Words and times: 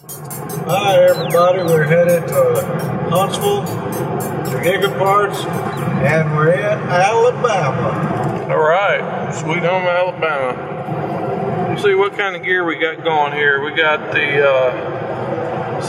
Hi, 0.00 0.94
everybody. 1.10 1.58
We're 1.64 1.82
headed 1.82 2.28
to 2.28 2.62
Huntsville, 3.10 3.64
to 3.64 4.58
Gigaparts, 4.62 5.44
and 5.44 6.36
we're 6.36 6.52
in 6.52 6.60
Alabama. 6.62 8.46
All 8.48 8.58
right, 8.58 9.34
Sweet 9.34 9.64
Home 9.64 9.88
Alabama. 9.88 11.70
Let's 11.70 11.82
see 11.82 11.96
what 11.96 12.16
kind 12.16 12.36
of 12.36 12.44
gear 12.44 12.64
we 12.64 12.76
got 12.76 13.02
going 13.02 13.32
here. 13.32 13.60
We 13.64 13.72
got 13.74 14.12
the 14.12 14.48
uh, 14.48 15.82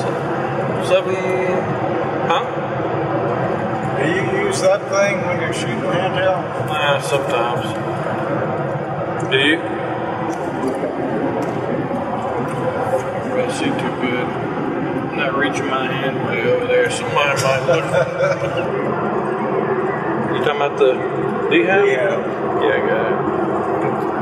seven, 0.87 1.13
huh? 2.27 2.45
Do 4.01 4.09
you 4.09 4.43
use 4.43 4.59
that 4.61 4.89
thing 4.89 5.21
when 5.27 5.39
you're 5.39 5.53
shooting 5.53 5.81
handheld? 5.81 6.65
Nah, 6.65 6.99
sometimes. 6.99 7.61
Do 9.29 9.37
you? 9.37 9.68
See 13.59 13.65
too 13.65 13.91
good. 13.99 14.23
I'm 14.23 15.18
not 15.18 15.36
reaching 15.37 15.67
my 15.67 15.86
hand 15.91 16.25
way 16.25 16.43
over 16.50 16.65
there. 16.65 16.89
Somebody 16.89 17.41
might 17.41 17.65
look. 17.67 17.83
you 20.33 20.39
talking 20.45 20.55
about 20.55 20.77
the 20.79 20.93
D-Hab? 21.50 21.86
Yeah. 21.86 22.64
Yeah, 22.64 22.71
I 22.71 22.79
got 22.87 23.05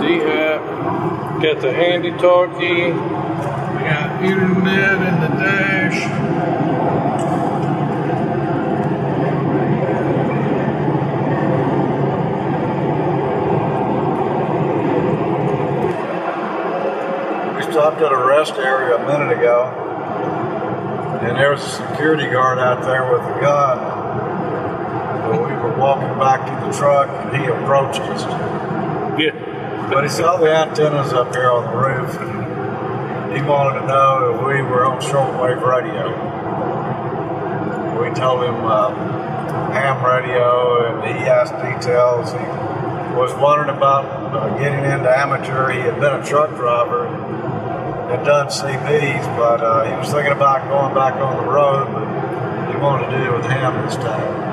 it. 0.02 0.08
D-Hab. 0.08 0.60
Got 1.44 1.62
the 1.62 1.72
handy 1.72 2.12
talkie. 2.14 2.58
We 2.58 3.84
got 3.86 4.24
internet 4.24 5.08
in 5.08 5.16
the 5.22 5.28
dash. 5.38 6.00
We 17.68 17.74
stopped 17.88 18.02
at 18.02 18.12
a 18.12 18.28
rest 18.28 18.56
area 18.56 18.98
a 18.98 19.06
minute 19.08 19.32
ago, 19.38 19.64
and 21.24 21.38
there 21.38 21.52
was 21.52 21.64
a 21.64 21.70
security 21.70 22.28
guard 22.28 22.60
out 22.60 22.84
there 22.84 23.10
with 23.10 23.22
a 23.22 23.40
gun. 23.40 23.78
So 25.24 25.48
we 25.48 25.54
were 25.56 25.78
walking 25.78 26.20
back 26.20 26.44
to 26.44 26.68
the 26.68 26.78
truck, 26.78 27.08
and 27.08 27.42
he 27.42 27.48
approached 27.48 28.02
us. 28.02 28.24
Yeah. 29.18 29.32
But 29.90 30.04
he 30.04 30.10
saw 30.10 30.36
the 30.36 30.54
antennas 30.54 31.14
up 31.14 31.34
here 31.34 31.50
on 31.50 31.64
the 31.64 31.78
roof, 31.78 32.14
and 32.20 33.34
he 33.34 33.42
wanted 33.42 33.80
to 33.80 33.88
know 33.88 34.36
if 34.36 34.42
we 34.46 34.62
were 34.64 34.84
on 34.84 35.00
shortwave 35.00 35.64
radio. 35.64 36.12
We 38.04 38.14
told 38.14 38.44
him 38.44 38.66
um, 38.66 38.96
ham 39.72 40.04
radio, 40.04 40.92
and 40.92 41.18
he 41.18 41.24
asked 41.24 41.54
details. 41.54 42.34
He 42.34 43.16
was 43.16 43.34
wondering 43.36 43.70
about 43.70 44.04
uh, 44.36 44.58
getting 44.60 44.84
into 44.84 45.10
amateur. 45.10 45.72
He 45.72 45.80
had 45.80 46.02
been 46.02 46.20
a 46.20 46.26
truck 46.26 46.50
driver 46.58 47.07
had 48.10 48.24
done 48.26 48.48
CBs, 48.48 49.26
but 49.38 49.62
uh, 49.62 49.84
he 49.84 49.92
was 49.98 50.10
thinking 50.12 50.32
about 50.32 50.68
going 50.70 50.94
back 50.94 51.16
on 51.16 51.46
the 51.46 51.52
road, 51.52 51.92
but 51.92 52.72
he 52.72 52.78
wanted 52.80 53.10
to 53.12 53.18
do 53.18 53.24
it 53.26 53.34
with 53.38 53.46
ham 53.46 53.86
this 53.86 53.96
time. 53.96 54.46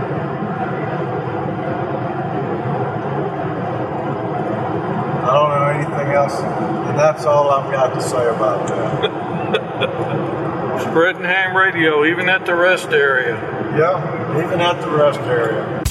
I 5.25 5.33
don't 5.33 5.51
know 5.51 5.69
anything 5.69 6.13
else, 6.15 6.39
and 6.41 6.99
that's 6.99 7.25
all 7.25 7.51
I've 7.51 7.71
got 7.71 7.95
to 7.95 8.03
say 8.03 8.27
about 8.29 8.67
that. 8.69 10.81
Spreading 10.83 11.23
ham 11.23 11.57
radio, 11.57 12.05
even 12.05 12.29
at 12.29 12.45
the 12.47 12.55
rest 12.55 12.89
area. 12.89 13.37
yeah, 13.79 14.45
even 14.45 14.61
at 14.61 14.81
the 14.81 14.91
rest 14.91 15.21
area. 15.21 15.84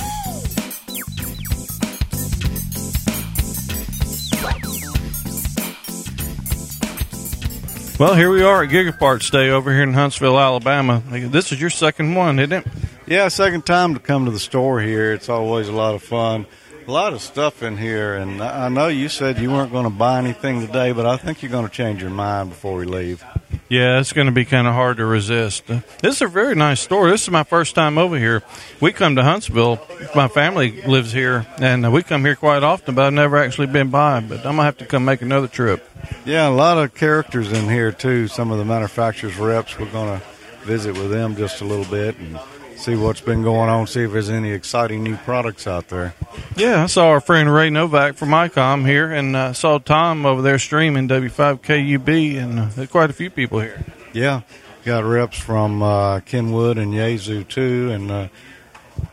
Well, 7.99 8.15
here 8.15 8.31
we 8.31 8.41
are 8.41 8.63
at 8.63 8.71
Gigaparts 8.71 9.29
Day 9.29 9.51
over 9.51 9.71
here 9.71 9.83
in 9.83 9.93
Huntsville, 9.93 10.39
Alabama. 10.39 11.03
This 11.11 11.51
is 11.51 11.61
your 11.61 11.69
second 11.69 12.15
one, 12.15 12.39
isn't 12.39 12.51
it? 12.51 12.65
Yeah, 13.05 13.27
second 13.27 13.67
time 13.67 13.93
to 13.93 13.99
come 13.99 14.25
to 14.25 14.31
the 14.31 14.39
store 14.39 14.81
here. 14.81 15.13
It's 15.13 15.29
always 15.29 15.67
a 15.67 15.73
lot 15.73 15.93
of 15.93 16.01
fun. 16.01 16.47
A 16.87 16.91
lot 16.91 17.13
of 17.13 17.21
stuff 17.21 17.61
in 17.61 17.77
here, 17.77 18.15
and 18.15 18.41
I 18.41 18.65
I 18.65 18.69
know 18.69 18.87
you 18.87 19.09
said 19.09 19.37
you 19.37 19.51
weren't 19.51 19.71
going 19.71 19.83
to 19.83 19.91
buy 19.91 20.17
anything 20.17 20.65
today, 20.65 20.91
but 20.91 21.05
I 21.05 21.17
think 21.17 21.43
you're 21.43 21.51
going 21.51 21.67
to 21.67 21.71
change 21.71 22.01
your 22.01 22.09
mind 22.11 22.49
before 22.49 22.75
we 22.75 22.85
leave. 22.85 23.23
Yeah, 23.73 23.99
it's 23.99 24.13
going 24.13 24.27
to 24.27 24.31
be 24.31 24.45
kind 24.45 24.67
of 24.67 24.75
hard 24.75 24.97
to 24.97 25.05
resist. 25.05 25.65
This 25.65 26.17
is 26.17 26.21
a 26.21 26.27
very 26.27 26.53
nice 26.53 26.79
store. 26.79 27.09
This 27.09 27.23
is 27.23 27.31
my 27.31 27.41
first 27.41 27.73
time 27.73 27.97
over 27.97 28.19
here. 28.19 28.43
We 28.79 28.93
come 28.93 29.15
to 29.15 29.23
Huntsville. 29.23 29.81
My 30.13 30.27
family 30.27 30.83
lives 30.83 31.11
here, 31.11 31.47
and 31.57 31.91
we 31.91 32.03
come 32.03 32.23
here 32.23 32.35
quite 32.35 32.61
often, 32.61 32.93
but 32.93 33.05
I've 33.05 33.13
never 33.13 33.35
actually 33.35 33.65
been 33.65 33.89
by. 33.89 34.19
But 34.19 34.41
I'm 34.41 34.43
going 34.43 34.57
to 34.57 34.63
have 34.65 34.77
to 34.77 34.85
come 34.85 35.05
make 35.05 35.23
another 35.23 35.47
trip. 35.47 35.89
Yeah, 36.23 36.47
a 36.49 36.51
lot 36.51 36.77
of 36.77 36.93
characters 36.93 37.51
in 37.51 37.67
here 37.67 37.91
too. 37.91 38.27
Some 38.27 38.51
of 38.51 38.59
the 38.59 38.65
manufacturers' 38.65 39.37
reps. 39.37 39.79
We're 39.79 39.91
going 39.91 40.19
to 40.19 40.25
visit 40.65 40.95
with 40.95 41.09
them 41.09 41.35
just 41.35 41.61
a 41.61 41.65
little 41.65 41.85
bit 41.85 42.15
and 42.19 42.39
see 42.83 42.95
what's 42.97 43.21
been 43.21 43.43
going 43.43 43.69
on. 43.69 43.87
See 43.87 44.01
if 44.01 44.11
there's 44.11 44.29
any 44.29 44.51
exciting 44.51 45.03
new 45.03 45.15
products 45.15 45.67
out 45.67 45.87
there. 45.87 46.13
Yeah, 46.57 46.83
I 46.83 46.85
saw 46.87 47.07
our 47.07 47.21
friend 47.21 47.51
Ray 47.51 47.69
Novak 47.69 48.15
from 48.15 48.29
ICOM 48.29 48.85
here, 48.85 49.09
and 49.09 49.35
uh, 49.35 49.53
saw 49.53 49.77
Tom 49.77 50.25
over 50.25 50.41
there 50.41 50.59
streaming 50.59 51.07
W5KUB, 51.07 52.37
and 52.37 52.59
uh, 52.59 52.65
there's 52.75 52.89
quite 52.89 53.09
a 53.09 53.13
few 53.13 53.29
people 53.29 53.61
here. 53.61 53.85
Yeah, 54.11 54.41
got 54.83 55.05
reps 55.05 55.39
from 55.39 55.81
uh, 55.81 56.19
Kenwood 56.21 56.77
and 56.77 56.93
Yaesu 56.93 57.47
too, 57.47 57.89
and 57.91 58.11
uh, 58.11 58.27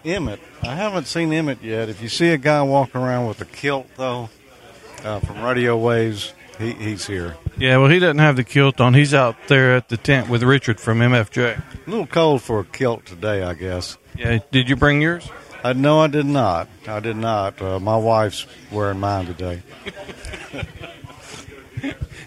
Emmett. 0.05 0.41
I 0.63 0.75
haven't 0.75 1.07
seen 1.07 1.33
Emmett 1.33 1.63
yet. 1.63 1.89
If 1.89 2.03
you 2.03 2.09
see 2.09 2.31
a 2.31 2.39
guy 2.39 2.63
walking 2.63 3.01
around 3.01 3.29
with 3.29 3.41
a 3.41 3.47
kilt 3.47 3.87
though, 3.97 4.31
uh, 5.05 5.21
from 5.21 5.43
Radio 5.43 5.77
Waves, 5.77 6.35
he, 6.59 6.73
he's 6.73 7.07
here. 7.07 7.37
Yeah, 7.61 7.77
well, 7.77 7.91
he 7.91 7.99
doesn't 7.99 8.19
have 8.19 8.37
the 8.37 8.45
kilt 8.45 8.81
on. 8.81 8.95
He's 8.95 9.13
out 9.13 9.37
there 9.49 9.77
at 9.77 9.91
the 9.91 9.97
tent 9.99 10.29
with 10.29 10.43
Richard 10.43 10.81
from 10.81 11.01
MFJ. 11.01 11.59
A 11.87 11.91
little 11.91 12.07
cold 12.07 12.43
for 12.43 12.61
a 12.61 12.65
kilt 12.65 13.05
today, 13.05 13.43
I 13.43 13.55
guess. 13.55 13.99
Yeah, 14.17 14.39
did 14.51 14.69
you 14.69 14.77
bring 14.77 15.03
yours? 15.03 15.29
I 15.63 15.75
no, 15.75 16.01
I 16.01 16.07
did 16.07 16.25
not. 16.25 16.69
I 16.89 17.01
did 17.01 17.17
not. 17.17 17.61
Uh, 17.61 17.79
my 17.79 17.97
wife's 17.99 18.47
wearing 18.73 18.99
mine 18.99 19.27
today. 19.27 19.63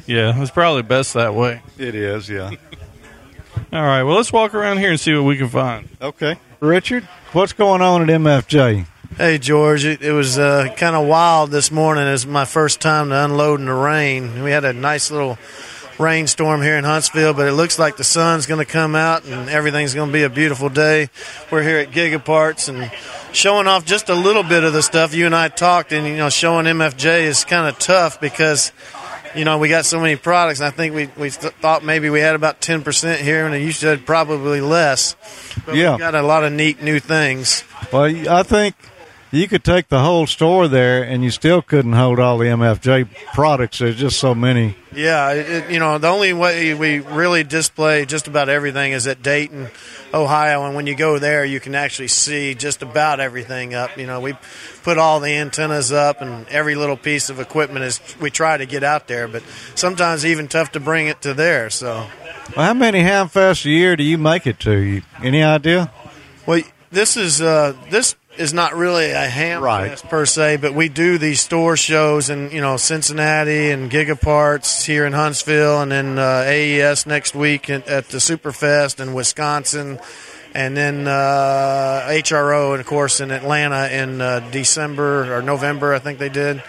Yeah, 0.06 0.42
it's 0.42 0.52
probably 0.52 0.82
best 0.82 1.14
that 1.14 1.34
way. 1.34 1.62
It 1.78 1.96
is, 1.96 2.30
yeah. 2.30 2.52
All 3.72 3.82
right, 3.82 4.04
well, 4.04 4.18
let's 4.18 4.34
walk 4.34 4.54
around 4.54 4.80
here 4.80 4.90
and 4.92 5.00
see 5.00 5.14
what 5.14 5.24
we 5.24 5.38
can 5.38 5.48
find. 5.48 5.88
Okay, 6.02 6.38
Richard, 6.60 7.08
what's 7.32 7.54
going 7.54 7.82
on 7.82 8.02
at 8.02 8.10
MFJ? 8.10 8.86
Hey 9.18 9.38
George, 9.38 9.86
it, 9.86 10.02
it 10.02 10.12
was 10.12 10.40
uh, 10.40 10.74
kind 10.76 10.96
of 10.96 11.06
wild 11.08 11.52
this 11.52 11.72
morning. 11.72 12.08
It 12.08 12.12
was 12.12 12.26
my 12.26 12.46
first 12.46 12.82
time 12.82 13.10
to 13.10 13.24
unload 13.26 13.60
in 13.60 13.68
the 13.68 13.74
rain. 13.74 14.44
We 14.44 14.50
had 14.52 14.66
a 14.66 14.74
nice 14.74 15.12
little 15.12 15.38
rainstorm 16.00 16.62
here 16.64 16.78
in 16.78 16.84
Huntsville, 16.84 17.34
but 17.36 17.48
it 17.48 17.52
looks 17.52 17.78
like 17.78 17.96
the 17.98 18.04
sun's 18.04 18.48
going 18.48 18.66
to 18.66 18.70
come 18.72 18.96
out 18.96 19.24
and 19.26 19.50
everything's 19.50 19.94
going 19.94 20.10
to 20.10 20.14
be 20.14 20.24
a 20.24 20.30
beautiful 20.30 20.68
day. 20.68 21.10
We're 21.52 21.62
here 21.62 21.78
at 21.78 21.92
Gigaparts 21.92 22.70
and 22.70 22.92
showing 23.34 23.68
off 23.68 23.86
just 23.86 24.10
a 24.10 24.16
little 24.16 24.42
bit 24.44 24.64
of 24.64 24.74
the 24.74 24.82
stuff 24.82 25.14
you 25.14 25.28
and 25.28 25.36
I 25.36 25.48
talked, 25.50 25.92
and 25.94 26.08
you 26.08 26.18
know, 26.18 26.30
showing 26.30 26.66
MFJ 26.66 27.22
is 27.24 27.46
kind 27.46 27.68
of 27.68 27.78
tough 27.78 28.20
because 28.20 28.72
you 29.36 29.46
know 29.46 29.60
we 29.60 29.70
got 29.70 29.86
so 29.86 30.00
many 30.00 30.16
products. 30.16 30.60
I 30.60 30.72
think 30.72 30.96
we 30.96 31.06
we 31.18 31.30
th- 31.30 31.54
thought 31.62 31.84
maybe 31.84 32.10
we 32.10 32.20
had 32.20 32.34
about 32.36 32.62
ten 32.62 32.82
percent 32.84 33.22
here, 33.22 33.46
and 33.46 33.64
you 33.64 33.72
said 33.72 34.08
probably 34.08 34.60
less. 34.62 35.16
But 35.68 35.76
Yeah. 35.76 35.94
we 35.94 36.00
got 36.00 36.16
a 36.16 36.24
lot 36.24 36.44
of 36.44 36.52
neat 36.52 36.82
new 36.82 37.00
things. 37.00 37.64
Well, 37.92 38.06
I 38.30 38.42
think 38.44 38.76
you 39.34 39.48
could 39.48 39.64
take 39.64 39.88
the 39.90 40.00
whole 40.00 40.28
store 40.28 40.68
there, 40.68 41.04
and 41.04 41.24
you 41.24 41.32
still 41.32 41.62
couldn't 41.62 41.94
hold 41.94 42.20
all 42.20 42.38
the 42.38 42.46
MFJ 42.46 43.10
products. 43.34 43.80
There's 43.80 43.96
just 43.96 44.20
so 44.20 44.36
many. 44.36 44.76
Yeah, 44.94 45.32
it, 45.32 45.72
you 45.72 45.80
know, 45.80 45.98
the 45.98 46.08
only 46.08 46.34
way 46.34 46.74
we 46.76 47.00
really 47.00 47.44
display 47.44 48.06
just 48.06 48.28
about 48.28 48.48
everything 48.48 48.92
is 48.92 49.08
at 49.08 49.24
Dayton, 49.24 49.70
Ohio, 50.14 50.66
and 50.66 50.76
when 50.76 50.86
you 50.86 50.96
go 50.96 51.18
there, 51.18 51.44
you 51.44 51.60
can 51.60 51.74
actually 51.74 52.10
see 52.10 52.54
just 52.54 52.84
about 52.84 53.20
everything 53.20 53.74
up. 53.74 53.98
You 53.98 54.06
know, 54.06 54.20
we 54.20 54.36
put 54.84 55.00
all 55.00 55.20
the 55.20 55.32
antennas 55.32 55.92
up, 55.92 56.22
and 56.22 56.48
every 56.50 56.76
little 56.76 56.98
piece 56.98 57.32
of 57.32 57.40
equipment 57.40 57.86
is. 57.86 58.00
We 58.22 58.30
try 58.30 58.58
to 58.58 58.68
get 58.68 58.84
out 58.84 59.08
there, 59.08 59.28
but 59.28 59.42
sometimes 59.74 60.26
even 60.26 60.48
tough 60.48 60.74
to 60.74 60.80
bring 60.80 61.08
it 61.08 61.22
to 61.24 61.34
there. 61.34 61.72
So, 61.72 62.08
Well, 62.56 62.66
how 62.68 62.74
many 62.76 63.02
Hamfests 63.02 63.66
a 63.66 63.70
year 63.70 63.96
do 63.96 64.04
you 64.04 64.20
make 64.20 64.46
it 64.46 64.60
to? 64.60 64.78
You, 64.78 65.02
any 65.24 65.42
idea? 65.42 65.92
well, 66.46 66.62
this 66.92 67.18
is 67.18 67.42
uh, 67.42 67.76
this 67.90 68.16
is 68.38 68.54
not 68.54 68.76
really 68.76 69.12
a 69.12 69.28
ham 69.28 69.62
Right. 69.62 69.90
fest 69.92 70.06
per 70.10 70.26
se, 70.26 70.58
but 70.58 70.74
we 70.74 70.90
do 70.90 71.18
these 71.18 71.40
store 71.42 71.78
shows 71.78 72.30
in 72.30 72.50
you 72.52 72.62
know 72.62 72.78
Cincinnati 72.78 73.70
and 73.72 73.92
Gigaparts 73.92 74.86
here 74.86 75.06
in 75.06 75.14
Huntsville, 75.14 75.82
and 75.82 75.92
then 75.92 76.18
uh, 76.18 76.44
AES 76.46 77.06
next 77.06 77.36
week 77.36 77.70
at, 77.70 77.88
at 77.88 78.10
the 78.10 78.18
Superfest 78.18 79.00
in 79.00 79.14
Wisconsin, 79.14 80.00
and 80.56 80.76
then 80.76 81.08
uh, 81.08 82.08
HRO, 82.10 82.72
and 82.72 82.80
of 82.82 82.88
course 82.88 83.20
in 83.22 83.32
Atlanta 83.32 83.88
in 83.90 84.20
uh, 84.22 84.40
December 84.52 85.34
or 85.36 85.42
November, 85.42 85.94
I 85.94 86.00
think 86.00 86.20
they 86.20 86.30
did, 86.30 86.64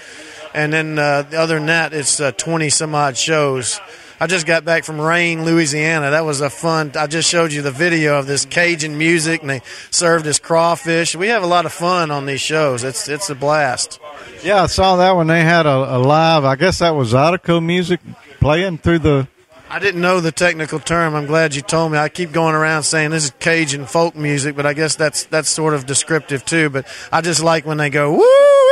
and 0.55 0.72
then 0.72 0.99
uh, 0.99 1.25
other 1.37 1.55
than 1.56 1.67
that, 1.67 1.93
it's 1.94 2.20
uh, 2.20 2.32
twenty 2.32 2.69
some 2.70 2.94
odd 2.94 3.17
shows. 3.17 3.81
I 4.25 4.26
just 4.26 4.47
got 4.47 4.65
back 4.65 4.85
from 4.85 4.99
Rayne, 4.99 5.44
Louisiana. 5.44 6.12
That 6.12 6.25
was 6.25 6.41
a 6.41 6.49
fun. 6.49 6.93
I 6.97 7.06
just 7.06 7.29
showed 7.29 7.53
you 7.53 7.61
the 7.61 7.71
video 7.71 8.19
of 8.19 8.26
this 8.26 8.47
Cajun 8.47 8.97
music, 8.97 9.43
and 9.43 9.50
they 9.50 9.61
served 9.91 10.26
us 10.26 10.38
crawfish. 10.38 11.15
We 11.15 11.29
have 11.29 11.43
a 11.43 11.47
lot 11.47 11.67
of 11.67 11.75
fun 11.75 12.11
on 12.11 12.25
these 12.25 12.41
shows. 12.41 12.85
It's 12.85 13.06
it's 13.06 13.29
a 13.29 13.35
blast. 13.35 14.00
Yeah, 14.43 14.62
I 14.62 14.67
saw 14.69 14.97
that 14.97 15.15
when 15.15 15.26
they 15.26 15.43
had 15.43 15.67
a, 15.67 15.97
a 15.97 15.99
live. 15.99 16.47
I 16.47 16.56
guess 16.56 16.79
that 16.79 16.94
was 16.97 17.12
Zydeco 17.12 17.62
music 17.62 18.00
playing 18.41 18.79
through 18.79 19.00
the 19.00 19.29
I 19.69 19.79
didn't 19.79 20.00
know 20.00 20.21
the 20.21 20.32
technical 20.32 20.79
term. 20.79 21.15
I'm 21.15 21.27
glad 21.27 21.55
you 21.55 21.61
told 21.61 21.93
me. 21.93 21.99
I 21.99 22.09
keep 22.09 22.32
going 22.32 22.55
around 22.55 22.85
saying 22.85 23.11
this 23.11 23.25
is 23.25 23.32
Cajun 23.41 23.85
folk 23.85 24.17
music, 24.17 24.56
but 24.56 24.65
I 24.65 24.73
guess 24.73 24.97
that's 24.97 25.25
that's 25.25 25.50
sort 25.50 25.75
of 25.75 25.85
descriptive 25.85 26.47
too. 26.47 26.70
But 26.70 26.87
I 27.12 27.20
just 27.20 27.43
like 27.43 27.67
when 27.67 27.77
they 27.77 27.91
go 27.91 28.12
woo, 28.12 28.63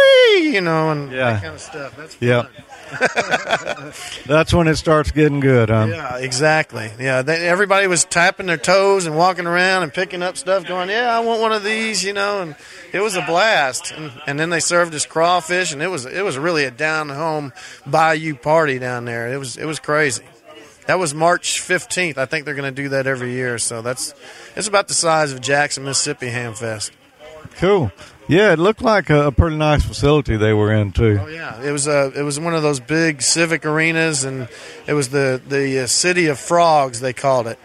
you 0.52 0.60
know, 0.60 0.90
and 0.90 1.10
Yeah. 1.10 1.32
that 1.32 1.42
kind 1.42 1.54
of 1.54 1.60
stuff. 1.60 1.96
That's 1.96 2.14
fun. 2.14 2.28
Yep. 2.28 2.50
That's 4.26 4.52
when 4.54 4.68
it 4.68 4.76
starts 4.76 5.10
getting 5.10 5.40
good, 5.40 5.70
huh? 5.70 5.86
Yeah, 5.88 6.16
exactly. 6.18 6.90
Yeah, 6.98 7.22
they, 7.22 7.48
everybody 7.48 7.86
was 7.86 8.04
tapping 8.04 8.46
their 8.46 8.56
toes 8.56 9.06
and 9.06 9.16
walking 9.16 9.46
around 9.46 9.82
and 9.82 9.92
picking 9.92 10.22
up 10.22 10.36
stuff, 10.36 10.66
going, 10.66 10.88
"Yeah, 10.90 11.16
I 11.16 11.20
want 11.20 11.40
one 11.40 11.52
of 11.52 11.64
these," 11.64 12.04
you 12.04 12.12
know. 12.12 12.42
And 12.42 12.54
it 12.92 13.00
was 13.00 13.16
a 13.16 13.22
blast. 13.22 13.92
And, 13.92 14.12
and 14.26 14.38
then 14.38 14.50
they 14.50 14.60
served 14.60 14.94
us 14.94 15.06
crawfish, 15.06 15.72
and 15.72 15.82
it 15.82 15.88
was 15.88 16.04
it 16.06 16.22
was 16.24 16.36
really 16.38 16.64
a 16.64 16.70
down 16.70 17.08
home 17.08 17.52
bayou 17.86 18.34
party 18.34 18.78
down 18.78 19.04
there. 19.04 19.32
It 19.32 19.38
was 19.38 19.56
it 19.56 19.64
was 19.64 19.78
crazy. 19.78 20.24
That 20.86 20.98
was 20.98 21.14
March 21.14 21.60
fifteenth. 21.60 22.18
I 22.18 22.26
think 22.26 22.44
they're 22.44 22.54
going 22.54 22.74
to 22.74 22.82
do 22.82 22.90
that 22.90 23.06
every 23.06 23.32
year. 23.32 23.58
So 23.58 23.82
that's 23.82 24.14
it's 24.56 24.68
about 24.68 24.88
the 24.88 24.94
size 24.94 25.32
of 25.32 25.40
Jackson, 25.40 25.84
Mississippi 25.84 26.28
Ham 26.28 26.54
Fest. 26.54 26.92
Cool. 27.56 27.90
Yeah, 28.28 28.52
it 28.52 28.58
looked 28.58 28.82
like 28.82 29.10
a, 29.10 29.26
a 29.26 29.32
pretty 29.32 29.56
nice 29.56 29.84
facility 29.84 30.36
they 30.36 30.52
were 30.52 30.72
in 30.72 30.92
too. 30.92 31.18
Oh 31.20 31.26
yeah, 31.26 31.62
it 31.62 31.72
was 31.72 31.86
a 31.86 32.12
it 32.16 32.22
was 32.22 32.38
one 32.38 32.54
of 32.54 32.62
those 32.62 32.80
big 32.80 33.20
civic 33.22 33.66
arenas, 33.66 34.24
and 34.24 34.48
it 34.86 34.94
was 34.94 35.08
the 35.08 35.40
the 35.46 35.80
uh, 35.80 35.86
city 35.86 36.26
of 36.26 36.38
frogs 36.38 37.00
they 37.00 37.12
called 37.12 37.46
it. 37.46 37.58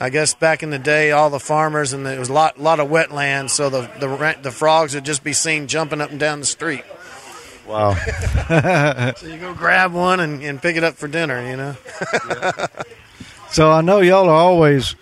I 0.00 0.10
guess 0.10 0.34
back 0.34 0.62
in 0.62 0.70
the 0.70 0.78
day, 0.78 1.10
all 1.10 1.28
the 1.28 1.40
farmers 1.40 1.92
and 1.92 2.06
it 2.06 2.18
was 2.18 2.28
a 2.28 2.32
lot 2.32 2.60
lot 2.60 2.80
of 2.80 2.88
wetlands, 2.88 3.50
so 3.50 3.68
the 3.68 3.82
the 4.00 4.38
the 4.42 4.50
frogs 4.50 4.94
would 4.94 5.04
just 5.04 5.22
be 5.22 5.32
seen 5.32 5.66
jumping 5.66 6.00
up 6.00 6.10
and 6.10 6.18
down 6.20 6.40
the 6.40 6.46
street. 6.46 6.84
Wow. 7.66 7.94
So 9.18 9.26
you 9.26 9.36
go 9.36 9.52
grab 9.52 9.92
one 9.92 10.20
and, 10.20 10.42
and 10.42 10.60
pick 10.60 10.76
it 10.76 10.84
up 10.84 10.94
for 10.94 11.06
dinner, 11.06 11.46
you 11.50 11.56
know. 11.56 11.76
So 13.50 13.70
I 13.70 13.80
know 13.80 14.00
y'all 14.00 14.28
are 14.28 14.34
always 14.34 14.94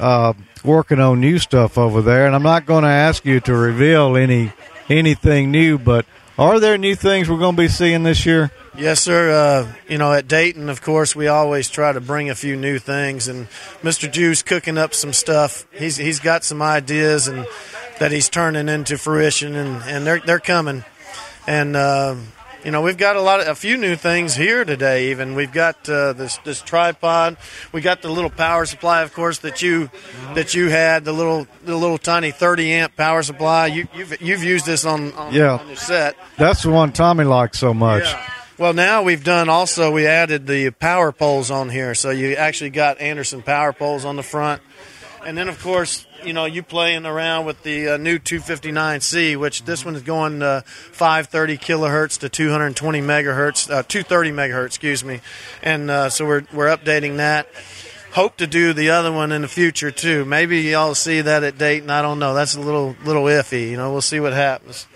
uh, 0.00 0.32
working 0.64 1.00
on 1.00 1.20
new 1.20 1.38
stuff 1.38 1.78
over 1.78 2.02
there, 2.02 2.26
and 2.26 2.34
I'm 2.34 2.42
not 2.42 2.66
going 2.66 2.82
to 2.84 2.90
ask 2.90 3.24
you 3.24 3.40
to 3.40 3.54
reveal 3.54 4.16
any 4.16 4.52
anything 4.88 5.50
new, 5.50 5.78
but 5.78 6.04
are 6.38 6.58
there 6.58 6.78
new 6.78 6.94
things 6.94 7.28
we're 7.28 7.38
going 7.38 7.56
to 7.56 7.62
be 7.62 7.68
seeing 7.68 8.02
this 8.02 8.24
year? 8.26 8.50
Yes, 8.76 9.00
sir. 9.00 9.30
Uh, 9.30 9.72
you 9.88 9.98
know, 9.98 10.12
at 10.12 10.26
Dayton, 10.26 10.68
of 10.70 10.80
course, 10.80 11.14
we 11.14 11.28
always 11.28 11.68
try 11.68 11.92
to 11.92 12.00
bring 12.00 12.30
a 12.30 12.34
few 12.34 12.56
new 12.56 12.78
things, 12.78 13.28
and 13.28 13.48
Mr. 13.82 14.10
Jue's 14.10 14.42
cooking 14.42 14.78
up 14.78 14.94
some 14.94 15.12
stuff. 15.12 15.66
He's 15.72 15.96
he's 15.96 16.20
got 16.20 16.42
some 16.42 16.62
ideas 16.62 17.28
and 17.28 17.46
that 17.98 18.12
he's 18.12 18.28
turning 18.28 18.68
into 18.68 18.96
fruition, 18.96 19.54
and, 19.54 19.82
and 19.82 20.06
they're 20.06 20.20
they're 20.20 20.40
coming. 20.40 20.84
And 21.46 21.76
uh, 21.76 22.16
you 22.64 22.70
know, 22.70 22.82
we've 22.82 22.96
got 22.96 23.16
a 23.16 23.20
lot 23.20 23.40
of 23.40 23.48
a 23.48 23.54
few 23.54 23.76
new 23.76 23.96
things 23.96 24.34
here 24.34 24.64
today. 24.64 25.10
Even 25.10 25.34
we've 25.34 25.52
got 25.52 25.88
uh, 25.88 26.12
this 26.12 26.38
this 26.38 26.60
tripod. 26.62 27.36
We 27.72 27.80
got 27.80 28.02
the 28.02 28.08
little 28.10 28.30
power 28.30 28.66
supply, 28.66 29.02
of 29.02 29.12
course, 29.12 29.38
that 29.38 29.62
you 29.62 29.90
that 30.34 30.54
you 30.54 30.68
had 30.68 31.04
the 31.04 31.12
little 31.12 31.46
the 31.64 31.76
little 31.76 31.98
tiny 31.98 32.30
30 32.30 32.72
amp 32.72 32.96
power 32.96 33.22
supply. 33.22 33.66
You 33.66 33.88
you've 33.94 34.20
you've 34.22 34.44
used 34.44 34.66
this 34.66 34.84
on 34.84 35.12
on, 35.14 35.32
Yeah. 35.34 35.58
on 35.58 35.66
your 35.66 35.76
set. 35.76 36.16
That's 36.38 36.62
the 36.62 36.70
one 36.70 36.92
Tommy 36.92 37.24
likes 37.24 37.58
so 37.58 37.74
much. 37.74 38.04
Yeah. 38.04 38.30
Well, 38.58 38.74
now 38.74 39.02
we've 39.02 39.24
done 39.24 39.48
also, 39.48 39.90
we 39.90 40.06
added 40.06 40.46
the 40.46 40.70
power 40.70 41.10
poles 41.10 41.50
on 41.50 41.68
here. 41.68 41.94
So 41.96 42.10
you 42.10 42.34
actually 42.34 42.70
got 42.70 43.00
Anderson 43.00 43.42
power 43.42 43.72
poles 43.72 44.04
on 44.04 44.14
the 44.14 44.22
front. 44.22 44.62
And 45.26 45.36
then, 45.36 45.48
of 45.48 45.60
course, 45.60 46.06
you 46.24 46.32
know, 46.32 46.44
you 46.44 46.62
playing 46.62 47.06
around 47.06 47.46
with 47.46 47.62
the 47.62 47.90
uh, 47.90 47.96
new 47.96 48.18
259C, 48.18 49.36
which 49.36 49.64
this 49.64 49.84
one 49.84 49.94
is 49.94 50.02
going 50.02 50.42
uh, 50.42 50.62
530 50.62 51.58
kilohertz 51.58 52.18
to 52.20 52.28
220 52.28 53.00
megahertz, 53.00 53.70
uh, 53.70 53.82
230 53.82 54.30
megahertz, 54.30 54.66
excuse 54.66 55.04
me. 55.04 55.20
And 55.62 55.90
uh, 55.90 56.10
so 56.10 56.26
we're, 56.26 56.44
we're 56.52 56.74
updating 56.74 57.16
that. 57.16 57.48
Hope 58.12 58.36
to 58.36 58.46
do 58.46 58.74
the 58.74 58.90
other 58.90 59.10
one 59.10 59.32
in 59.32 59.42
the 59.42 59.48
future 59.48 59.90
too. 59.90 60.24
Maybe 60.26 60.60
y'all 60.60 60.94
see 60.94 61.22
that 61.22 61.44
at 61.44 61.56
Dayton. 61.56 61.88
I 61.88 62.02
don't 62.02 62.18
know. 62.18 62.34
That's 62.34 62.54
a 62.54 62.60
little 62.60 62.94
little 63.06 63.24
iffy. 63.24 63.70
You 63.70 63.78
know, 63.78 63.90
we'll 63.90 64.02
see 64.02 64.20
what 64.20 64.34
happens. 64.34 64.86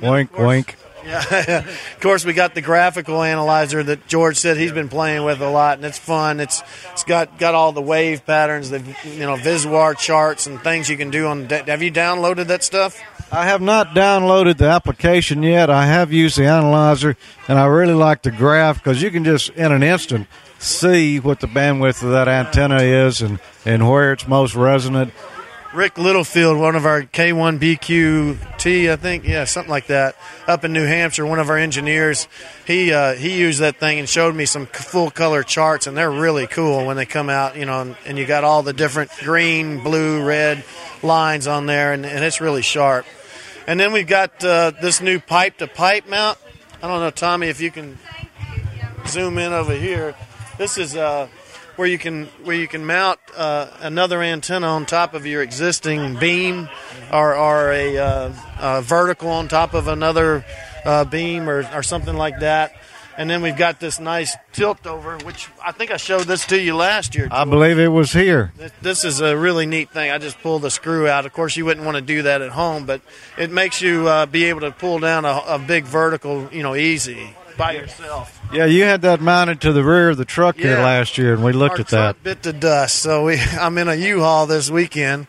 Wink, 0.00 0.38
wink. 0.38 0.76
Yeah, 1.04 1.58
of 1.58 2.00
course 2.00 2.24
we 2.24 2.32
got 2.32 2.54
the 2.54 2.62
graphical 2.62 3.22
analyzer 3.22 3.82
that 3.82 4.06
George 4.06 4.38
said 4.38 4.56
he's 4.56 4.72
been 4.72 4.88
playing 4.88 5.24
with 5.24 5.40
a 5.40 5.50
lot, 5.50 5.78
and 5.78 5.84
it's 5.84 5.98
fun. 5.98 6.40
It's 6.40 6.62
it's 6.92 7.04
got 7.04 7.38
got 7.38 7.54
all 7.54 7.72
the 7.72 7.82
wave 7.82 8.24
patterns, 8.24 8.70
the 8.70 8.80
you 9.04 9.20
know 9.20 9.36
Visuar 9.36 9.96
charts 9.96 10.46
and 10.46 10.60
things 10.60 10.88
you 10.88 10.96
can 10.96 11.10
do 11.10 11.26
on. 11.26 11.44
Have 11.44 11.82
you 11.82 11.92
downloaded 11.92 12.46
that 12.46 12.62
stuff? 12.62 13.00
I 13.30 13.46
have 13.46 13.60
not 13.60 13.88
downloaded 13.88 14.58
the 14.58 14.66
application 14.68 15.42
yet. 15.42 15.68
I 15.68 15.86
have 15.86 16.12
used 16.12 16.38
the 16.38 16.46
analyzer, 16.46 17.16
and 17.48 17.58
I 17.58 17.66
really 17.66 17.94
like 17.94 18.22
the 18.22 18.30
graph 18.30 18.82
because 18.82 19.02
you 19.02 19.10
can 19.10 19.24
just 19.24 19.50
in 19.50 19.72
an 19.72 19.82
instant 19.82 20.28
see 20.58 21.20
what 21.20 21.40
the 21.40 21.46
bandwidth 21.46 22.02
of 22.02 22.10
that 22.10 22.28
antenna 22.28 22.82
is 22.82 23.20
and, 23.20 23.38
and 23.64 23.88
where 23.88 24.12
it's 24.12 24.26
most 24.26 24.54
resonant. 24.54 25.12
Rick 25.74 25.98
Littlefield, 25.98 26.56
one 26.56 26.76
of 26.76 26.86
our 26.86 27.02
K1BQT, 27.02 28.92
I 28.92 28.96
think, 28.96 29.24
yeah, 29.24 29.42
something 29.42 29.70
like 29.70 29.88
that, 29.88 30.14
up 30.46 30.64
in 30.64 30.72
New 30.72 30.84
Hampshire, 30.84 31.26
one 31.26 31.40
of 31.40 31.50
our 31.50 31.58
engineers, 31.58 32.28
he 32.64 32.92
uh, 32.92 33.14
he 33.14 33.36
used 33.38 33.58
that 33.58 33.80
thing 33.80 33.98
and 33.98 34.08
showed 34.08 34.36
me 34.36 34.46
some 34.46 34.66
full 34.66 35.10
color 35.10 35.42
charts, 35.42 35.88
and 35.88 35.96
they're 35.96 36.10
really 36.10 36.46
cool 36.46 36.86
when 36.86 36.96
they 36.96 37.06
come 37.06 37.28
out, 37.28 37.56
you 37.56 37.66
know, 37.66 37.80
and, 37.80 37.96
and 38.06 38.18
you 38.18 38.24
got 38.24 38.44
all 38.44 38.62
the 38.62 38.72
different 38.72 39.10
green, 39.18 39.82
blue, 39.82 40.24
red 40.24 40.64
lines 41.02 41.48
on 41.48 41.66
there, 41.66 41.92
and, 41.92 42.06
and 42.06 42.24
it's 42.24 42.40
really 42.40 42.62
sharp. 42.62 43.04
And 43.66 43.80
then 43.80 43.92
we've 43.92 44.06
got 44.06 44.44
uh, 44.44 44.70
this 44.80 45.00
new 45.00 45.18
pipe 45.18 45.58
to 45.58 45.66
pipe 45.66 46.08
mount. 46.08 46.38
I 46.82 46.86
don't 46.86 47.00
know, 47.00 47.10
Tommy, 47.10 47.48
if 47.48 47.60
you 47.60 47.72
can 47.72 47.98
zoom 49.08 49.38
in 49.38 49.52
over 49.52 49.74
here. 49.74 50.14
This 50.56 50.78
is 50.78 50.94
uh, 50.94 51.26
where 51.76 51.88
you 51.88 51.98
can 51.98 52.26
where 52.44 52.56
you 52.56 52.68
can 52.68 52.84
mount 52.86 53.18
uh, 53.36 53.68
another 53.80 54.22
antenna 54.22 54.66
on 54.68 54.86
top 54.86 55.14
of 55.14 55.26
your 55.26 55.42
existing 55.42 56.16
beam, 56.18 56.68
or, 57.12 57.34
or 57.36 57.72
a, 57.72 57.98
uh, 57.98 58.32
a 58.60 58.82
vertical 58.82 59.28
on 59.30 59.48
top 59.48 59.74
of 59.74 59.88
another 59.88 60.44
uh, 60.84 61.04
beam, 61.04 61.48
or, 61.48 61.68
or 61.72 61.82
something 61.82 62.16
like 62.16 62.40
that. 62.40 62.74
And 63.16 63.30
then 63.30 63.42
we've 63.42 63.56
got 63.56 63.78
this 63.78 64.00
nice 64.00 64.34
tilt 64.52 64.88
over, 64.88 65.16
which 65.18 65.48
I 65.64 65.70
think 65.70 65.92
I 65.92 65.98
showed 65.98 66.24
this 66.24 66.46
to 66.46 66.60
you 66.60 66.74
last 66.74 67.14
year. 67.14 67.28
I 67.30 67.44
believe 67.44 67.78
it 67.78 67.86
was 67.86 68.12
here. 68.12 68.52
This- 68.56 68.72
This 68.82 69.04
is 69.04 69.20
a 69.20 69.36
really 69.36 69.66
neat 69.66 69.90
thing. 69.92 70.10
I 70.10 70.18
just 70.18 70.40
pulled 70.40 70.62
the 70.62 70.70
screw 70.70 71.06
out. 71.06 71.24
Of 71.24 71.32
course, 71.32 71.56
you 71.56 71.64
wouldn't 71.64 71.86
want 71.86 71.96
to 71.96 72.00
do 72.02 72.22
that 72.22 72.42
at 72.42 72.50
home, 72.50 72.86
but 72.86 73.02
it 73.38 73.52
makes 73.52 73.80
you 73.80 74.08
uh, 74.08 74.26
be 74.26 74.44
able 74.46 74.62
to 74.62 74.72
pull 74.72 74.98
down 74.98 75.24
a, 75.24 75.40
a 75.46 75.58
big 75.60 75.84
vertical, 75.84 76.48
you 76.50 76.64
know, 76.64 76.74
easy 76.74 77.36
by 77.56 77.72
yourself. 77.72 78.40
Yeah, 78.52 78.66
you 78.66 78.84
had 78.84 79.02
that 79.02 79.20
mounted 79.20 79.60
to 79.62 79.72
the 79.72 79.82
rear 79.84 80.10
of 80.10 80.16
the 80.16 80.24
truck 80.24 80.56
here 80.56 80.78
last 80.78 81.18
year, 81.18 81.34
and 81.34 81.44
we 81.44 81.52
looked 81.52 81.74
Our 81.74 81.80
at 81.80 81.88
that. 81.88 82.22
bit 82.22 82.42
to 82.44 82.52
dust. 82.52 82.96
So 82.96 83.24
we, 83.24 83.38
I'm 83.60 83.76
in 83.78 83.88
a 83.88 83.94
U-Haul 83.94 84.46
this 84.46 84.70
weekend, 84.70 85.26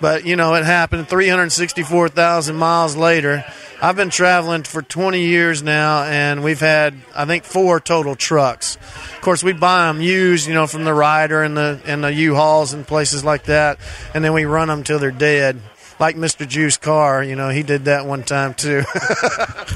but 0.00 0.24
you 0.24 0.36
know 0.36 0.54
it 0.54 0.64
happened. 0.64 1.08
364,000 1.08 2.56
miles 2.56 2.96
later, 2.96 3.44
I've 3.80 3.96
been 3.96 4.10
traveling 4.10 4.62
for 4.62 4.82
20 4.82 5.20
years 5.20 5.62
now, 5.62 6.04
and 6.04 6.42
we've 6.42 6.60
had 6.60 6.94
I 7.14 7.24
think 7.24 7.44
four 7.44 7.80
total 7.80 8.14
trucks. 8.14 8.76
Of 8.76 9.20
course, 9.20 9.42
we 9.42 9.52
buy 9.52 9.86
them 9.86 10.00
used, 10.00 10.46
you 10.46 10.54
know, 10.54 10.66
from 10.66 10.84
the 10.84 10.94
Ryder 10.94 11.42
and 11.42 11.56
the 11.56 11.80
and 11.84 12.02
the 12.04 12.12
U-Hauls 12.12 12.72
and 12.72 12.86
places 12.86 13.24
like 13.24 13.44
that, 13.44 13.78
and 14.14 14.24
then 14.24 14.32
we 14.32 14.44
run 14.44 14.68
them 14.68 14.84
till 14.84 14.98
they're 14.98 15.10
dead. 15.10 15.60
Like 16.00 16.16
Mr. 16.16 16.48
Jue's 16.48 16.78
car, 16.78 17.22
you 17.22 17.36
know, 17.36 17.48
he 17.50 17.62
did 17.62 17.84
that 17.84 18.06
one 18.06 18.24
time 18.24 18.54
too. 18.54 18.82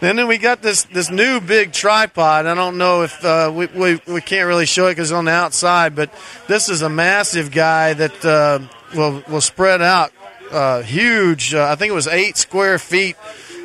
Then 0.00 0.26
we 0.26 0.38
got 0.38 0.62
this 0.62 0.84
this 0.84 1.10
new 1.10 1.40
big 1.40 1.72
tripod. 1.72 2.46
I 2.46 2.54
don't 2.54 2.78
know 2.78 3.02
if 3.02 3.22
uh, 3.22 3.52
we, 3.54 3.66
we 3.66 4.00
we 4.06 4.22
can't 4.22 4.48
really 4.48 4.64
show 4.64 4.86
it 4.86 4.92
because 4.92 5.10
it's 5.10 5.16
on 5.16 5.26
the 5.26 5.30
outside, 5.30 5.94
but 5.94 6.10
this 6.48 6.70
is 6.70 6.80
a 6.80 6.88
massive 6.88 7.50
guy 7.50 7.92
that 7.92 8.24
uh, 8.24 8.60
will 8.94 9.22
will 9.28 9.42
spread 9.42 9.82
out 9.82 10.10
uh, 10.50 10.80
huge. 10.80 11.52
Uh, 11.52 11.68
I 11.70 11.74
think 11.74 11.90
it 11.90 11.94
was 11.94 12.06
eight 12.06 12.38
square 12.38 12.78
feet. 12.78 13.16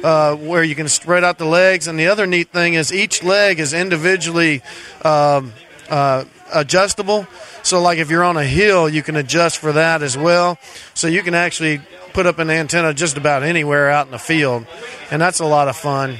Uh, 0.03 0.35
where 0.35 0.61
you 0.61 0.75
can 0.75 0.87
spread 0.87 1.23
out 1.23 1.39
the 1.39 1.45
legs, 1.45 1.87
and 1.87 1.97
the 1.97 2.07
other 2.07 2.27
neat 2.27 2.51
thing 2.51 2.75
is 2.75 2.93
each 2.93 3.23
leg 3.23 3.59
is 3.59 3.73
individually 3.73 4.61
um, 5.03 5.51
uh, 5.89 6.25
adjustable. 6.53 7.25
So, 7.63 7.81
like 7.81 7.97
if 7.97 8.11
you're 8.11 8.23
on 8.23 8.37
a 8.37 8.43
hill, 8.43 8.87
you 8.87 9.01
can 9.01 9.15
adjust 9.15 9.57
for 9.57 9.71
that 9.71 10.03
as 10.03 10.15
well. 10.15 10.59
So 10.93 11.07
you 11.07 11.23
can 11.23 11.33
actually 11.33 11.81
put 12.15 12.25
up 12.25 12.39
an 12.39 12.49
antenna 12.49 12.93
just 12.93 13.17
about 13.17 13.43
anywhere 13.43 13.89
out 13.89 14.07
in 14.07 14.11
the 14.13 14.17
field, 14.17 14.65
and 15.11 15.21
that's 15.21 15.41
a 15.41 15.45
lot 15.45 15.67
of 15.67 15.75
fun. 15.75 16.17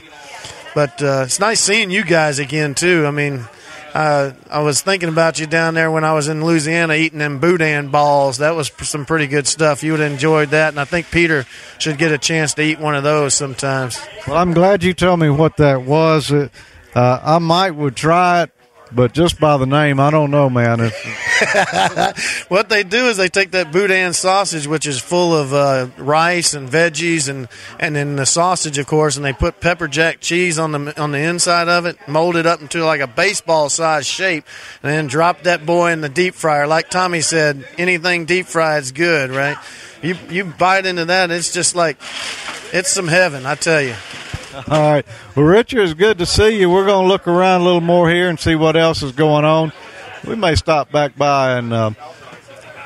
But 0.75 1.02
uh, 1.02 1.24
it's 1.25 1.40
nice 1.40 1.62
seeing 1.62 1.90
you 1.90 2.04
guys 2.04 2.38
again 2.38 2.75
too. 2.75 3.06
I 3.08 3.12
mean, 3.12 3.46
uh, 3.94 4.34
I 4.52 4.60
was 4.60 4.82
thinking 4.82 5.08
about 5.08 5.40
you 5.40 5.48
down 5.48 5.74
there 5.74 5.90
when 5.90 6.04
I 6.04 6.12
was 6.12 6.28
in 6.28 6.44
Louisiana 6.44 6.96
eating 6.96 7.20
them 7.20 7.40
boudin 7.40 7.92
balls. 7.92 8.40
That 8.40 8.56
was 8.56 8.70
some 8.82 9.06
pretty 9.06 9.28
good 9.28 9.48
stuff. 9.48 9.84
You 9.84 9.94
would 9.94 10.02
have 10.02 10.12
enjoyed 10.12 10.50
that, 10.50 10.68
and 10.74 10.82
I 10.82 10.84
think 10.84 11.12
Peter 11.12 11.46
should 11.80 11.98
get 11.98 12.12
a 12.12 12.18
chance 12.18 12.54
to 12.56 12.62
eat 12.62 12.78
one 12.78 12.94
of 12.94 13.04
those 13.04 13.34
sometimes. 13.34 13.98
Well, 14.28 14.36
I'm 14.36 14.54
glad 14.54 14.84
you 14.84 14.94
told 14.94 15.22
me 15.22 15.30
what 15.30 15.56
that 15.58 15.84
was. 15.84 16.30
Uh, 16.30 16.50
I 16.94 17.40
might 17.40 17.72
would 17.72 17.96
try 17.96 18.44
it, 18.44 18.52
but 18.96 19.14
just 19.14 19.40
by 19.40 19.58
the 19.58 19.66
name, 19.66 20.00
I 20.00 20.10
don't 20.10 20.32
know, 20.32 20.50
man. 20.50 20.92
What 22.48 22.70
they 22.70 22.84
do 22.84 23.08
is 23.08 23.18
they 23.18 23.28
take 23.28 23.52
that 23.52 23.72
boudin 23.72 24.14
sausage, 24.14 24.68
which 24.68 24.88
is 24.88 25.00
full 25.00 25.36
of 25.36 25.54
uh, 25.54 25.88
rice 25.98 26.54
and 26.54 26.70
veggies, 26.70 27.28
and 27.28 27.48
and 27.80 27.96
then 27.96 28.16
the 28.16 28.25
sausage, 28.25 28.78
of 28.78 28.88
course, 28.88 29.18
and 29.18 29.25
they 29.25 29.34
put 29.34 29.60
pepper 29.60 29.88
jack 29.88 30.22
cheese 30.22 30.58
on 30.58 30.72
the 30.72 31.02
on 31.02 31.12
the 31.12 31.20
inside 31.20 31.68
of 31.68 31.86
it, 31.86 31.98
mold 32.08 32.36
it 32.36 32.46
up 32.46 32.62
into 32.62 32.86
like 32.86 33.02
a 33.02 33.08
baseball 33.08 33.70
size 33.70 34.06
shape, 34.06 34.46
and 34.82 34.92
then 34.92 35.08
drop 35.08 35.44
that 35.44 35.66
boy 35.66 35.92
in 35.92 36.02
the 36.02 36.10
deep 36.10 36.36
fryer. 36.36 36.68
Like 36.68 36.90
Tommy 36.90 37.22
said, 37.22 37.66
anything 37.78 38.25
deep 38.25 38.46
fried 38.46 38.84
is 38.84 38.92
good, 38.92 39.32
right? 39.32 39.58
You 40.02 40.16
you 40.30 40.46
bite 40.46 40.86
into 40.86 41.06
that, 41.06 41.32
it's 41.32 41.52
just 41.52 41.75
like 41.75 41.98
it's 42.72 42.92
some 42.92 43.08
heaven, 43.08 43.46
I 43.46 43.56
tell 43.56 43.82
you. 43.82 43.96
All 44.70 44.92
right. 44.92 45.06
Well, 45.36 45.46
Richard, 45.46 45.82
it's 45.82 45.94
good 45.94 46.18
to 46.20 46.26
see 46.26 46.60
you. 46.60 46.70
We're 46.70 46.86
going 46.86 47.04
to 47.06 47.08
look 47.10 47.28
around 47.28 47.62
a 47.62 47.64
little 47.64 47.82
more 47.82 48.10
here 48.10 48.30
and 48.30 48.40
see 48.40 48.56
what 48.56 48.76
else 48.76 49.04
is 49.04 49.12
going 49.12 49.46
on. 49.46 49.74
We 50.26 50.36
may 50.36 50.56
stop 50.56 50.92
back 50.92 51.18
by 51.18 51.58
and 51.58 51.74
uh, 51.74 51.92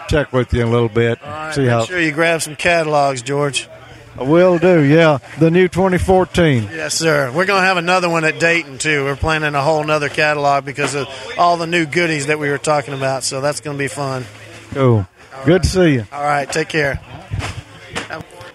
check 0.09 0.33
with 0.33 0.53
you 0.53 0.61
in 0.61 0.67
a 0.67 0.71
little 0.71 0.89
bit. 0.89 1.21
All 1.21 1.29
right, 1.29 1.53
see 1.53 1.61
make 1.61 1.69
how. 1.69 1.85
sure 1.85 1.99
you 1.99 2.11
grab 2.11 2.41
some 2.41 2.55
catalogs, 2.55 3.21
George. 3.21 3.69
I 4.17 4.23
will 4.23 4.57
do. 4.57 4.81
Yeah, 4.81 5.19
the 5.37 5.49
new 5.49 5.67
2014. 5.69 6.63
Yes, 6.63 6.95
sir. 6.95 7.31
We're 7.31 7.45
going 7.45 7.61
to 7.61 7.67
have 7.67 7.77
another 7.77 8.09
one 8.09 8.25
at 8.25 8.39
Dayton 8.39 8.77
too. 8.77 9.05
We're 9.05 9.15
planning 9.15 9.55
a 9.55 9.61
whole 9.61 9.83
nother 9.83 10.09
catalog 10.09 10.65
because 10.65 10.95
of 10.95 11.07
all 11.37 11.55
the 11.55 11.67
new 11.67 11.85
goodies 11.85 12.27
that 12.27 12.39
we 12.39 12.49
were 12.49 12.57
talking 12.57 12.93
about. 12.93 13.23
So 13.23 13.39
that's 13.39 13.61
going 13.61 13.77
to 13.77 13.81
be 13.81 13.87
fun. 13.87 14.25
Cool. 14.71 15.07
Good 15.45 15.63
to 15.63 15.69
see 15.69 15.93
you. 15.93 16.07
All 16.11 16.23
right, 16.23 16.51
take 16.51 16.67
care. 16.67 16.99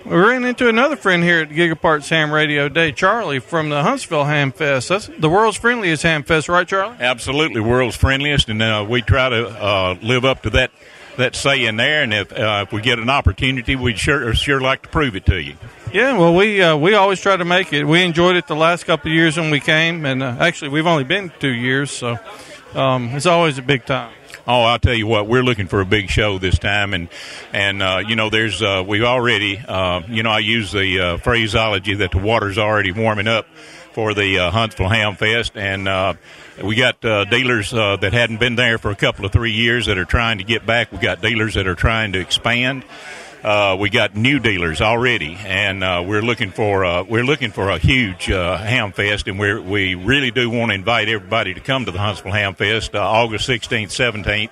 We 0.05 0.17
ran 0.17 0.45
into 0.45 0.69
another 0.69 0.97
friend 0.97 1.23
here 1.23 1.41
at 1.41 1.49
Gigaparts 1.49 2.11
Ham 2.11 2.31
Radio 2.31 2.69
Day, 2.69 2.93
Charlie 2.93 3.39
from 3.39 3.71
the 3.71 3.83
Huntsville 3.83 4.27
Ham 4.27 4.53
Fest. 4.53 4.91
That's 4.91 5.07
the 5.07 5.31
world's 5.31 5.57
friendliest 5.57 6.03
ham 6.03 6.25
fest, 6.25 6.47
right, 6.51 6.69
Charlie? 6.69 6.97
Absolutely, 7.01 7.63
world's 7.63 7.97
friendliest, 7.97 8.51
and 8.51 8.61
uh, 8.61 8.85
we 8.87 9.01
try 9.01 9.31
to 9.31 9.49
uh, 9.49 9.97
live 10.03 10.27
up 10.27 10.43
to 10.43 10.51
that 10.51 10.73
that 11.17 11.35
saying 11.35 11.77
there. 11.79 12.03
And 12.03 12.13
if 12.13 12.31
uh, 12.33 12.65
if 12.67 12.73
we 12.73 12.83
get 12.83 12.99
an 12.99 13.09
opportunity, 13.09 13.77
we'd 13.77 13.99
sure 13.99 14.35
sure 14.35 14.61
like 14.61 14.83
to 14.83 14.89
prove 14.91 15.17
it 15.17 15.25
to 15.25 15.41
you. 15.41 15.57
Yeah, 15.91 16.19
well, 16.19 16.35
we 16.35 16.61
uh, 16.61 16.77
we 16.77 16.95
always 16.95 17.23
try 17.23 17.39
to 17.39 17.45
make 17.47 17.73
it. 17.73 17.85
We 17.85 18.03
enjoyed 18.03 18.37
it 18.37 18.47
the 18.47 18.57
last 18.57 18.85
couple 18.85 19.11
of 19.11 19.15
years 19.15 19.39
when 19.39 19.51
we 19.51 19.61
came, 19.61 20.05
and 20.05 20.23
uh, 20.23 20.37
actually, 20.39 20.69
we've 20.69 20.87
only 20.87 21.05
been 21.05 21.33
two 21.41 21.49
years, 21.49 21.91
so 21.91 22.19
um, 22.75 23.09
it's 23.15 23.25
always 23.25 23.57
a 23.57 23.63
big 23.63 23.87
time. 23.87 24.13
Oh, 24.47 24.63
I'll 24.63 24.79
tell 24.79 24.95
you 24.95 25.07
what, 25.07 25.27
we're 25.27 25.43
looking 25.43 25.69
for 25.69 25.81
a 25.81 25.87
big 25.87 26.11
show 26.11 26.39
this 26.39 26.59
time, 26.59 26.93
and 26.93 27.09
and 27.53 27.83
uh, 27.83 28.03
you 28.07 28.15
know, 28.15 28.29
there's 28.29 28.61
uh, 28.61 28.85
we've 28.87 29.03
already, 29.03 29.59
uh, 29.59 30.03
you 30.07 30.23
know, 30.23 30.31
I 30.31 30.41
use 30.41 30.71
the 30.71 31.01
uh, 31.01 31.17
phraseology 31.17 31.95
that 31.95 32.11
the 32.11 32.19
water's 32.19 32.59
already 32.59 32.93
warming 32.93 33.27
up 33.27 33.47
for 33.93 34.13
the 34.13 34.41
uh, 34.41 34.51
Huntsville 34.51 34.89
Ham 34.89 35.15
Fest, 35.17 35.57
and 35.57 35.89
uh, 35.89 36.15
we 36.63 36.75
got 36.75 37.03
uh, 37.05 37.25
dealers 37.25 37.73
uh, 37.73 37.97
that 37.97 38.13
hadn't 38.13 38.39
been 38.39 38.57
there 38.57 38.77
for 38.77 38.91
a 38.91 38.97
couple 38.97 39.25
of 39.25 39.33
three 39.33 39.53
years 39.53 39.87
that 39.87 39.97
are 39.97 40.05
trying 40.05 40.39
to 40.39 40.45
get 40.45 40.67
back. 40.67 40.93
We 40.93 40.99
got 40.99 41.23
dealers 41.23 41.55
that 41.55 41.67
are 41.67 41.75
trying 41.75 42.13
to 42.13 42.19
expand. 42.19 42.85
Uh, 43.45 43.77
we 43.79 43.91
got 43.91 44.17
new 44.17 44.39
dealers 44.39 44.81
already, 44.81 45.37
and 45.45 45.85
uh, 45.85 46.03
we're 46.07 46.23
looking 46.23 46.51
for 46.51 46.83
uh, 46.83 47.03
we're 47.03 47.25
looking 47.25 47.51
for 47.51 47.69
a 47.69 47.77
huge 47.77 48.31
uh, 48.31 48.57
ham 48.57 48.91
fest, 48.91 49.29
and 49.29 49.39
we 49.39 49.61
we 49.61 49.95
really 49.95 50.31
do 50.31 50.49
want 50.49 50.71
to 50.71 50.75
invite 50.75 51.11
everybody 51.11 51.53
to 51.53 51.61
come 51.61 51.85
to 51.85 51.91
the 51.91 51.99
Huntsville 51.99 52.33
Ham 52.33 52.55
Fest, 52.55 52.95
uh, 52.95 53.01
August 53.01 53.47
16th, 53.47 53.89
17th, 53.89 54.49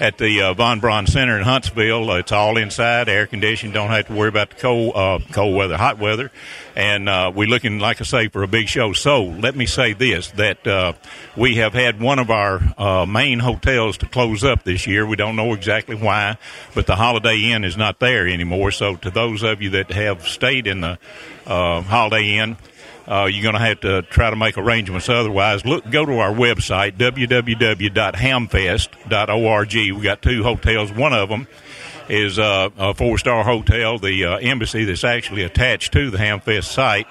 at 0.00 0.18
the 0.18 0.42
uh, 0.42 0.54
Von 0.54 0.80
Braun 0.80 1.06
Center 1.06 1.36
in 1.38 1.44
Huntsville. 1.44 2.10
It's 2.12 2.32
all 2.32 2.56
inside, 2.56 3.08
air 3.08 3.26
conditioned. 3.26 3.74
Don't 3.74 3.90
have 3.90 4.06
to 4.08 4.14
worry 4.14 4.28
about 4.28 4.50
the 4.50 4.56
cold 4.56 4.92
uh, 4.94 5.18
cold 5.32 5.54
weather, 5.54 5.76
hot 5.76 5.98
weather, 5.98 6.30
and 6.74 7.08
uh, 7.08 7.32
we're 7.34 7.48
looking, 7.48 7.78
like 7.78 8.00
I 8.00 8.04
say, 8.04 8.28
for 8.28 8.42
a 8.42 8.48
big 8.48 8.68
show. 8.68 8.92
So 8.92 9.24
let 9.24 9.56
me 9.56 9.66
say 9.66 9.92
this: 9.92 10.30
that 10.32 10.66
uh, 10.66 10.94
we 11.36 11.56
have 11.56 11.74
had 11.74 12.00
one 12.00 12.18
of 12.18 12.30
our 12.30 12.60
uh, 12.76 13.06
main 13.06 13.38
hotels 13.38 13.98
to 13.98 14.06
close 14.06 14.44
up 14.44 14.64
this 14.64 14.86
year. 14.86 15.06
We 15.06 15.16
don't 15.16 15.36
know 15.36 15.52
exactly 15.52 15.96
why, 15.96 16.38
but 16.74 16.86
the 16.86 16.96
Holiday 16.96 17.52
Inn 17.52 17.64
is 17.64 17.76
not 17.76 18.00
there 18.00 18.26
anymore. 18.26 18.70
So 18.70 18.96
to 18.96 19.10
those 19.10 19.42
of 19.42 19.62
you 19.62 19.70
that 19.70 19.90
have 19.90 20.26
stayed 20.26 20.66
in 20.66 20.80
the 20.80 20.98
uh, 21.46 21.82
Holiday 21.82 22.38
Inn. 22.38 22.56
Uh, 23.06 23.28
you're 23.30 23.42
going 23.42 23.54
to 23.54 23.60
have 23.60 23.80
to 23.80 24.00
try 24.02 24.30
to 24.30 24.36
make 24.36 24.56
arrangements. 24.56 25.06
Otherwise, 25.08 25.66
look, 25.66 25.88
go 25.90 26.06
to 26.06 26.18
our 26.18 26.32
website 26.32 26.96
www.hamfest.org. 26.96 29.74
We 29.74 30.00
got 30.00 30.22
two 30.22 30.42
hotels. 30.42 30.90
One 30.90 31.12
of 31.12 31.28
them 31.28 31.46
is 32.08 32.38
uh, 32.38 32.70
a 32.76 32.94
four 32.94 33.18
star 33.18 33.44
hotel. 33.44 33.98
The 33.98 34.24
uh, 34.24 34.36
embassy 34.38 34.84
that's 34.84 35.04
actually 35.04 35.42
attached 35.42 35.92
to 35.92 36.10
the 36.10 36.18
Hamfest 36.18 36.64
site 36.64 37.06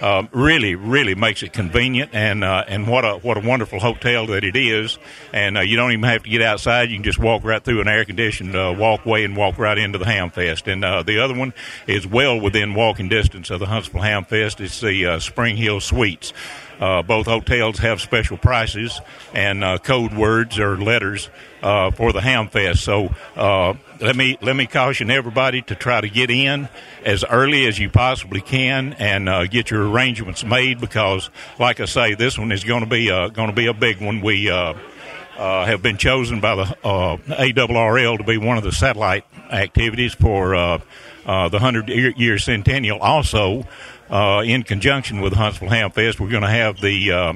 um, 0.00 0.28
really, 0.32 0.74
really 0.74 1.14
makes 1.14 1.42
it 1.42 1.52
convenient, 1.52 2.10
and 2.12 2.44
uh, 2.44 2.64
and 2.68 2.86
what 2.86 3.04
a 3.04 3.14
what 3.16 3.36
a 3.36 3.40
wonderful 3.40 3.80
hotel 3.80 4.26
that 4.26 4.44
it 4.44 4.56
is. 4.56 4.98
And 5.32 5.56
uh, 5.56 5.60
you 5.60 5.76
don't 5.76 5.92
even 5.92 6.04
have 6.04 6.24
to 6.24 6.30
get 6.30 6.42
outside; 6.42 6.90
you 6.90 6.96
can 6.96 7.04
just 7.04 7.18
walk 7.18 7.44
right 7.44 7.62
through 7.62 7.80
an 7.80 7.88
air 7.88 8.04
conditioned 8.04 8.54
uh, 8.54 8.74
walkway 8.76 9.24
and 9.24 9.36
walk 9.36 9.58
right 9.58 9.78
into 9.78 9.98
the 9.98 10.04
Hamfest. 10.04 10.70
And 10.70 10.84
uh, 10.84 11.02
the 11.02 11.18
other 11.18 11.34
one 11.34 11.54
is 11.86 12.06
well 12.06 12.38
within 12.38 12.74
walking 12.74 13.08
distance 13.08 13.50
of 13.50 13.60
the 13.60 13.66
Huntsville 13.66 14.02
Hamfest. 14.02 14.60
It's 14.60 14.80
the 14.80 15.06
uh, 15.06 15.18
Spring 15.18 15.56
Hill 15.56 15.80
Suites. 15.80 16.32
Uh, 16.80 17.02
both 17.02 17.26
hotels 17.26 17.78
have 17.78 18.00
special 18.00 18.36
prices 18.36 19.00
and 19.32 19.64
uh, 19.64 19.78
code 19.78 20.12
words 20.12 20.58
or 20.58 20.76
letters 20.76 21.30
uh, 21.62 21.90
for 21.90 22.12
the 22.12 22.20
Ham 22.20 22.48
Fest. 22.48 22.84
So 22.84 23.14
uh, 23.34 23.74
let 24.00 24.14
me 24.14 24.36
let 24.42 24.54
me 24.54 24.66
caution 24.66 25.10
everybody 25.10 25.62
to 25.62 25.74
try 25.74 26.00
to 26.00 26.08
get 26.08 26.30
in 26.30 26.68
as 27.04 27.24
early 27.24 27.66
as 27.66 27.78
you 27.78 27.88
possibly 27.88 28.42
can 28.42 28.92
and 28.94 29.28
uh, 29.28 29.46
get 29.46 29.70
your 29.70 29.88
arrangements 29.88 30.44
made 30.44 30.80
because, 30.80 31.30
like 31.58 31.80
I 31.80 31.86
say, 31.86 32.14
this 32.14 32.38
one 32.38 32.52
is 32.52 32.62
going 32.62 32.80
to 32.82 32.88
be 32.88 33.10
uh, 33.10 33.28
going 33.28 33.48
to 33.48 33.56
be 33.56 33.66
a 33.66 33.74
big 33.74 34.02
one. 34.02 34.20
We 34.20 34.46
have 34.46 35.82
been 35.82 35.96
chosen 35.96 36.40
by 36.40 36.56
the 36.56 36.76
ARRL 36.84 38.18
to 38.18 38.24
be 38.24 38.36
one 38.36 38.58
of 38.58 38.64
the 38.64 38.72
satellite 38.72 39.24
activities 39.50 40.14
for 40.14 40.50
the 40.50 40.82
100 41.24 41.88
year, 41.88 42.12
year 42.16 42.38
centennial. 42.38 42.98
Also, 42.98 43.64
uh, 44.10 44.42
in 44.44 44.62
conjunction 44.62 45.20
with 45.20 45.32
Huntsville 45.32 45.68
Ham 45.68 45.90
Fest, 45.90 46.20
we're 46.20 46.30
going 46.30 46.42
to 46.42 46.48
have 46.48 46.80
the 46.80 47.12
uh, 47.12 47.32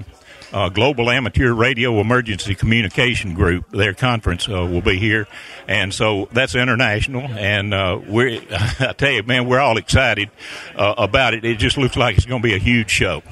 uh, 0.52 0.68
Global 0.68 1.10
Amateur 1.10 1.52
Radio 1.52 2.00
Emergency 2.00 2.54
Communication 2.54 3.34
Group. 3.34 3.70
Their 3.70 3.94
conference 3.94 4.48
uh, 4.48 4.66
will 4.66 4.80
be 4.80 4.98
here, 4.98 5.26
and 5.68 5.92
so 5.92 6.28
that's 6.32 6.54
international. 6.54 7.22
And 7.22 7.72
uh, 7.72 8.00
we're, 8.06 8.42
I 8.80 8.92
tell 8.96 9.10
you, 9.10 9.22
man, 9.22 9.46
we're 9.46 9.60
all 9.60 9.76
excited 9.76 10.30
uh, 10.74 10.94
about 10.98 11.34
it. 11.34 11.44
It 11.44 11.58
just 11.58 11.78
looks 11.78 11.96
like 11.96 12.16
it's 12.16 12.26
going 12.26 12.42
to 12.42 12.48
be 12.48 12.54
a 12.54 12.58
huge 12.58 12.90
show. 12.90 13.22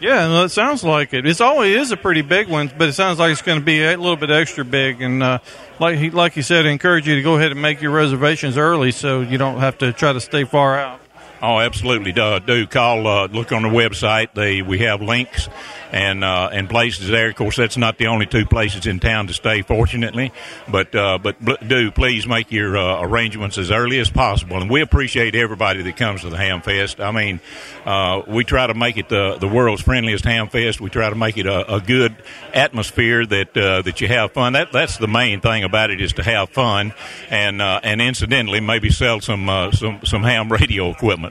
Yeah, 0.00 0.28
well, 0.28 0.44
it 0.44 0.50
sounds 0.50 0.84
like 0.84 1.12
it. 1.12 1.26
It's 1.26 1.40
always 1.40 1.74
is 1.74 1.90
a 1.90 1.96
pretty 1.96 2.22
big 2.22 2.48
one, 2.48 2.70
but 2.78 2.88
it 2.88 2.92
sounds 2.92 3.18
like 3.18 3.32
it's 3.32 3.42
going 3.42 3.58
to 3.58 3.64
be 3.64 3.82
a 3.82 3.96
little 3.96 4.16
bit 4.16 4.30
extra 4.30 4.64
big. 4.64 5.02
And 5.02 5.22
uh, 5.24 5.40
like 5.80 5.98
he, 5.98 6.10
like 6.10 6.36
you 6.36 6.42
said, 6.42 6.66
I 6.66 6.70
encourage 6.70 7.08
you 7.08 7.16
to 7.16 7.22
go 7.22 7.34
ahead 7.34 7.50
and 7.50 7.60
make 7.60 7.82
your 7.82 7.90
reservations 7.90 8.56
early 8.56 8.92
so 8.92 9.22
you 9.22 9.38
don't 9.38 9.58
have 9.58 9.78
to 9.78 9.92
try 9.92 10.12
to 10.12 10.20
stay 10.20 10.44
far 10.44 10.78
out. 10.78 11.00
Oh, 11.40 11.60
absolutely. 11.60 12.10
Do, 12.12 12.40
do 12.40 12.66
call, 12.66 13.06
uh, 13.06 13.28
look 13.28 13.52
on 13.52 13.62
the 13.62 13.68
website. 13.68 14.34
They, 14.34 14.60
we 14.60 14.78
have 14.80 15.00
links 15.00 15.48
and, 15.92 16.24
uh, 16.24 16.50
and 16.52 16.68
places 16.68 17.08
there. 17.08 17.28
Of 17.28 17.36
course, 17.36 17.56
that's 17.56 17.76
not 17.76 17.96
the 17.96 18.08
only 18.08 18.26
two 18.26 18.44
places 18.44 18.86
in 18.86 18.98
town 18.98 19.28
to 19.28 19.32
stay, 19.32 19.62
fortunately. 19.62 20.32
But, 20.68 20.94
uh, 20.94 21.18
but 21.18 21.68
do 21.68 21.92
please 21.92 22.26
make 22.26 22.50
your, 22.50 22.76
uh, 22.76 23.02
arrangements 23.02 23.56
as 23.56 23.70
early 23.70 24.00
as 24.00 24.10
possible. 24.10 24.60
And 24.60 24.68
we 24.68 24.80
appreciate 24.80 25.36
everybody 25.36 25.82
that 25.82 25.96
comes 25.96 26.22
to 26.22 26.30
the 26.30 26.36
Ham 26.36 26.60
Fest. 26.60 27.00
I 27.00 27.12
mean, 27.12 27.40
uh, 27.86 28.22
we 28.26 28.42
try 28.42 28.66
to 28.66 28.74
make 28.74 28.96
it 28.96 29.08
the, 29.08 29.36
the 29.38 29.48
world's 29.48 29.82
friendliest 29.82 30.24
Ham 30.24 30.48
Fest. 30.48 30.80
We 30.80 30.90
try 30.90 31.08
to 31.08 31.16
make 31.16 31.38
it 31.38 31.46
a, 31.46 31.76
a 31.76 31.80
good 31.80 32.16
atmosphere 32.52 33.24
that, 33.24 33.56
uh, 33.56 33.82
that 33.82 34.00
you 34.00 34.08
have 34.08 34.32
fun. 34.32 34.54
That, 34.54 34.72
that's 34.72 34.96
the 34.98 35.08
main 35.08 35.40
thing 35.40 35.62
about 35.62 35.90
it 35.90 36.00
is 36.00 36.14
to 36.14 36.24
have 36.24 36.50
fun 36.50 36.92
and, 37.30 37.62
uh, 37.62 37.80
and 37.84 38.02
incidentally, 38.02 38.60
maybe 38.60 38.90
sell 38.90 39.20
some, 39.20 39.48
uh, 39.48 39.70
some, 39.70 40.00
some 40.04 40.24
ham 40.24 40.52
radio 40.52 40.90
equipment. 40.90 41.27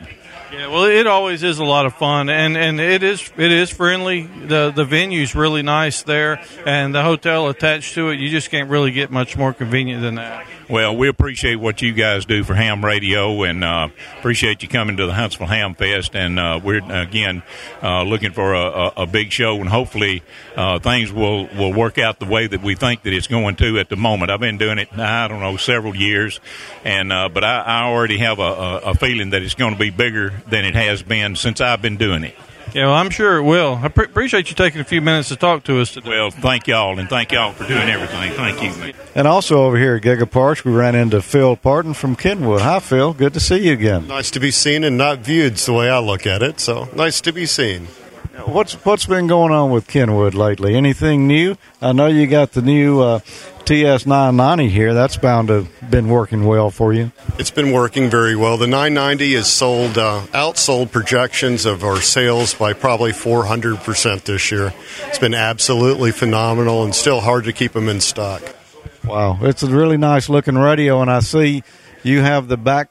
Yeah, 0.51 0.67
well, 0.67 0.85
it 0.85 1.07
always 1.07 1.43
is 1.43 1.59
a 1.59 1.65
lot 1.65 1.85
of 1.85 1.95
fun, 1.95 2.29
and, 2.29 2.55
and 2.55 2.79
it 2.79 3.03
is 3.03 3.29
it 3.35 3.51
is 3.51 3.69
friendly. 3.69 4.23
the 4.23 4.71
The 4.71 4.85
venue's 4.85 5.35
really 5.35 5.61
nice 5.61 6.03
there, 6.03 6.41
and 6.65 6.95
the 6.95 7.03
hotel 7.03 7.49
attached 7.49 7.95
to 7.95 8.09
it. 8.09 8.19
You 8.19 8.29
just 8.29 8.49
can't 8.49 8.69
really 8.69 8.91
get 8.91 9.11
much 9.11 9.35
more 9.35 9.53
convenient 9.53 10.01
than 10.01 10.15
that. 10.15 10.45
Well, 10.69 10.97
we 10.97 11.07
appreciate 11.07 11.55
what 11.55 11.81
you 11.81 11.93
guys 11.93 12.25
do 12.25 12.43
for 12.43 12.53
Ham 12.53 12.83
Radio, 12.83 13.43
and 13.43 13.63
uh, 13.63 13.87
appreciate 14.19 14.63
you 14.63 14.67
coming 14.67 14.97
to 14.97 15.05
the 15.05 15.13
Huntsville 15.13 15.47
Ham 15.47 15.75
Fest. 15.75 16.13
And 16.13 16.37
uh, 16.37 16.59
we're 16.61 16.83
again 16.91 17.41
uh, 17.81 18.03
looking 18.03 18.33
for 18.33 18.53
a, 18.53 18.67
a, 18.67 18.93
a, 18.97 19.05
big 19.05 19.31
show, 19.31 19.61
and 19.61 19.69
hopefully 19.69 20.23
uh, 20.57 20.79
things 20.79 21.09
will 21.09 21.47
will 21.55 21.71
work 21.71 21.97
out 21.97 22.19
the 22.19 22.25
way 22.25 22.47
that 22.47 22.61
we 22.61 22.75
think 22.75 23.03
that 23.03 23.13
it's 23.13 23.27
going 23.27 23.55
to 23.55 23.79
at 23.79 23.87
the 23.87 23.95
moment. 23.95 24.29
I've 24.29 24.41
been 24.41 24.57
doing 24.57 24.77
it, 24.77 24.89
I 24.91 25.29
don't 25.29 25.39
know, 25.39 25.55
several 25.55 25.95
years, 25.95 26.41
and 26.83 27.13
uh, 27.13 27.29
but 27.29 27.45
I, 27.45 27.59
I, 27.61 27.83
already 27.83 28.17
have 28.17 28.39
a, 28.39 28.81
a 28.83 28.93
feeling 28.93 29.29
that 29.29 29.43
it's 29.43 29.55
going 29.55 29.71
to 29.71 29.79
be 29.79 29.89
bigger 29.89 30.33
than 30.47 30.65
it 30.65 30.75
has 30.75 31.01
been 31.01 31.37
since 31.37 31.61
I've 31.61 31.81
been 31.81 31.95
doing 31.95 32.25
it. 32.25 32.35
Yeah, 32.73 32.87
well, 32.87 32.95
I'm 32.95 33.09
sure 33.09 33.37
it 33.37 33.43
will. 33.43 33.79
I 33.81 33.87
pre- 33.87 34.05
appreciate 34.05 34.49
you 34.49 34.55
taking 34.55 34.81
a 34.81 34.83
few 34.83 35.01
minutes 35.01 35.29
to 35.29 35.35
talk 35.35 35.63
to 35.63 35.79
us 35.79 35.93
today. 35.93 36.09
Well, 36.09 36.29
thank 36.29 36.67
y'all, 36.67 36.99
and 36.99 37.09
thank 37.09 37.31
y'all 37.31 37.53
for 37.53 37.67
doing 37.67 37.89
everything. 37.89 38.31
Thank 38.33 38.61
you. 38.61 38.93
And 39.15 39.27
also 39.27 39.63
over 39.63 39.77
here 39.77 39.95
at 39.95 40.03
Gigaparts, 40.03 40.63
we 40.63 40.71
ran 40.71 40.93
into 40.93 41.21
Phil 41.21 41.55
Parton 41.55 41.93
from 41.93 42.15
Kenwood. 42.15 42.61
Hi, 42.61 42.79
Phil. 42.79 43.13
Good 43.13 43.33
to 43.33 43.39
see 43.39 43.67
you 43.67 43.73
again. 43.73 44.07
Nice 44.07 44.29
to 44.31 44.39
be 44.39 44.51
seen 44.51 44.83
and 44.83 44.97
not 44.97 45.19
viewed, 45.19 45.55
the 45.55 45.73
way 45.73 45.89
I 45.89 45.99
look 45.99 46.27
at 46.27 46.43
it. 46.43 46.59
So 46.59 46.87
nice 46.95 47.21
to 47.21 47.31
be 47.31 47.45
seen. 47.45 47.87
What's 48.45 48.73
what's 48.85 49.07
been 49.07 49.25
going 49.25 49.51
on 49.51 49.71
with 49.71 49.87
Kenwood 49.87 50.35
lately? 50.35 50.75
Anything 50.75 51.25
new? 51.25 51.57
I 51.81 51.91
know 51.93 52.05
you 52.05 52.27
got 52.27 52.51
the 52.51 52.61
new 52.61 53.01
uh, 53.01 53.19
TS 53.67 54.05
990 54.05 54.69
here. 54.69 54.93
That's 54.93 55.17
bound 55.17 55.49
to 55.49 55.65
have 55.65 55.91
been 55.91 56.07
working 56.07 56.45
well 56.45 56.71
for 56.71 56.93
you. 56.93 57.11
It's 57.37 57.51
been 57.51 57.73
working 57.73 58.09
very 58.09 58.33
well. 58.33 58.55
The 58.55 58.65
990 58.65 59.33
has 59.33 59.51
sold 59.51 59.97
uh, 59.97 60.21
outsold 60.31 60.91
projections 60.91 61.65
of 61.65 61.83
our 61.83 61.99
sales 61.99 62.53
by 62.53 62.71
probably 62.71 63.11
400 63.11 63.79
percent 63.79 64.23
this 64.23 64.51
year. 64.51 64.73
It's 65.07 65.19
been 65.19 65.33
absolutely 65.33 66.13
phenomenal, 66.13 66.85
and 66.85 66.95
still 66.95 67.19
hard 67.19 67.43
to 67.43 67.51
keep 67.51 67.73
them 67.73 67.89
in 67.89 67.99
stock. 67.99 68.41
Wow, 69.03 69.39
it's 69.41 69.63
a 69.63 69.67
really 69.67 69.97
nice 69.97 70.29
looking 70.29 70.57
radio, 70.57 71.01
and 71.01 71.11
I 71.11 71.19
see 71.19 71.61
you 72.03 72.21
have 72.21 72.47
the 72.47 72.55
back 72.55 72.89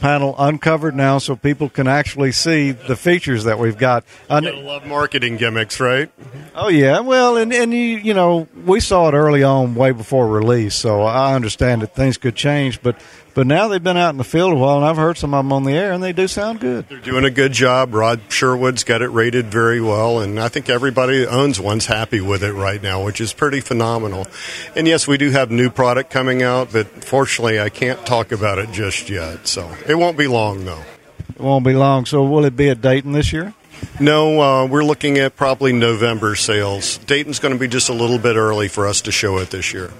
panel 0.00 0.34
uncovered 0.38 0.94
now 0.94 1.18
so 1.18 1.36
people 1.36 1.68
can 1.68 1.86
actually 1.86 2.32
see 2.32 2.72
the 2.72 2.96
features 2.96 3.44
that 3.44 3.58
we've 3.58 3.78
got. 3.78 4.04
I 4.30 4.40
love 4.40 4.86
marketing 4.86 5.36
gimmicks, 5.36 5.80
right? 5.80 6.10
Oh 6.54 6.68
yeah, 6.68 7.00
well, 7.00 7.36
and 7.36 7.52
and 7.52 7.72
you 7.72 7.78
you 7.78 8.14
know 8.14 8.48
we 8.64 8.80
saw 8.80 9.08
it 9.08 9.14
early 9.14 9.42
on, 9.42 9.74
way 9.74 9.92
before 9.92 10.28
release, 10.28 10.74
so 10.74 11.02
I 11.02 11.34
understand 11.34 11.82
that 11.82 11.94
things 11.94 12.18
could 12.18 12.34
change, 12.34 12.82
but 12.82 13.00
but 13.38 13.46
now 13.46 13.68
they've 13.68 13.84
been 13.84 13.96
out 13.96 14.10
in 14.10 14.16
the 14.16 14.24
field 14.24 14.52
a 14.52 14.56
while, 14.56 14.78
and 14.78 14.84
I've 14.84 14.96
heard 14.96 15.16
some 15.16 15.32
of 15.32 15.44
them 15.44 15.52
on 15.52 15.62
the 15.62 15.70
air, 15.70 15.92
and 15.92 16.02
they 16.02 16.12
do 16.12 16.26
sound 16.26 16.58
good. 16.58 16.88
They're 16.88 16.98
doing 16.98 17.24
a 17.24 17.30
good 17.30 17.52
job. 17.52 17.94
Rob 17.94 18.18
Sherwood's 18.32 18.82
got 18.82 19.00
it 19.00 19.10
rated 19.10 19.46
very 19.46 19.80
well, 19.80 20.18
and 20.18 20.40
I 20.40 20.48
think 20.48 20.68
everybody 20.68 21.20
that 21.20 21.32
owns 21.32 21.60
one's 21.60 21.86
happy 21.86 22.20
with 22.20 22.42
it 22.42 22.52
right 22.52 22.82
now, 22.82 23.04
which 23.04 23.20
is 23.20 23.32
pretty 23.32 23.60
phenomenal. 23.60 24.26
And 24.74 24.88
yes, 24.88 25.06
we 25.06 25.18
do 25.18 25.30
have 25.30 25.52
new 25.52 25.70
product 25.70 26.10
coming 26.10 26.42
out, 26.42 26.72
but 26.72 26.88
fortunately, 27.04 27.60
I 27.60 27.68
can't 27.68 28.04
talk 28.04 28.32
about 28.32 28.58
it 28.58 28.72
just 28.72 29.08
yet. 29.08 29.46
So 29.46 29.72
it 29.86 29.94
won't 29.94 30.18
be 30.18 30.26
long, 30.26 30.64
though. 30.64 30.82
It 31.28 31.40
won't 31.40 31.64
be 31.64 31.74
long. 31.74 32.06
So 32.06 32.24
will 32.24 32.44
it 32.44 32.56
be 32.56 32.70
at 32.70 32.80
Dayton 32.80 33.12
this 33.12 33.32
year? 33.32 33.54
No, 34.00 34.40
uh, 34.40 34.66
we're 34.66 34.82
looking 34.82 35.16
at 35.18 35.36
probably 35.36 35.72
November 35.72 36.34
sales. 36.34 36.98
Dayton's 36.98 37.38
going 37.38 37.54
to 37.54 37.60
be 37.60 37.68
just 37.68 37.88
a 37.88 37.94
little 37.94 38.18
bit 38.18 38.34
early 38.34 38.66
for 38.66 38.88
us 38.88 39.02
to 39.02 39.12
show 39.12 39.38
it 39.38 39.50
this 39.50 39.72
year. 39.72 39.92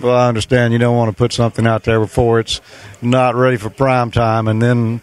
Well, 0.00 0.16
I 0.16 0.28
understand 0.28 0.72
you 0.72 0.78
don't 0.78 0.96
want 0.96 1.10
to 1.10 1.16
put 1.16 1.32
something 1.32 1.66
out 1.66 1.82
there 1.82 1.98
before 1.98 2.38
it's 2.38 2.60
not 3.02 3.34
ready 3.34 3.56
for 3.56 3.68
prime 3.68 4.12
time, 4.12 4.46
and 4.46 4.62
then, 4.62 5.00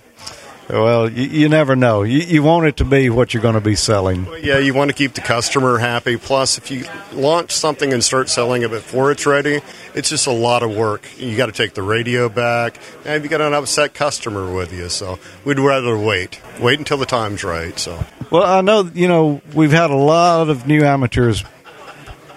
well, 0.69 1.11
you, 1.11 1.23
you 1.23 1.49
never 1.49 1.75
know. 1.75 2.03
You, 2.03 2.19
you, 2.19 2.43
want 2.43 2.67
it 2.67 2.77
to 2.77 2.85
be 2.85 3.09
what 3.09 3.33
you're 3.33 3.43
going 3.43 3.55
to 3.55 3.61
be 3.61 3.75
selling. 3.75 4.25
Well, 4.25 4.39
yeah, 4.39 4.57
you 4.57 4.73
want 4.73 4.89
to 4.89 4.95
keep 4.95 5.13
the 5.13 5.19
customer 5.19 5.79
happy. 5.79 6.15
Plus, 6.15 6.57
if 6.57 6.71
you 6.71 6.85
launch 7.11 7.51
something 7.51 7.91
and 7.91 8.01
start 8.01 8.29
selling 8.29 8.61
it 8.61 8.71
before 8.71 9.11
it's 9.11 9.25
ready, 9.25 9.59
it's 9.93 10.09
just 10.09 10.27
a 10.27 10.31
lot 10.31 10.63
of 10.63 10.73
work. 10.73 11.05
You 11.17 11.35
got 11.35 11.47
to 11.47 11.51
take 11.51 11.73
the 11.73 11.83
radio 11.83 12.29
back, 12.29 12.79
and 13.03 13.21
you 13.21 13.29
got 13.29 13.41
an 13.41 13.53
upset 13.53 13.93
customer 13.93 14.53
with 14.53 14.71
you. 14.71 14.87
So 14.87 15.19
we'd 15.43 15.59
rather 15.59 15.97
wait, 15.97 16.39
wait 16.61 16.79
until 16.79 16.97
the 16.97 17.05
time's 17.05 17.43
right. 17.43 17.77
So. 17.77 18.05
Well, 18.31 18.43
I 18.43 18.61
know 18.61 18.89
you 18.93 19.09
know 19.09 19.41
we've 19.53 19.73
had 19.73 19.91
a 19.91 19.95
lot 19.95 20.49
of 20.49 20.65
new 20.65 20.83
amateurs 20.83 21.43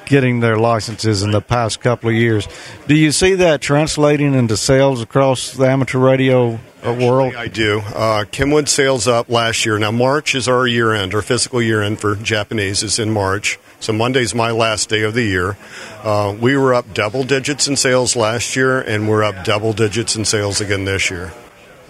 getting 0.09 0.41
their 0.41 0.57
licenses 0.57 1.23
in 1.23 1.31
the 1.31 1.41
past 1.41 1.81
couple 1.81 2.09
of 2.09 2.15
years. 2.17 2.49
Do 2.87 2.95
you 2.95 3.13
see 3.13 3.35
that 3.35 3.61
translating 3.61 4.35
into 4.35 4.57
sales 4.57 5.03
across 5.03 5.53
the 5.53 5.67
amateur 5.67 5.99
radio 5.99 6.59
world? 6.83 7.35
I 7.35 7.49
do. 7.49 7.81
Uh, 7.81 8.25
Kenwood 8.31 8.69
sales 8.69 9.07
up 9.07 9.29
last 9.29 9.67
year. 9.67 9.79
Now, 9.79 9.91
March 9.91 10.35
is 10.35 10.49
our 10.49 10.67
year 10.67 10.93
end. 10.93 11.15
Our 11.15 11.23
fiscal 11.23 11.61
year 11.61 11.83
end 11.83 12.01
for 12.01 12.17
Japanese 12.17 12.83
is 12.83 12.99
in 12.99 13.11
March. 13.11 13.59
So 13.81 13.93
Monday's 13.93 14.35
my 14.35 14.51
last 14.51 14.89
day 14.89 15.03
of 15.03 15.15
the 15.15 15.23
year. 15.23 15.57
Uh, 16.03 16.37
we 16.41 16.57
were 16.57 16.75
up 16.75 16.93
double 16.95 17.23
digits 17.23 17.69
in 17.69 17.77
sales 17.77 18.17
last 18.17 18.57
year, 18.57 18.81
and 18.81 19.09
we're 19.09 19.23
up 19.23 19.45
double 19.45 19.73
digits 19.73 20.17
in 20.17 20.25
sales 20.25 20.61
again 20.61 20.85
this 20.85 21.11
year. 21.11 21.33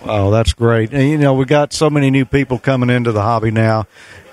Oh, 0.03 0.31
that's 0.31 0.53
great. 0.53 0.93
And, 0.93 1.09
you 1.09 1.19
know, 1.19 1.35
we 1.35 1.45
got 1.45 1.73
so 1.73 1.91
many 1.91 2.11
new 2.11 2.25
people 2.25 2.59
coming 2.59 2.91
into 2.91 3.11
the 3.13 3.23
hobby 3.23 3.51
now, 3.51 3.87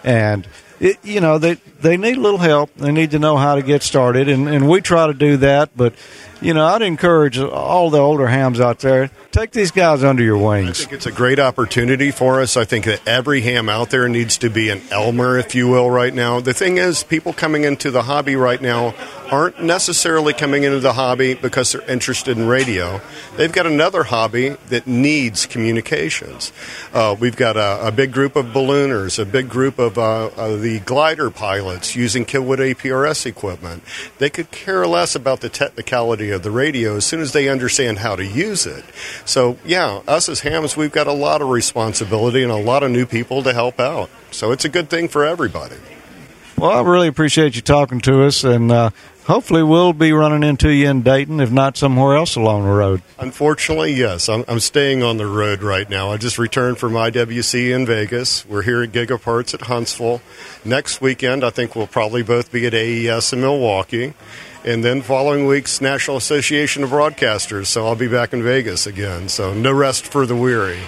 and– 0.06 0.48
it, 0.80 0.98
you 1.04 1.22
know 1.22 1.38
they 1.38 1.56
they 1.82 1.98
need 1.98 2.18
a 2.18 2.20
little 2.20 2.40
help. 2.40 2.74
They 2.76 2.92
need 2.92 3.12
to 3.12 3.20
know 3.20 3.38
how 3.38 3.56
to 3.56 3.62
get 3.62 3.84
started, 3.84 4.28
and 4.30 4.48
and 4.48 4.70
we 4.70 4.82
try 4.82 5.08
to 5.08 5.14
do 5.14 5.38
that. 5.38 5.76
But 5.76 5.94
you 6.42 6.54
know, 6.54 6.66
I'd 6.66 6.82
encourage 6.82 7.38
all 7.40 7.90
the 7.90 8.00
older 8.00 8.28
hams 8.28 8.60
out 8.60 8.80
there 8.80 9.10
take 9.36 9.52
these 9.52 9.72
guys 9.72 10.02
under 10.02 10.24
your 10.24 10.38
wings. 10.38 10.80
I 10.80 10.84
think 10.86 10.94
it's 10.94 11.06
a 11.06 11.12
great 11.12 11.40
opportunity 11.40 12.12
for 12.12 12.40
us. 12.40 12.56
I 12.56 12.64
think 12.64 12.86
that 12.86 13.06
every 13.06 13.42
ham 13.42 13.68
out 13.68 13.90
there 13.90 14.08
needs 14.08 14.38
to 14.40 14.50
be 14.50 14.70
an 14.70 14.82
Elmer, 14.92 15.38
if 15.38 15.54
you 15.54 15.68
will, 15.68 15.90
right 15.90 16.14
now. 16.14 16.40
The 16.40 16.54
thing 16.54 16.78
is, 16.78 17.04
people 17.04 17.34
coming 17.34 17.66
into 17.66 17.92
the 17.92 18.04
hobby 18.04 18.38
right 18.38 18.62
now 18.62 18.96
aren't 19.30 19.62
necessarily 19.62 20.34
coming 20.34 20.64
into 20.64 20.80
the 20.80 20.94
hobby 20.94 21.34
because 21.34 21.74
they're 21.74 21.90
interested 21.90 22.38
in 22.38 22.48
radio. 22.48 23.02
They've 23.36 23.52
got 23.52 23.66
another 23.66 24.04
hobby 24.04 24.50
that 24.70 24.88
needs 24.88 25.46
communications. 25.46 26.54
Uh, 26.94 27.16
we've 27.20 27.36
got 27.36 27.58
a, 27.58 27.88
a, 27.88 27.92
big 27.92 28.14
group 28.14 28.36
of 28.36 28.48
ballooners, 28.48 29.20
a 29.20 29.26
big 29.26 29.50
group 29.50 29.80
of 29.80 29.95
uh, 29.98 30.28
uh, 30.28 30.56
the 30.56 30.80
glider 30.80 31.30
pilots 31.30 31.96
using 31.96 32.26
Kenwood 32.26 32.60
APRS 32.60 33.26
equipment. 33.26 33.84
They 34.18 34.30
could 34.30 34.52
care 34.52 34.86
less 34.88 35.16
about 35.16 35.42
the 35.42 35.50
technicality 35.50 36.32
of 36.32 36.44
the 36.44 36.52
radio 36.52 36.98
as 36.98 37.06
soon 37.06 37.22
as 37.22 37.34
they 37.34 37.50
understand 37.50 38.00
how 38.00 38.16
to 38.16 38.26
use 38.26 38.66
it. 38.66 38.84
So, 39.26 39.58
yeah, 39.66 40.02
us 40.08 40.30
as 40.30 40.42
hams, 40.42 40.78
we've 40.78 40.92
got 40.92 41.08
a 41.08 41.14
lot 41.14 41.42
of 41.42 41.50
responsibility 41.50 42.44
and 42.44 42.52
a 42.52 42.56
lot 42.56 42.84
of 42.84 42.92
new 42.92 43.06
people 43.06 43.44
to 43.44 43.54
help 43.54 43.80
out. 43.80 44.10
So 44.32 44.52
it's 44.52 44.66
a 44.66 44.70
good 44.70 44.90
thing 44.90 45.08
for 45.08 45.26
everybody. 45.26 45.78
Well, 46.58 46.72
I 46.72 46.82
really 46.82 47.10
appreciate 47.10 47.56
you 47.56 47.62
talking 47.62 48.00
to 48.02 48.24
us, 48.24 48.46
and 48.46 48.72
uh, 48.72 48.92
hopefully 49.26 49.64
we'll 49.64 49.94
be 49.94 50.12
running 50.12 50.44
into 50.44 50.70
you 50.70 50.90
in 50.90 51.02
Dayton, 51.02 51.40
if 51.40 51.52
not 51.52 51.78
somewhere 51.78 52.16
else 52.16 52.36
along 52.36 52.64
the 52.64 52.72
road. 52.72 53.02
Unfortunately, 53.20 53.94
yes. 53.94 54.30
I'm, 54.30 54.46
I'm 54.48 54.60
staying 54.60 55.04
on 55.04 55.18
the 55.18 55.28
road 55.28 55.62
right 55.62 55.90
now. 55.90 56.12
I 56.12 56.18
just 56.18 56.38
returned 56.38 56.78
from 56.78 56.94
IWC 56.94 57.74
in 57.74 57.86
Vegas. 57.86 58.46
We're 58.46 58.62
here 58.62 58.84
at 58.84 58.92
Gigaparts 58.92 59.54
at 59.54 59.62
Huntsville. 59.62 60.22
Next 60.64 61.02
weekend, 61.02 61.44
I 61.44 61.50
think 61.50 61.76
we'll 61.76 61.88
probably 61.88 62.24
both 62.24 62.52
be 62.52 62.66
at 62.66 62.74
AES 62.74 63.34
in 63.34 63.42
Milwaukee. 63.42 64.14
And 64.64 64.84
then 64.84 65.02
following 65.04 65.46
week's 65.46 65.80
National 65.80 66.18
Association 66.18 66.84
of 66.84 66.90
Broadcasters. 66.90 67.68
So 67.68 67.86
I'll 67.86 67.96
be 67.96 68.08
back 68.08 68.34
in 68.34 68.42
Vegas 68.42 68.88
again. 68.88 69.30
So 69.30 69.54
no 69.54 69.72
rest 69.72 70.08
for 70.08 70.26
the 70.26 70.36
weary. 70.36 70.80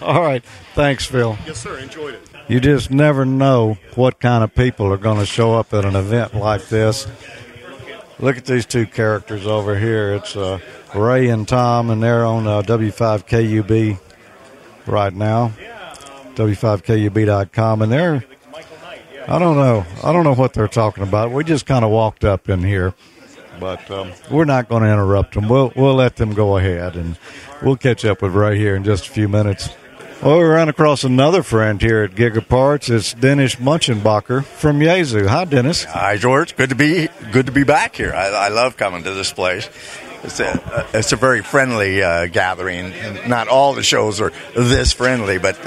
All 0.00 0.22
right. 0.22 0.44
Thanks, 0.74 1.04
Phil. 1.04 1.36
Yes, 1.46 1.58
sir. 1.58 1.78
Enjoyed 1.78 2.14
it. 2.14 2.28
You 2.46 2.60
just 2.60 2.90
never 2.90 3.24
know 3.24 3.78
what 3.94 4.20
kind 4.20 4.44
of 4.44 4.54
people 4.54 4.92
are 4.92 4.98
going 4.98 5.18
to 5.18 5.26
show 5.26 5.54
up 5.54 5.72
at 5.72 5.84
an 5.84 5.96
event 5.96 6.34
like 6.34 6.68
this. 6.68 7.06
Look 8.18 8.36
at 8.36 8.44
these 8.44 8.66
two 8.66 8.86
characters 8.86 9.46
over 9.46 9.78
here. 9.78 10.14
It's 10.14 10.36
uh, 10.36 10.60
Ray 10.94 11.28
and 11.28 11.46
Tom, 11.46 11.90
and 11.90 12.02
they're 12.02 12.24
on 12.24 12.46
uh, 12.46 12.62
W5KUB 12.62 13.98
right 14.86 15.12
now. 15.12 15.52
W5KUB.com, 16.34 17.82
and 17.82 17.92
they're 17.92 18.24
I 19.26 19.38
don't 19.38 19.56
know. 19.56 19.86
I 20.02 20.12
don't 20.12 20.24
know 20.24 20.34
what 20.34 20.52
they're 20.52 20.68
talking 20.68 21.02
about. 21.02 21.32
We 21.32 21.44
just 21.44 21.64
kind 21.64 21.84
of 21.84 21.90
walked 21.90 22.24
up 22.24 22.50
in 22.50 22.62
here, 22.62 22.92
but 23.58 23.90
um, 23.90 24.12
we're 24.30 24.44
not 24.44 24.68
going 24.68 24.82
to 24.82 24.88
interrupt 24.88 25.34
them. 25.34 25.48
We'll 25.48 25.72
we'll 25.74 25.94
let 25.94 26.16
them 26.16 26.34
go 26.34 26.58
ahead, 26.58 26.94
and 26.96 27.18
we'll 27.62 27.76
catch 27.76 28.04
up 28.04 28.20
with 28.20 28.32
Ray 28.34 28.58
here 28.58 28.76
in 28.76 28.84
just 28.84 29.06
a 29.08 29.10
few 29.10 29.28
minutes. 29.28 29.70
Well, 30.22 30.38
we 30.38 30.44
ran 30.44 30.70
across 30.70 31.04
another 31.04 31.42
friend 31.42 31.82
here 31.82 32.02
at 32.02 32.12
Gigaparts. 32.12 32.88
It's 32.88 33.12
Dennis 33.12 33.56
Motschenbacher 33.56 34.42
from 34.44 34.80
Yaesu. 34.80 35.26
Hi, 35.26 35.44
Dennis. 35.44 35.84
Hi, 35.84 36.16
George. 36.16 36.56
Good 36.56 36.70
to 36.70 36.74
be 36.74 37.08
good 37.30 37.46
to 37.46 37.52
be 37.52 37.64
back 37.64 37.94
here. 37.94 38.14
I, 38.14 38.28
I 38.28 38.48
love 38.48 38.78
coming 38.78 39.02
to 39.04 39.10
this 39.10 39.32
place. 39.32 39.68
It's 40.22 40.40
a, 40.40 40.86
it's 40.94 41.12
a 41.12 41.16
very 41.16 41.42
friendly 41.42 42.02
uh, 42.02 42.28
gathering. 42.28 42.94
Not 43.28 43.48
all 43.48 43.74
the 43.74 43.82
shows 43.82 44.22
are 44.22 44.32
this 44.56 44.94
friendly, 44.94 45.36
but 45.36 45.58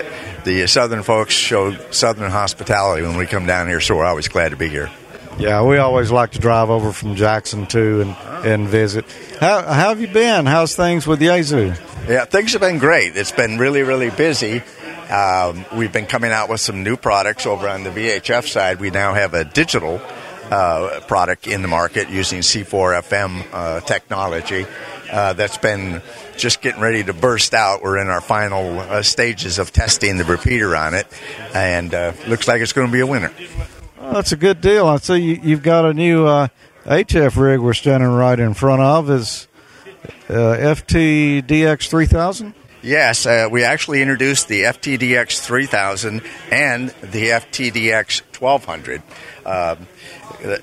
the 0.43 0.65
Southern 0.65 1.03
folks 1.03 1.35
show 1.35 1.75
Southern 1.91 2.31
hospitality 2.31 3.03
when 3.03 3.17
we 3.17 3.27
come 3.27 3.45
down 3.45 3.67
here, 3.67 3.79
so 3.79 3.95
we're 3.95 4.05
always 4.05 4.27
glad 4.27 4.49
to 4.49 4.55
be 4.57 4.69
here. 4.69 4.89
Yeah, 5.37 5.61
we 5.63 5.77
always 5.77 6.11
like 6.11 6.31
to 6.31 6.39
drive 6.39 6.71
over 6.71 6.91
from 6.91 7.15
Jackson 7.15 7.67
too 7.67 8.01
and, 8.01 8.45
and 8.45 8.67
visit. 8.67 9.05
How, 9.39 9.61
how 9.61 9.89
have 9.89 10.01
you 10.01 10.07
been? 10.07 10.47
How's 10.47 10.75
things 10.75 11.05
with 11.05 11.19
Yaesu? 11.19 11.77
Yeah, 12.09 12.25
things 12.25 12.53
have 12.53 12.61
been 12.61 12.79
great. 12.79 13.15
It's 13.15 13.31
been 13.31 13.59
really, 13.59 13.83
really 13.83 14.09
busy. 14.09 14.63
Um, 15.11 15.63
we've 15.75 15.93
been 15.93 16.07
coming 16.07 16.31
out 16.31 16.49
with 16.49 16.59
some 16.59 16.83
new 16.83 16.97
products 16.97 17.45
over 17.45 17.69
on 17.69 17.83
the 17.83 17.91
VHF 17.91 18.47
side. 18.47 18.79
We 18.79 18.89
now 18.89 19.13
have 19.13 19.35
a 19.35 19.45
digital 19.45 20.01
uh, 20.49 21.01
product 21.07 21.45
in 21.45 21.61
the 21.61 21.67
market 21.67 22.09
using 22.09 22.39
C4 22.39 23.01
FM 23.03 23.45
uh, 23.53 23.79
technology 23.81 24.65
uh, 25.11 25.33
that's 25.33 25.57
been 25.59 26.01
just 26.35 26.61
getting 26.61 26.81
ready 26.81 27.03
to 27.03 27.13
burst 27.13 27.53
out. 27.53 27.83
We're 27.83 27.99
in 27.99 28.07
our 28.07 28.21
final 28.21 28.79
uh, 28.79 29.03
stages 29.03 29.59
of 29.59 29.71
testing 29.71 30.17
the 30.17 30.25
repeater 30.25 30.75
on 30.75 30.95
it, 30.95 31.05
and 31.53 31.93
uh, 31.93 32.13
looks 32.27 32.47
like 32.47 32.61
it's 32.61 32.73
going 32.73 32.87
to 32.87 32.93
be 32.93 33.01
a 33.01 33.07
winner. 33.07 33.31
Well, 33.99 34.13
that's 34.13 34.31
a 34.31 34.37
good 34.37 34.61
deal. 34.61 34.87
I 34.87 34.97
see 34.97 35.35
you, 35.35 35.55
have 35.55 35.63
got 35.63 35.85
a 35.85 35.93
new 35.93 36.25
HF 36.85 37.37
uh, 37.37 37.41
rig 37.41 37.59
we're 37.59 37.73
standing 37.73 38.09
right 38.09 38.39
in 38.39 38.53
front 38.53 38.81
of. 38.81 39.09
Is 39.09 39.47
uh, 40.29 40.33
FTDX 40.33 41.87
3000? 41.89 42.53
Yes, 42.83 43.25
uh, 43.25 43.47
we 43.51 43.63
actually 43.63 44.01
introduced 44.01 44.47
the 44.47 44.61
FTDX 44.63 45.39
3000 45.39 46.21
and 46.51 46.89
the 47.01 47.29
FTDX 47.29 48.21
1200. 48.39 49.01
Um, 49.45 49.87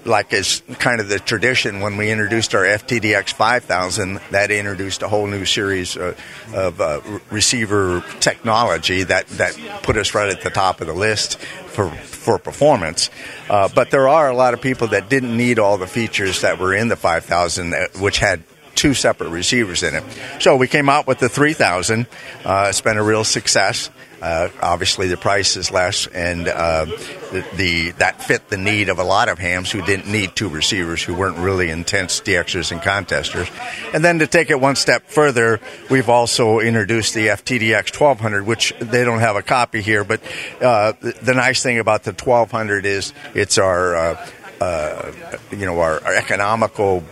like 0.04 0.32
is 0.32 0.62
kind 0.78 1.00
of 1.00 1.08
the 1.08 1.18
tradition 1.18 1.80
when 1.80 1.96
we 1.96 2.10
introduced 2.10 2.54
our 2.54 2.64
FTDX 2.64 3.32
5000, 3.32 4.20
that 4.30 4.50
introduced 4.50 5.02
a 5.02 5.08
whole 5.08 5.26
new 5.26 5.44
series 5.44 5.96
uh, 5.96 6.14
of 6.54 6.80
uh, 6.80 7.00
receiver 7.30 8.04
technology 8.20 9.02
that, 9.02 9.26
that 9.28 9.58
put 9.82 9.96
us 9.96 10.14
right 10.14 10.28
at 10.28 10.42
the 10.42 10.50
top 10.50 10.80
of 10.80 10.86
the 10.86 10.92
list 10.92 11.38
for 11.38 11.90
for 11.90 12.38
performance. 12.38 13.10
Uh, 13.50 13.68
but 13.74 13.90
there 13.90 14.08
are 14.08 14.30
a 14.30 14.34
lot 14.34 14.54
of 14.54 14.60
people 14.62 14.88
that 14.88 15.10
didn't 15.10 15.36
need 15.36 15.58
all 15.58 15.76
the 15.76 15.86
features 15.86 16.40
that 16.40 16.58
were 16.58 16.74
in 16.74 16.88
the 16.88 16.96
5000, 16.96 17.74
uh, 17.74 17.86
which 18.00 18.18
had 18.18 18.42
two 18.74 18.94
separate 18.94 19.30
receivers 19.30 19.82
in 19.82 19.94
it. 19.94 20.04
So 20.40 20.56
we 20.56 20.68
came 20.68 20.88
out 20.88 21.06
with 21.06 21.18
the 21.18 21.28
3000. 21.28 22.06
Uh, 22.44 22.66
it's 22.68 22.80
been 22.80 22.96
a 22.96 23.02
real 23.02 23.24
success. 23.24 23.90
Uh, 24.24 24.48
obviously, 24.62 25.06
the 25.06 25.18
price 25.18 25.54
is 25.54 25.70
less, 25.70 26.06
and 26.06 26.48
uh, 26.48 26.86
the, 26.86 27.44
the, 27.56 27.90
that 27.98 28.22
fit 28.22 28.48
the 28.48 28.56
need 28.56 28.88
of 28.88 28.98
a 28.98 29.04
lot 29.04 29.28
of 29.28 29.38
hams 29.38 29.70
who 29.70 29.82
didn't 29.82 30.10
need 30.10 30.34
two 30.34 30.48
receivers, 30.48 31.02
who 31.02 31.14
weren't 31.14 31.36
really 31.36 31.68
intense 31.68 32.22
DXers 32.22 32.72
and 32.72 32.80
contesters. 32.80 33.50
And 33.92 34.02
then 34.02 34.20
to 34.20 34.26
take 34.26 34.48
it 34.48 34.58
one 34.58 34.76
step 34.76 35.10
further, 35.10 35.60
we've 35.90 36.08
also 36.08 36.60
introduced 36.60 37.12
the 37.12 37.26
FTDX 37.26 38.00
1200, 38.00 38.46
which 38.46 38.72
they 38.80 39.04
don't 39.04 39.18
have 39.18 39.36
a 39.36 39.42
copy 39.42 39.82
here, 39.82 40.04
but 40.04 40.22
uh, 40.62 40.94
the, 41.02 41.12
the, 41.20 41.34
nice 41.34 41.62
thing 41.62 41.78
about 41.78 42.04
the 42.04 42.12
1200 42.12 42.86
is 42.86 43.12
it's 43.34 43.58
our 43.58 43.94
uh, 43.94 44.26
uh, 44.58 45.12
you 45.50 45.66
know, 45.66 45.80
our, 45.80 46.02
our, 46.02 46.14
economical 46.14 47.04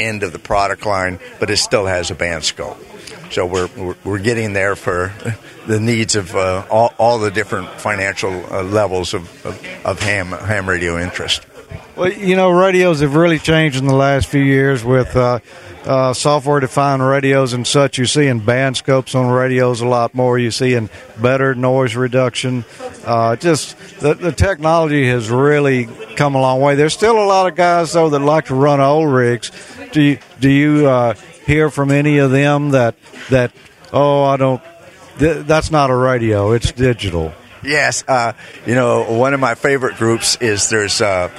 end 0.00 0.24
of 0.24 0.32
the 0.32 0.38
product 0.40 0.84
line, 0.84 1.20
but 1.38 1.48
it 1.48 1.58
still 1.58 1.86
has 1.86 2.10
a 2.10 2.14
band 2.16 2.42
scope. 2.42 2.76
So 3.30 3.46
we're, 3.46 3.68
we're, 3.76 3.96
we're 4.04 4.18
getting 4.18 4.52
there 4.52 4.76
for 4.76 5.12
the 5.66 5.80
needs 5.80 6.16
of 6.16 6.34
uh, 6.34 6.64
all, 6.70 6.94
all 6.98 7.18
the 7.18 7.30
different 7.30 7.68
financial 7.80 8.32
uh, 8.52 8.62
levels 8.62 9.14
of, 9.14 9.22
of, 9.44 9.66
of, 9.84 10.00
ham, 10.00 10.28
ham 10.28 10.68
radio 10.68 10.98
interest. 10.98 11.46
Well, 11.96 12.12
you 12.12 12.36
know, 12.36 12.50
radios 12.50 13.00
have 13.00 13.14
really 13.14 13.38
changed 13.38 13.78
in 13.78 13.86
the 13.86 13.94
last 13.94 14.28
few 14.28 14.42
years 14.42 14.84
with 14.84 15.16
uh, 15.16 15.40
uh, 15.84 16.12
software 16.12 16.60
defined 16.60 17.02
radios 17.02 17.52
and 17.52 17.66
such. 17.66 17.96
You're 17.96 18.06
seeing 18.06 18.40
band 18.40 18.76
scopes 18.76 19.14
on 19.14 19.30
radios 19.30 19.80
a 19.80 19.86
lot 19.86 20.14
more. 20.14 20.38
You're 20.38 20.50
seeing 20.50 20.90
better 21.20 21.54
noise 21.54 21.96
reduction. 21.96 22.64
Uh, 23.04 23.36
just 23.36 23.78
the, 24.00 24.14
the 24.14 24.32
technology 24.32 25.08
has 25.08 25.30
really 25.30 25.88
come 26.16 26.34
a 26.34 26.40
long 26.40 26.60
way. 26.60 26.74
There's 26.74 26.94
still 26.94 27.18
a 27.18 27.24
lot 27.24 27.48
of 27.48 27.56
guys, 27.56 27.92
though, 27.92 28.10
that 28.10 28.18
like 28.18 28.46
to 28.46 28.54
run 28.54 28.80
old 28.80 29.08
rigs. 29.08 29.50
Do 29.92 30.02
you, 30.02 30.18
do 30.40 30.50
you 30.50 30.88
uh, 30.88 31.14
hear 31.46 31.70
from 31.70 31.90
any 31.90 32.18
of 32.18 32.30
them 32.30 32.70
that, 32.70 32.96
that 33.30 33.52
oh, 33.92 34.24
I 34.24 34.36
don't, 34.36 34.62
th- 35.18 35.46
that's 35.46 35.70
not 35.70 35.90
a 35.90 35.96
radio, 35.96 36.52
it's 36.52 36.72
digital? 36.72 37.32
Yes. 37.62 38.04
Uh, 38.06 38.34
you 38.66 38.74
know, 38.74 39.18
one 39.18 39.32
of 39.32 39.40
my 39.40 39.54
favorite 39.54 39.96
groups 39.96 40.36
is 40.36 40.68
there's. 40.68 41.00
Uh, 41.00 41.30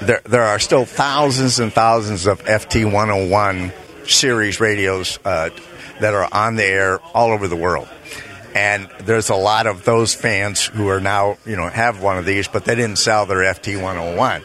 there, 0.00 0.20
there 0.24 0.42
are 0.42 0.58
still 0.58 0.84
thousands 0.84 1.58
and 1.58 1.72
thousands 1.72 2.26
of 2.26 2.42
FT 2.44 2.84
101 2.84 3.72
series 4.06 4.60
radios 4.60 5.18
uh, 5.24 5.50
that 6.00 6.14
are 6.14 6.28
on 6.32 6.56
the 6.56 6.64
air 6.64 7.00
all 7.14 7.30
over 7.30 7.48
the 7.48 7.56
world. 7.56 7.88
And 8.54 8.88
there's 9.00 9.28
a 9.28 9.34
lot 9.34 9.66
of 9.66 9.84
those 9.84 10.14
fans 10.14 10.64
who 10.64 10.88
are 10.88 11.00
now, 11.00 11.36
you 11.44 11.56
know, 11.56 11.68
have 11.68 12.02
one 12.02 12.16
of 12.16 12.24
these, 12.24 12.48
but 12.48 12.64
they 12.64 12.74
didn't 12.74 12.96
sell 12.96 13.26
their 13.26 13.38
FT 13.38 13.80
101. 13.82 14.42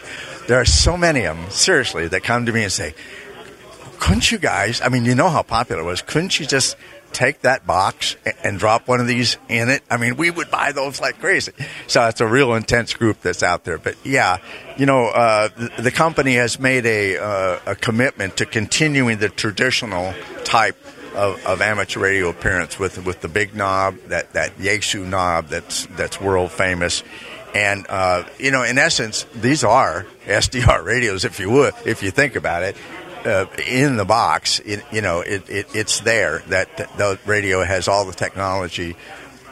There 0.47 0.59
are 0.59 0.65
so 0.65 0.97
many 0.97 1.25
of 1.25 1.37
them, 1.37 1.49
seriously, 1.49 2.07
that 2.09 2.23
come 2.23 2.45
to 2.45 2.51
me 2.51 2.63
and 2.63 2.71
say, 2.71 2.93
couldn't 4.01 4.31
you 4.31 4.39
guys, 4.39 4.81
I 4.81 4.89
mean, 4.89 5.05
you 5.05 5.13
know 5.13 5.29
how 5.29 5.43
popular 5.43 5.83
it 5.83 5.85
was, 5.85 6.01
couldn't 6.01 6.39
you 6.39 6.47
just 6.47 6.75
take 7.13 7.41
that 7.41 7.67
box 7.67 8.15
and 8.43 8.57
drop 8.57 8.87
one 8.87 8.99
of 8.99 9.07
these 9.07 9.37
in 9.47 9.69
it. 9.69 9.83
I 9.91 9.97
mean, 9.97 10.15
we 10.15 10.31
would 10.31 10.49
buy 10.49 10.71
those 10.71 10.99
like 10.99 11.19
crazy. 11.19 11.51
So 11.87 12.07
it's 12.07 12.21
a 12.21 12.27
real 12.27 12.55
intense 12.55 12.93
group 12.93 13.21
that's 13.21 13.43
out 13.43 13.63
there. 13.63 13.77
But 13.77 13.95
yeah, 14.03 14.37
you 14.77 14.85
know, 14.85 15.07
uh, 15.07 15.49
the, 15.49 15.83
the, 15.83 15.91
company 15.91 16.35
has 16.35 16.59
made 16.59 16.85
a, 16.85 17.17
uh, 17.17 17.59
a 17.65 17.75
commitment 17.75 18.37
to 18.37 18.45
continuing 18.45 19.19
the 19.19 19.29
traditional 19.29 20.13
type 20.45 20.77
of, 21.15 21.45
of, 21.45 21.61
amateur 21.61 21.99
radio 21.99 22.29
appearance 22.29 22.79
with 22.79 23.05
with 23.05 23.19
the 23.19 23.27
big 23.27 23.53
knob, 23.53 23.97
that 24.07 24.31
that 24.31 24.57
Yaesu 24.57 25.05
knob 25.05 25.47
that's 25.47 25.85
that's 25.97 26.21
world 26.21 26.51
famous. 26.51 27.03
And 27.53 27.85
uh, 27.89 28.23
you 28.39 28.51
know, 28.51 28.63
in 28.63 28.77
essence, 28.77 29.25
these 29.35 29.65
are 29.65 30.05
SDR 30.25 30.85
radios, 30.85 31.25
if 31.25 31.41
you 31.41 31.49
would, 31.49 31.73
if 31.85 32.01
you 32.01 32.11
think 32.11 32.37
about 32.37 32.63
it 32.63 32.77
uh, 33.25 33.45
in 33.67 33.97
the 33.97 34.05
box, 34.05 34.59
it, 34.59 34.83
you 34.91 35.01
know, 35.01 35.21
it, 35.21 35.49
it, 35.49 35.67
it's 35.75 35.99
there. 36.01 36.39
That, 36.47 36.77
the 36.97 37.19
radio 37.25 37.63
has 37.63 37.87
all 37.87 38.05
the 38.05 38.13
technology 38.13 38.95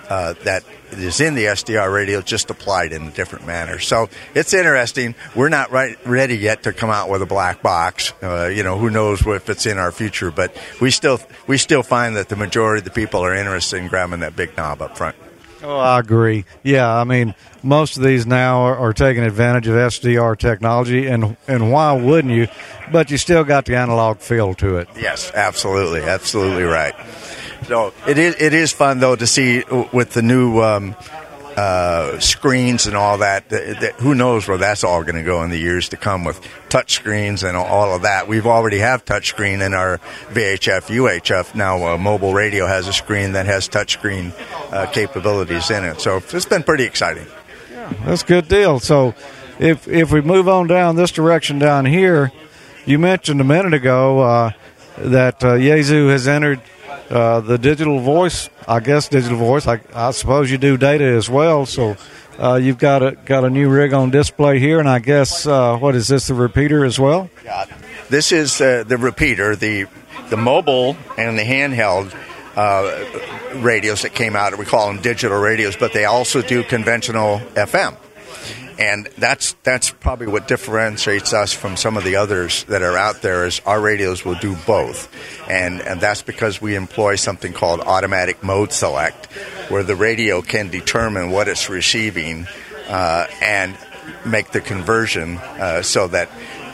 uh, 0.10 0.34
that 0.44 0.64
is 0.92 1.22
in 1.22 1.36
the 1.36 1.46
SDR 1.46 1.94
radio, 1.94 2.22
just 2.22 2.50
applied 2.50 2.94
in 2.94 3.04
a 3.04 3.12
different 3.12 3.46
manner. 3.46 3.80
So 3.80 4.10
it's 4.34 4.54
interesting. 4.54 5.14
We're 5.36 5.50
not 5.50 5.72
right, 5.72 5.98
ready 6.06 6.36
yet 6.36 6.64
to 6.64 6.74
come 6.74 6.90
out 6.90 7.10
with 7.10 7.22
a 7.22 7.28
black 7.28 7.62
box. 7.62 8.14
Uh, 8.22 8.48
you 8.48 8.64
know, 8.64 8.78
who 8.78 8.90
knows 8.90 9.26
if 9.26 9.50
it's 9.50 9.66
in 9.66 9.78
our 9.78 9.92
future, 9.92 10.32
but 10.32 10.56
we 10.82 10.90
still 10.90 11.20
we 11.46 11.58
still 11.58 11.84
find 11.84 12.16
that 12.16 12.30
the 12.30 12.36
majority 12.36 12.80
of 12.80 12.86
the 12.86 12.92
people 12.92 13.22
are 13.22 13.36
interested 13.36 13.78
in 13.78 13.88
grabbing 13.88 14.22
that 14.22 14.36
big 14.36 14.58
knob 14.58 14.82
up 14.82 14.98
front. 14.98 15.16
Oh, 15.62 15.78
I 15.78 16.00
agree. 16.00 16.46
Yeah, 16.64 16.90
I 16.90 17.04
mean, 17.04 17.36
most 17.64 17.98
of 17.98 18.04
these 18.04 18.26
now 18.26 18.62
are, 18.62 18.78
are, 18.78 18.94
taking 18.94 19.24
advantage 19.24 19.68
of 19.68 19.74
SDR 19.76 20.38
technology, 20.38 21.08
and 21.08 21.36
and 21.48 21.72
why 21.72 21.92
wouldn't 21.94 22.34
you? 22.34 22.48
But 22.92 23.12
you 23.12 23.18
still 23.18 23.44
got 23.44 23.66
the 23.66 23.76
analog 23.76 24.20
feel 24.20 24.54
to 24.56 24.78
it. 24.78 24.88
Yes, 24.96 25.32
absolutely, 25.34 26.02
absolutely 26.02 26.64
right. 26.64 26.96
So 27.68 27.94
it 28.08 28.18
is 28.18 28.36
it 28.40 28.54
is 28.54 28.72
fun 28.72 29.00
though 29.00 29.16
to 29.16 29.28
see 29.28 29.64
with 29.92 30.12
the 30.12 30.22
new 30.22 30.62
um, 30.62 30.96
uh, 31.60 32.18
screens 32.22 32.88
and 32.88 32.96
all 32.96 33.18
that, 33.18 33.50
that, 33.50 33.82
that, 33.82 33.94
Who 33.96 34.16
knows 34.16 34.48
where 34.48 34.58
that's 34.58 34.86
all 34.86 35.04
going 35.04 35.16
to 35.16 35.24
go 35.24 35.44
in 35.44 35.50
the 35.50 35.58
years 35.58 35.90
to 35.90 35.98
come 35.98 36.24
with 36.24 36.40
touch 36.70 36.94
screens 36.94 37.44
and 37.44 37.58
all 37.58 37.94
of 37.94 38.04
that. 38.04 38.30
We've 38.30 38.48
already 38.48 38.78
have 38.78 39.04
touch 39.04 39.28
screen 39.28 39.62
in 39.62 39.74
our 39.74 39.98
VHF, 40.30 40.88
UHF. 40.88 41.56
Now, 41.56 41.86
uh, 41.86 41.98
mobile 41.98 42.34
radio 42.34 42.66
has 42.66 42.88
a 42.88 42.94
screen 42.94 43.34
that 43.34 43.46
has 43.46 43.68
touch 43.68 43.92
screen 43.92 44.32
uh, 44.72 44.86
capabilities 44.86 45.70
in 45.70 45.84
it. 45.84 46.00
So 46.00 46.22
it's 46.32 46.46
been 46.46 46.64
pretty 46.64 46.86
exciting. 46.86 47.28
Yeah, 47.70 47.92
that's 48.06 48.24
a 48.24 48.26
good 48.26 48.48
deal. 48.48 48.80
So 48.80 49.14
if 49.60 49.86
if 49.90 50.14
we 50.14 50.22
move 50.22 50.48
on 50.48 50.68
down 50.68 50.96
this 50.96 51.12
direction 51.12 51.60
down 51.60 51.86
here, 51.86 52.32
you 52.86 53.00
mentioned 53.00 53.42
a 53.42 53.44
minute 53.44 53.74
ago 53.74 54.22
uh, 54.22 54.52
that 54.98 55.44
uh, 55.44 55.56
Yaesu 55.56 56.10
has 56.10 56.26
entered 56.26 56.62
uh, 57.10 57.42
the 57.42 57.58
digital 57.58 58.00
voice, 58.00 58.50
I 58.68 58.80
guess 58.80 59.08
digital 59.08 59.38
voice. 59.38 59.68
I, 59.68 59.82
I 59.94 60.12
suppose 60.12 60.52
you 60.52 60.58
do 60.58 60.78
data 60.78 61.04
as 61.04 61.30
well. 61.30 61.66
So 61.66 61.98
uh, 62.38 62.56
you've 62.56 62.78
got 62.78 63.04
a 63.04 63.12
got 63.12 63.44
a 63.44 63.50
new 63.50 63.70
rig 63.70 63.94
on 63.94 64.12
display 64.12 64.60
here, 64.60 64.80
and 64.80 64.88
I 64.88 65.00
guess 65.00 65.46
uh, 65.46 65.78
what 65.78 65.96
is 65.96 66.08
this? 66.08 66.28
The 66.28 66.34
repeater 66.34 66.86
as 66.86 67.00
well. 67.00 67.30
This 68.10 68.32
is 68.32 68.62
uh, 68.62 68.84
the 68.88 68.98
repeater, 68.98 69.56
the 69.56 69.86
the 70.30 70.38
mobile 70.38 70.96
and 71.18 71.38
the 71.38 71.44
handheld. 71.44 72.16
Uh, 72.56 73.06
radios 73.62 74.02
that 74.02 74.14
came 74.14 74.36
out, 74.36 74.58
we 74.58 74.66
call 74.66 74.88
them 74.88 75.02
digital 75.02 75.38
radios, 75.40 75.78
but 75.78 75.94
they 75.94 76.04
also 76.04 76.42
do 76.42 76.62
conventional 76.64 77.40
FM 77.54 77.96
and 78.80 79.08
that's 79.18 79.54
that's 79.64 79.92
probably 79.92 80.28
what 80.28 80.48
differentiates 80.48 81.34
us 81.34 81.54
from 81.54 81.76
some 81.76 81.98
of 81.98 82.04
the 82.06 82.16
others 82.16 82.64
that 82.64 82.82
are 82.82 82.98
out 82.98 83.22
there 83.22 83.46
is 83.46 83.62
our 83.66 83.80
radios 83.80 84.24
will 84.24 84.36
do 84.36 84.56
both 84.66 85.14
and 85.50 85.82
and 85.82 86.00
that's 86.00 86.22
because 86.22 86.62
we 86.62 86.76
employ 86.76 87.16
something 87.16 87.52
called 87.52 87.82
automatic 87.82 88.42
mode 88.42 88.72
select 88.72 89.26
where 89.70 89.84
the 89.84 89.96
radio 89.96 90.42
can 90.42 90.70
determine 90.70 91.30
what 91.30 91.48
it's 91.48 91.70
receiving 91.70 92.48
uh, 92.88 93.28
and 93.42 93.78
make 94.26 94.52
the 94.52 94.62
conversion 94.62 95.38
uh, 95.38 95.82
so 95.82 96.08
that 96.08 96.30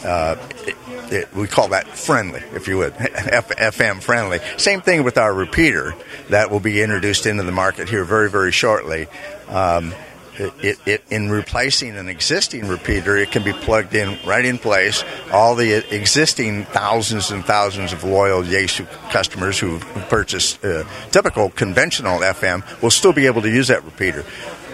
uh, 0.05 0.37
it, 0.67 0.75
it, 1.11 1.35
we 1.35 1.47
call 1.47 1.69
that 1.69 1.87
friendly, 1.87 2.41
if 2.53 2.67
you 2.67 2.77
would, 2.77 2.93
F- 2.99 3.49
FM 3.49 4.01
friendly. 4.01 4.39
Same 4.57 4.81
thing 4.81 5.03
with 5.03 5.17
our 5.17 5.33
repeater 5.33 5.95
that 6.29 6.51
will 6.51 6.59
be 6.59 6.81
introduced 6.81 7.25
into 7.25 7.41
the 7.43 7.51
market 7.51 7.89
here 7.89 8.03
very, 8.03 8.29
very 8.29 8.51
shortly. 8.51 9.07
Um, 9.49 9.93
it, 10.37 10.79
it, 10.85 11.03
in 11.09 11.29
replacing 11.29 11.95
an 11.95 12.09
existing 12.09 12.67
repeater, 12.67 13.17
it 13.17 13.31
can 13.31 13.43
be 13.43 13.53
plugged 13.53 13.93
in 13.95 14.17
right 14.25 14.45
in 14.45 14.57
place. 14.57 15.03
All 15.31 15.55
the 15.55 15.73
existing 15.93 16.65
thousands 16.65 17.31
and 17.31 17.45
thousands 17.45 17.93
of 17.93 18.03
loyal 18.03 18.43
Yaesu 18.43 18.87
customers 19.09 19.59
who 19.59 19.79
purchased 20.09 20.63
uh, 20.63 20.83
typical 21.11 21.49
conventional 21.49 22.19
FM 22.19 22.63
will 22.81 22.91
still 22.91 23.13
be 23.13 23.25
able 23.25 23.41
to 23.41 23.49
use 23.49 23.67
that 23.69 23.83
repeater. 23.83 24.23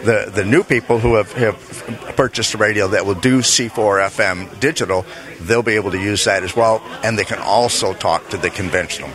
The, 0.04 0.32
the 0.34 0.44
new 0.44 0.64
people 0.64 1.00
who 1.00 1.16
have, 1.16 1.32
have 1.34 2.16
purchased 2.16 2.56
a 2.56 2.58
radio 2.58 2.88
that 2.88 3.06
will 3.06 3.16
do 3.16 3.40
C4 3.40 4.10
FM 4.10 4.60
digital, 4.60 5.06
they'll 5.42 5.62
be 5.62 5.76
able 5.76 5.92
to 5.92 6.00
use 6.00 6.26
that 6.26 6.44
as 6.44 6.56
well, 6.56 6.82
and 7.04 7.20
they 7.20 7.24
can 7.24 7.38
also 7.38 7.94
talk 7.94 8.30
to 8.30 8.38
the 8.38 8.50
conventional. 8.50 9.12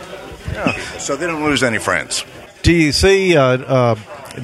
Yeah. 0.53 0.71
So 0.97 1.17
they 1.17 1.27
don't 1.27 1.43
lose 1.43 1.61
any 1.61 1.77
friends. 1.77 2.23
Do 2.63 2.71
you 2.71 2.91
see 2.91 3.35
uh, 3.35 3.43
uh 3.43 3.95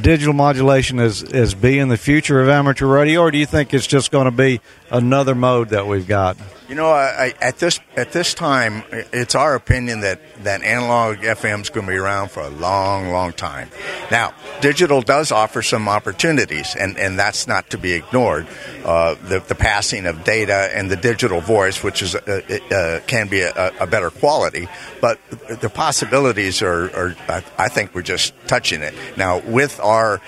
digital 0.02 0.34
modulation 0.34 1.00
as, 1.00 1.24
as 1.24 1.54
being 1.54 1.88
the 1.88 1.98
future 1.98 2.42
of 2.42 2.50
amateur 2.50 2.88
radio, 2.88 3.22
or 3.22 3.32
do 3.32 3.38
you 3.38 3.46
think 3.46 3.74
it's 3.74 3.88
just 3.88 4.12
going 4.12 4.26
to 4.26 4.32
be 4.32 4.62
another 4.90 5.36
mode 5.36 5.70
that 5.70 5.88
we've 5.88 6.08
got? 6.08 6.38
You 6.74 6.78
know, 6.78 6.90
I, 6.90 7.36
at 7.40 7.60
this 7.60 7.80
at 7.96 8.14
this 8.14 8.34
time, 8.34 8.82
it's 8.92 9.36
our 9.36 9.54
opinion 9.54 10.00
that, 10.00 10.20
that 10.44 10.64
analog 10.64 11.18
FM 11.18 11.62
is 11.62 11.70
going 11.70 11.86
to 11.86 11.92
be 11.92 12.00
around 12.00 12.32
for 12.32 12.40
a 12.40 12.50
long, 12.50 13.12
long 13.12 13.32
time. 13.32 13.70
Now, 14.10 14.34
digital 14.60 15.04
does 15.04 15.32
offer 15.32 15.62
some 15.62 15.88
opportunities, 15.88 16.76
and, 16.76 16.98
and 16.98 17.20
that's 17.20 17.46
not 17.48 17.70
to 17.70 17.78
be 17.78 17.94
ignored. 17.94 18.48
Uh, 18.84 19.14
the, 19.14 19.42
the 19.42 19.54
passing 19.54 20.08
of 20.08 20.24
data 20.24 20.72
and 20.74 20.90
the 20.90 20.96
digital 20.96 21.42
voice, 21.42 21.84
which 21.84 22.02
is 22.02 22.16
uh, 22.16 22.42
uh, 22.72 23.02
can 23.06 23.28
be 23.28 23.42
a, 23.42 23.72
a, 23.80 23.86
better 23.86 24.10
quality, 24.10 24.68
but 25.00 25.20
the 25.62 25.70
possibilities 25.70 26.64
are, 26.64 26.86
are, 26.96 27.16
I 27.56 27.70
think, 27.70 27.94
we're 27.94 28.02
just 28.02 28.34
touching 28.48 28.82
it 28.82 28.96
now 29.16 29.42
with 29.42 29.80
our 29.80 30.22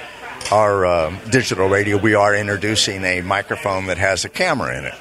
our 0.52 0.86
um, 0.86 1.18
digital 1.32 1.68
radio. 1.70 1.98
We 1.98 2.14
are 2.14 2.36
introducing 2.36 3.04
a 3.04 3.22
microphone 3.22 3.88
that 3.88 3.98
has 3.98 4.26
a 4.26 4.30
camera 4.30 4.78
in 4.78 4.86
it. 4.86 4.94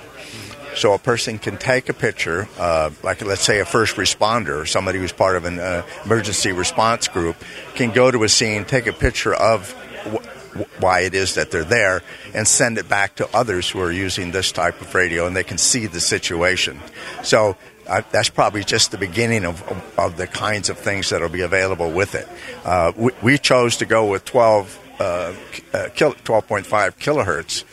So 0.74 0.92
a 0.92 0.98
person 0.98 1.38
can 1.38 1.56
take 1.56 1.88
a 1.88 1.94
picture, 1.94 2.48
uh, 2.58 2.90
like 3.02 3.24
let's 3.24 3.42
say 3.42 3.60
a 3.60 3.64
first 3.64 3.96
responder 3.96 4.66
somebody 4.66 4.98
who's 4.98 5.12
part 5.12 5.36
of 5.36 5.44
an 5.44 5.58
uh, 5.58 5.86
emergency 6.04 6.52
response 6.52 7.08
group, 7.08 7.36
can 7.74 7.90
go 7.90 8.10
to 8.10 8.24
a 8.24 8.28
scene, 8.28 8.64
take 8.64 8.86
a 8.86 8.92
picture 8.92 9.34
of 9.34 9.70
wh- 9.72 10.82
why 10.82 11.00
it 11.00 11.14
is 11.14 11.34
that 11.34 11.50
they're 11.50 11.64
there, 11.64 12.02
and 12.34 12.46
send 12.46 12.78
it 12.78 12.88
back 12.88 13.16
to 13.16 13.28
others 13.36 13.70
who 13.70 13.80
are 13.80 13.92
using 13.92 14.32
this 14.32 14.52
type 14.52 14.80
of 14.80 14.94
radio, 14.94 15.26
and 15.26 15.36
they 15.36 15.44
can 15.44 15.58
see 15.58 15.86
the 15.86 16.00
situation. 16.00 16.80
So 17.22 17.56
uh, 17.86 18.02
that's 18.10 18.30
probably 18.30 18.64
just 18.64 18.90
the 18.90 18.98
beginning 18.98 19.44
of, 19.44 19.62
of, 19.98 20.16
the 20.16 20.26
kinds 20.26 20.70
of 20.70 20.78
things 20.78 21.10
that 21.10 21.20
will 21.20 21.28
be 21.28 21.42
available 21.42 21.90
with 21.90 22.14
it. 22.14 22.28
Uh, 22.64 22.92
we, 22.96 23.12
we, 23.22 23.38
chose 23.38 23.76
to 23.78 23.86
go 23.86 24.06
with 24.06 24.24
12, 24.24 24.96
uh, 24.98 25.02
uh 25.02 25.32
12.5 25.72 26.64
kilohertz. 26.64 27.64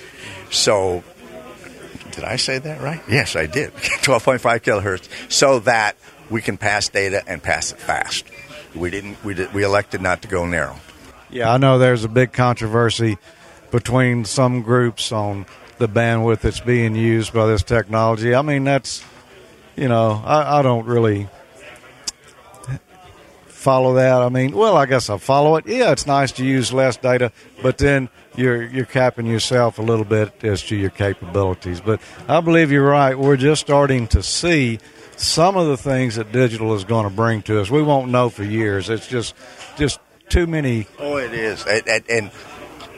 So 0.52 1.04
did 2.12 2.24
I 2.24 2.36
say 2.36 2.58
that 2.60 2.82
right? 2.82 3.02
Yes, 3.10 3.36
I 3.36 3.46
did. 3.46 3.74
12.5 3.74 4.40
kilohertz, 4.62 5.08
so 5.32 5.60
that 5.60 5.96
we 6.30 6.42
can 6.42 6.58
pass 6.58 6.90
data 6.90 7.24
and 7.28 7.42
pass 7.42 7.72
it 7.72 7.80
fast. 7.80 8.26
We 8.76 8.90
didn't. 8.90 9.24
We 9.24 9.34
did, 9.34 9.54
we 9.54 9.64
elected 9.64 10.02
not 10.02 10.22
to 10.22 10.28
go 10.28 10.46
narrow. 10.46 10.78
Yeah, 11.30 11.52
I 11.52 11.58
know 11.58 11.78
there's 11.78 12.04
a 12.04 12.10
big 12.10 12.34
controversy 12.34 13.18
between 13.72 14.26
some 14.26 14.62
groups 14.62 15.12
on 15.12 15.46
the 15.78 15.88
bandwidth 15.88 16.42
that's 16.42 16.60
being 16.60 16.96
used 16.96 17.34
by 17.34 17.48
this 17.48 17.64
technology. 17.64 18.36
I 18.36 18.42
mean, 18.42 18.64
that's 18.64 19.04
you 19.76 19.88
know, 19.88 20.22
I, 20.26 20.60
I 20.60 20.62
don't 20.62 20.86
really 20.86 21.28
follow 23.46 23.96
that. 23.96 24.22
I 24.22 24.30
mean, 24.30 24.52
well, 24.52 24.76
I 24.76 24.86
guess 24.86 25.10
I 25.10 25.18
follow 25.18 25.56
it. 25.56 25.68
Yeah, 25.68 25.92
it's 25.92 26.06
nice 26.06 26.32
to 26.34 26.46
use 26.46 26.74
less 26.74 26.98
data, 26.98 27.32
but 27.62 27.78
then 27.78 28.10
you're 28.36 28.64
you're 28.64 28.86
capping 28.86 29.26
yourself 29.26 29.80
a 29.80 29.82
little 29.82 30.06
bit 30.06 30.44
as 30.44 30.62
to 30.64 30.76
your 30.76 30.90
capabilities. 30.90 31.82
But 31.82 32.02
I 32.28 32.42
believe 32.42 32.72
you're 32.72 32.88
right. 32.88 33.18
We're 33.18 33.38
just 33.38 33.62
starting 33.62 34.08
to 34.10 34.24
see 34.24 34.80
some 35.18 35.58
of 35.58 35.68
the 35.68 35.78
things 35.78 36.16
that 36.16 36.32
digital 36.32 36.74
is 36.76 36.84
going 36.84 37.08
to 37.08 37.14
bring 37.14 37.42
to 37.44 37.62
us. 37.62 37.70
We 37.70 37.82
won't 37.82 38.12
know 38.12 38.30
for 38.30 38.44
years. 38.44 38.90
It's 38.90 39.08
just 39.08 39.36
just 39.78 40.00
too 40.30 40.48
many. 40.48 40.88
Oh, 40.98 41.18
it 41.18 41.34
is, 41.34 41.66
and, 41.66 42.04
and 42.10 42.32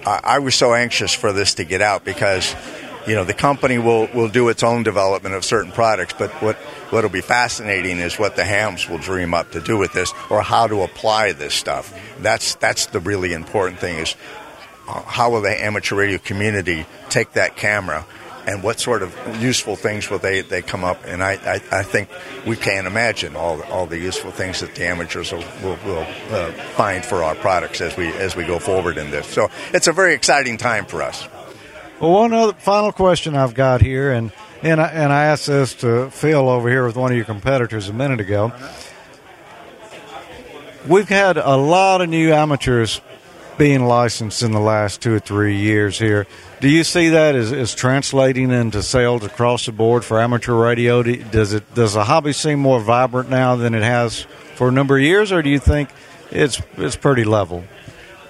I 0.06 0.40
was 0.40 0.56
so 0.56 0.74
anxious 0.74 1.14
for 1.14 1.32
this 1.32 1.56
to 1.56 1.64
get 1.64 1.82
out 1.82 2.04
because 2.04 2.56
you 3.08 3.16
know 3.16 3.24
the 3.24 3.34
company 3.34 3.78
will 3.78 4.08
will 4.14 4.30
do 4.30 4.50
its 4.50 4.64
own 4.64 4.84
development 4.84 5.36
of 5.36 5.44
certain 5.44 5.72
products, 5.72 6.14
but 6.18 6.30
what 6.42 6.56
what'll 6.92 7.10
be 7.10 7.22
fascinating 7.22 8.00
is 8.00 8.20
what 8.20 8.36
the 8.36 8.46
hams 8.46 8.88
will 8.88 8.98
dream 8.98 9.34
up 9.34 9.52
to 9.52 9.62
do 9.62 9.78
with 9.78 9.94
this 9.94 10.14
or 10.30 10.42
how 10.42 10.68
to 10.68 10.84
apply 10.84 11.32
this 11.32 11.54
stuff. 11.54 11.94
That's 12.20 12.56
that's 12.56 12.88
the 12.88 13.00
really 13.00 13.34
important 13.34 13.80
thing 13.80 13.98
is 13.98 14.16
how 14.88 15.32
will 15.32 15.42
the 15.42 15.64
amateur 15.64 15.96
radio 15.96 16.18
community 16.18 16.86
take 17.10 17.34
that 17.34 17.56
camera? 17.56 18.06
And 18.46 18.62
what 18.62 18.78
sort 18.78 19.04
of 19.04 19.42
useful 19.42 19.78
things 19.78 20.10
will 20.10 20.18
they, 20.20 20.42
they 20.42 20.62
come 20.62 20.84
up? 20.84 21.06
And 21.06 21.24
I, 21.24 21.34
I, 21.36 21.80
I 21.80 21.84
think 21.84 22.10
we 22.46 22.58
can't 22.58 22.86
imagine 22.88 23.38
all 23.38 23.62
all 23.64 23.86
the 23.86 23.98
useful 23.98 24.32
things 24.32 24.60
that 24.60 24.76
the 24.76 24.86
amateurs 24.86 25.32
will, 25.32 25.46
will, 25.64 25.78
will 25.86 26.06
uh, 26.30 26.52
find 26.76 27.06
for 27.06 27.24
our 27.24 27.36
products 27.36 27.80
as 27.80 27.96
we 27.96 28.10
as 28.10 28.36
we 28.36 28.46
go 28.46 28.60
forward 28.60 28.98
in 28.98 29.12
this. 29.12 29.28
So 29.28 29.50
it's 29.74 29.88
a 29.88 29.94
very 29.94 30.14
exciting 30.14 30.58
time 30.58 30.86
for 30.86 31.02
us. 31.02 31.26
Well, 32.02 32.12
one 32.12 32.34
other 32.34 32.52
final 32.54 32.92
question 32.92 33.34
I've 33.34 33.54
got 33.54 33.80
here, 33.80 34.12
and 34.12 34.34
and 34.62 34.82
I, 34.82 34.88
and 34.88 35.14
I 35.14 35.24
asked 35.26 35.48
this 35.48 35.74
to 35.76 36.10
Phil 36.10 36.50
over 36.50 36.70
here 36.70 36.86
with 36.86 36.98
one 36.98 37.12
of 37.12 37.16
your 37.16 37.26
competitors 37.26 37.88
a 37.88 37.94
minute 37.94 38.20
ago. 38.20 38.52
We've 40.86 41.08
had 41.08 41.38
a 41.38 41.56
lot 41.56 42.02
of 42.02 42.10
new 42.10 42.34
amateurs 42.34 43.00
being 43.58 43.86
licensed 43.86 44.42
in 44.42 44.52
the 44.52 44.60
last 44.60 45.02
two 45.02 45.14
or 45.14 45.20
three 45.20 45.58
years 45.58 46.00
here. 46.00 46.26
Do 46.60 46.70
you 46.70 46.84
see 46.84 47.10
that 47.10 47.36
as, 47.36 47.52
as 47.52 47.76
translating 47.76 48.52
into 48.52 48.82
sales 48.82 49.24
across 49.24 49.66
the 49.66 49.72
board 49.72 50.04
for 50.04 50.20
amateur 50.22 50.54
radio? 50.54 51.04
Does 51.04 51.54
it 51.54 51.74
does 51.74 51.94
the 51.94 52.06
hobby 52.06 52.34
seem 52.34 52.60
more 52.60 52.80
vibrant 52.80 53.30
now 53.30 53.56
than 53.56 53.74
it 53.74 53.84
has 53.84 54.22
for 54.56 54.70
a 54.70 54.72
number 54.72 54.98
of 54.98 55.04
years, 55.04 55.32
or 55.32 55.42
do 55.42 55.50
you 55.50 55.60
think 55.60 55.90
it's 56.32 56.62
it's 56.78 56.96
pretty 56.96 57.24
level? 57.24 57.64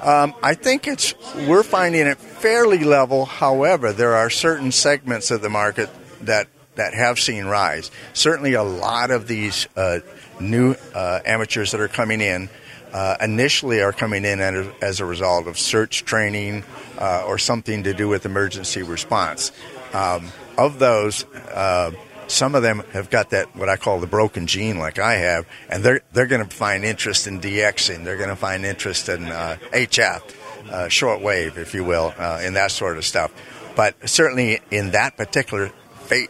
Um, 0.02 0.34
I 0.44 0.54
think 0.54 0.88
it's 0.88 1.14
we're 1.48 1.64
finding 1.64 2.08
it 2.08 2.18
fairly 2.18 2.84
level. 2.84 3.26
However, 3.26 3.94
there 3.94 4.16
are 4.16 4.30
certain 4.30 4.72
segments 4.72 5.32
of 5.32 5.42
the 5.42 5.50
market 5.50 5.90
that 6.22 6.48
that 6.76 6.94
have 6.94 7.20
seen 7.20 7.46
rise. 7.46 7.92
Certainly, 8.14 8.54
a 8.54 8.64
lot 8.64 9.12
of 9.12 9.28
these 9.28 9.68
uh, 9.78 10.00
new 10.40 10.76
uh, 10.94 11.20
amateurs 11.26 11.72
that 11.72 11.80
are 11.80 11.88
coming 11.88 12.20
in 12.20 12.50
uh, 12.94 13.18
initially 13.20 13.82
are 13.82 13.92
coming 13.92 14.24
in 14.24 14.40
as 14.40 15.00
a 15.00 15.06
result 15.06 15.48
of 15.48 15.56
CERT 15.56 15.92
training 16.06 16.64
uh, 17.00 17.26
or 17.26 17.38
something 17.38 17.84
to 17.84 17.94
do 17.94 18.08
with 18.08 18.26
emergency 18.26 18.84
response. 18.84 19.52
Um, 19.94 20.32
of 20.58 20.80
those, 20.80 21.26
uh, 21.26 21.92
some 22.28 22.56
of 22.56 22.64
them 22.64 22.84
have 22.94 23.10
got 23.10 23.32
that 23.32 23.56
what 23.56 23.70
I 23.70 23.76
call 23.76 24.00
the 24.00 24.08
broken 24.08 24.48
gene, 24.48 24.78
like 24.78 25.00
I 25.00 25.16
have, 25.16 25.48
and 25.70 25.84
they're 25.84 26.02
they're 26.14 26.28
going 26.28 26.48
to 26.48 26.56
find 26.56 26.86
interest 26.86 27.28
in 27.28 27.42
DXing. 27.42 28.04
They're 28.04 28.18
going 28.18 28.30
to 28.30 28.36
find 28.36 28.66
interest 28.66 29.10
in 29.10 29.26
uh, 29.26 29.58
HF, 29.72 30.22
uh, 30.70 30.86
shortwave, 30.88 31.58
if 31.58 31.74
you 31.74 31.84
will, 31.84 32.14
uh, 32.18 32.42
in 32.44 32.54
that 32.54 32.72
sort 32.72 32.98
of 32.98 33.06
stuff. 33.06 33.32
But 33.76 34.08
certainly 34.08 34.62
in 34.72 34.92
that 34.92 35.18
particular 35.18 35.72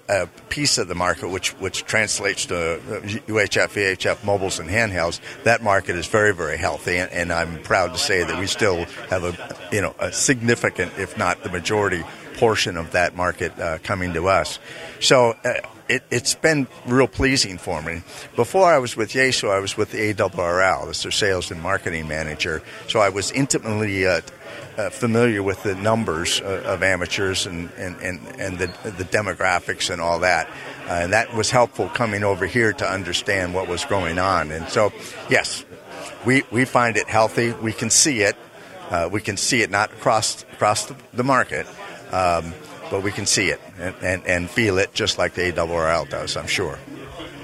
uh, 0.09 0.25
piece 0.49 0.77
of 0.77 0.87
the 0.87 0.95
market, 0.95 1.29
which 1.29 1.51
which 1.59 1.85
translates 1.85 2.45
to 2.47 2.79
UHF, 3.27 3.69
VHF, 3.69 4.23
mobiles, 4.23 4.59
and 4.59 4.69
handhelds, 4.69 5.19
that 5.43 5.63
market 5.63 5.95
is 5.95 6.07
very 6.07 6.33
very 6.33 6.57
healthy, 6.57 6.97
and, 6.97 7.11
and 7.11 7.31
I'm 7.31 7.61
proud 7.63 7.93
to 7.93 7.97
say 7.97 8.23
that 8.23 8.39
we 8.39 8.47
still 8.47 8.85
have 9.09 9.23
a 9.23 9.35
you 9.71 9.81
know 9.81 9.95
a 9.99 10.11
significant, 10.11 10.93
if 10.97 11.17
not 11.17 11.43
the 11.43 11.49
majority 11.49 12.03
portion 12.33 12.77
of 12.77 12.91
that 12.91 13.15
market 13.15 13.57
uh, 13.59 13.77
coming 13.83 14.13
to 14.13 14.27
us. 14.27 14.59
So 14.99 15.35
uh, 15.43 15.53
it, 15.87 16.03
has 16.11 16.35
been 16.35 16.67
real 16.85 17.07
pleasing 17.07 17.57
for 17.57 17.81
me. 17.81 18.01
Before 18.35 18.65
I 18.65 18.77
was 18.79 18.95
with 18.95 19.11
Yaesu, 19.13 19.49
I 19.49 19.59
was 19.59 19.77
with 19.77 19.91
the 19.91 20.13
ARRL, 20.13 20.89
as 20.89 21.03
their 21.03 21.11
sales 21.11 21.51
and 21.51 21.61
marketing 21.61 22.07
manager. 22.07 22.61
So 22.87 22.99
I 22.99 23.09
was 23.09 23.31
intimately 23.31 24.07
uh, 24.07 24.21
uh, 24.77 24.89
familiar 24.89 25.43
with 25.43 25.63
the 25.63 25.75
numbers 25.75 26.41
uh, 26.41 26.63
of 26.65 26.83
amateurs 26.83 27.45
and, 27.45 27.69
and, 27.77 27.95
and, 28.01 28.19
and 28.39 28.57
the, 28.57 28.67
the 28.89 29.03
demographics 29.05 29.89
and 29.89 30.01
all 30.01 30.19
that. 30.19 30.47
Uh, 30.87 31.01
and 31.03 31.13
that 31.13 31.33
was 31.33 31.49
helpful 31.49 31.89
coming 31.89 32.23
over 32.23 32.45
here 32.45 32.73
to 32.73 32.89
understand 32.89 33.53
what 33.53 33.67
was 33.67 33.85
going 33.85 34.19
on. 34.19 34.51
And 34.51 34.67
so, 34.69 34.91
yes, 35.29 35.65
we, 36.25 36.43
we 36.51 36.65
find 36.65 36.97
it 36.97 37.07
healthy. 37.07 37.51
We 37.51 37.73
can 37.73 37.89
see 37.89 38.21
it. 38.21 38.35
Uh, 38.89 39.09
we 39.11 39.21
can 39.21 39.37
see 39.37 39.61
it 39.61 39.71
not 39.71 39.91
across 39.91 40.43
across 40.53 40.85
the, 40.85 40.95
the 41.13 41.23
market, 41.23 41.65
um, 42.11 42.53
but 42.91 43.01
we 43.01 43.11
can 43.11 43.25
see 43.25 43.49
it 43.49 43.59
and, 43.79 43.95
and, 44.01 44.27
and, 44.27 44.49
feel 44.49 44.77
it 44.77 44.93
just 44.93 45.17
like 45.17 45.33
the 45.33 45.51
ARRL 45.51 46.07
does, 46.09 46.37
I'm 46.37 46.47
sure. 46.47 46.77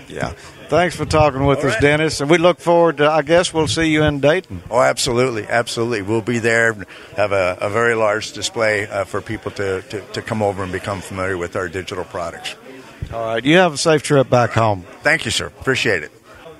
Yeah. 0.10 0.34
Thanks 0.69 0.95
for 0.95 1.06
talking 1.06 1.45
with 1.45 1.60
All 1.60 1.67
us, 1.67 1.74
right. 1.74 1.82
Dennis. 1.82 2.19
And 2.19 2.30
we 2.30 2.38
look 2.38 2.60
forward 2.60 2.98
to, 2.98 3.10
I 3.10 3.22
guess 3.22 3.54
we'll 3.54 3.67
see 3.67 3.86
you 3.86 4.04
in 4.04 4.19
Dayton. 4.19 4.62
Oh, 4.69 4.82
absolutely. 4.82 5.48
Absolutely. 5.48 6.02
We'll 6.02 6.22
be 6.22 6.39
there, 6.39 6.74
have 7.15 7.32
a, 7.32 7.58
a 7.62 7.69
very 7.69 7.95
large 7.95 8.34
display 8.34 8.88
uh, 8.88 9.04
for 9.06 9.22
people 9.22 9.52
to, 9.52 9.82
to, 9.84 10.02
to 10.02 10.22
come 10.22 10.41
over 10.41 10.63
and 10.63 10.72
become 10.72 11.02
familiar 11.02 11.38
with 11.38 11.56
our 11.56 11.69
digital 11.69 12.04
products. 12.04 12.56
All 13.13 13.24
right. 13.24 13.43
You 13.43 13.58
have 13.58 13.74
a 13.74 13.78
safe 13.78 14.04
trip 14.04 14.30
back 14.30 14.52
home. 14.52 14.86
Thank 15.02 15.26
you, 15.26 15.32
sir. 15.32 15.48
Appreciate 15.48 16.04
it. 16.04 16.12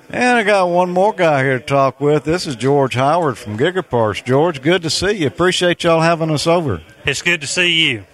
And 0.08 0.38
I 0.38 0.42
got 0.42 0.68
one 0.68 0.90
more 0.90 1.12
guy 1.12 1.44
here 1.44 1.60
to 1.60 1.64
talk 1.64 2.00
with. 2.00 2.24
This 2.24 2.46
is 2.46 2.56
George 2.56 2.94
Howard 2.94 3.38
from 3.38 3.56
Gigaparts. 3.56 4.24
George, 4.24 4.60
good 4.60 4.82
to 4.82 4.90
see 4.90 5.12
you. 5.12 5.28
Appreciate 5.28 5.84
y'all 5.84 6.00
having 6.00 6.30
us 6.30 6.48
over. 6.48 6.82
It's 7.06 7.22
good 7.22 7.42
to 7.42 7.46
see 7.46 7.90
you. 7.90 8.04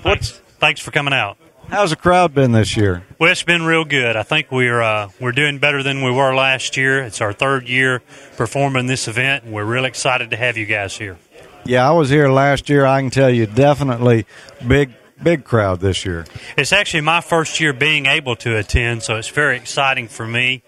Thanks, 0.00 0.30
thanks 0.58 0.80
for 0.80 0.90
coming 0.90 1.14
out. 1.14 1.36
How's 1.68 1.90
the 1.90 1.96
crowd 1.96 2.32
been 2.32 2.52
this 2.52 2.76
year? 2.76 3.02
Well, 3.18 3.32
it's 3.32 3.42
been 3.42 3.64
real 3.64 3.84
good. 3.84 4.16
I 4.16 4.22
think 4.22 4.52
we're 4.52 4.80
uh, 4.80 5.10
we're 5.20 5.32
doing 5.32 5.58
better 5.58 5.82
than 5.82 6.02
we 6.02 6.10
were 6.12 6.34
last 6.34 6.76
year. 6.76 7.02
It's 7.02 7.20
our 7.20 7.32
third 7.32 7.68
year 7.68 8.02
performing 8.36 8.86
this 8.86 9.08
event, 9.08 9.44
and 9.44 9.52
we're 9.52 9.64
really 9.64 9.88
excited 9.88 10.30
to 10.30 10.36
have 10.36 10.56
you 10.56 10.64
guys 10.64 10.96
here. 10.96 11.18
Yeah, 11.64 11.88
I 11.88 11.92
was 11.92 12.08
here 12.08 12.28
last 12.28 12.68
year. 12.68 12.86
I 12.86 13.00
can 13.00 13.10
tell 13.10 13.30
you, 13.30 13.46
definitely 13.46 14.26
big 14.66 14.92
big 15.20 15.44
crowd 15.44 15.80
this 15.80 16.04
year. 16.04 16.24
It's 16.56 16.72
actually 16.72 17.00
my 17.00 17.20
first 17.20 17.58
year 17.58 17.72
being 17.72 18.06
able 18.06 18.36
to 18.36 18.56
attend, 18.56 19.02
so 19.02 19.16
it's 19.16 19.28
very 19.28 19.56
exciting 19.56 20.06
for 20.06 20.26
me, 20.26 20.62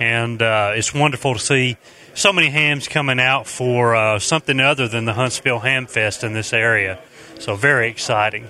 and 0.00 0.40
uh, 0.40 0.72
it's 0.74 0.94
wonderful 0.94 1.34
to 1.34 1.40
see 1.40 1.76
so 2.14 2.32
many 2.32 2.48
hams 2.48 2.88
coming 2.88 3.20
out 3.20 3.46
for 3.46 3.94
uh, 3.94 4.18
something 4.18 4.60
other 4.60 4.88
than 4.88 5.04
the 5.04 5.12
Huntsville 5.12 5.60
Ham 5.60 5.86
Fest 5.86 6.24
in 6.24 6.32
this 6.32 6.52
area. 6.54 6.98
So 7.38 7.54
very 7.54 7.88
exciting. 7.90 8.48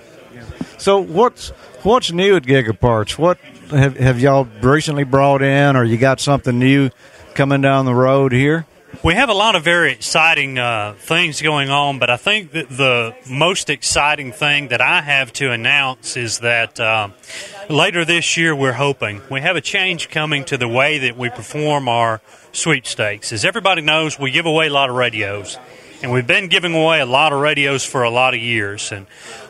So 0.79 0.99
what's 1.01 1.49
what's 1.83 2.13
new 2.13 2.37
at 2.37 2.45
Gigaparts? 2.45 3.19
What 3.19 3.39
have 3.71 3.97
have 3.97 4.21
y'all 4.21 4.49
recently 4.61 5.05
brought 5.05 5.43
in, 5.43 5.77
or 5.77 5.85
you 5.85 5.97
got 5.97 6.21
something 6.21 6.59
new 6.59 6.91
coming 7.35 7.61
down 7.61 7.85
the 7.85 7.95
road 7.95 8.33
here? 8.33 8.67
We 9.05 9.15
have 9.15 9.29
a 9.29 9.35
lot 9.35 9.55
of 9.55 9.63
very 9.63 9.93
exciting 9.93 10.59
uh, 10.59 10.95
things 10.99 11.43
going 11.43 11.69
on, 11.69 11.99
but 11.99 12.09
I 12.09 12.17
think 12.17 12.53
that 12.53 12.71
the 12.71 13.15
most 13.31 13.69
exciting 13.69 14.33
thing 14.33 14.69
that 14.69 14.81
I 14.81 15.03
have 15.03 15.33
to 15.35 15.53
announce 15.53 16.17
is 16.17 16.39
that 16.39 16.81
uh, 16.81 17.11
later 17.69 18.07
this 18.07 18.37
year 18.39 18.57
we're 18.57 18.73
hoping 18.73 19.21
we 19.31 19.43
have 19.43 19.57
a 19.57 19.61
change 19.61 20.09
coming 20.09 20.45
to 20.47 20.57
the 20.57 20.67
way 20.67 20.99
that 20.99 21.19
we 21.19 21.29
perform 21.29 21.87
our 21.87 22.23
sweepstakes. 22.53 23.31
As 23.31 23.45
everybody 23.45 23.83
knows, 23.83 24.19
we 24.19 24.31
give 24.31 24.47
away 24.47 24.69
a 24.69 24.73
lot 24.73 24.89
of 24.89 24.97
radios, 24.97 25.59
and 26.03 26.11
we've 26.11 26.27
been 26.27 26.49
giving 26.49 26.75
away 26.75 27.01
a 27.01 27.07
lot 27.07 27.33
of 27.33 27.41
radios 27.41 27.85
for 27.85 28.03
a 28.03 28.11
lot 28.11 28.33
of 28.33 28.41
years. 28.41 28.91
And 28.91 29.07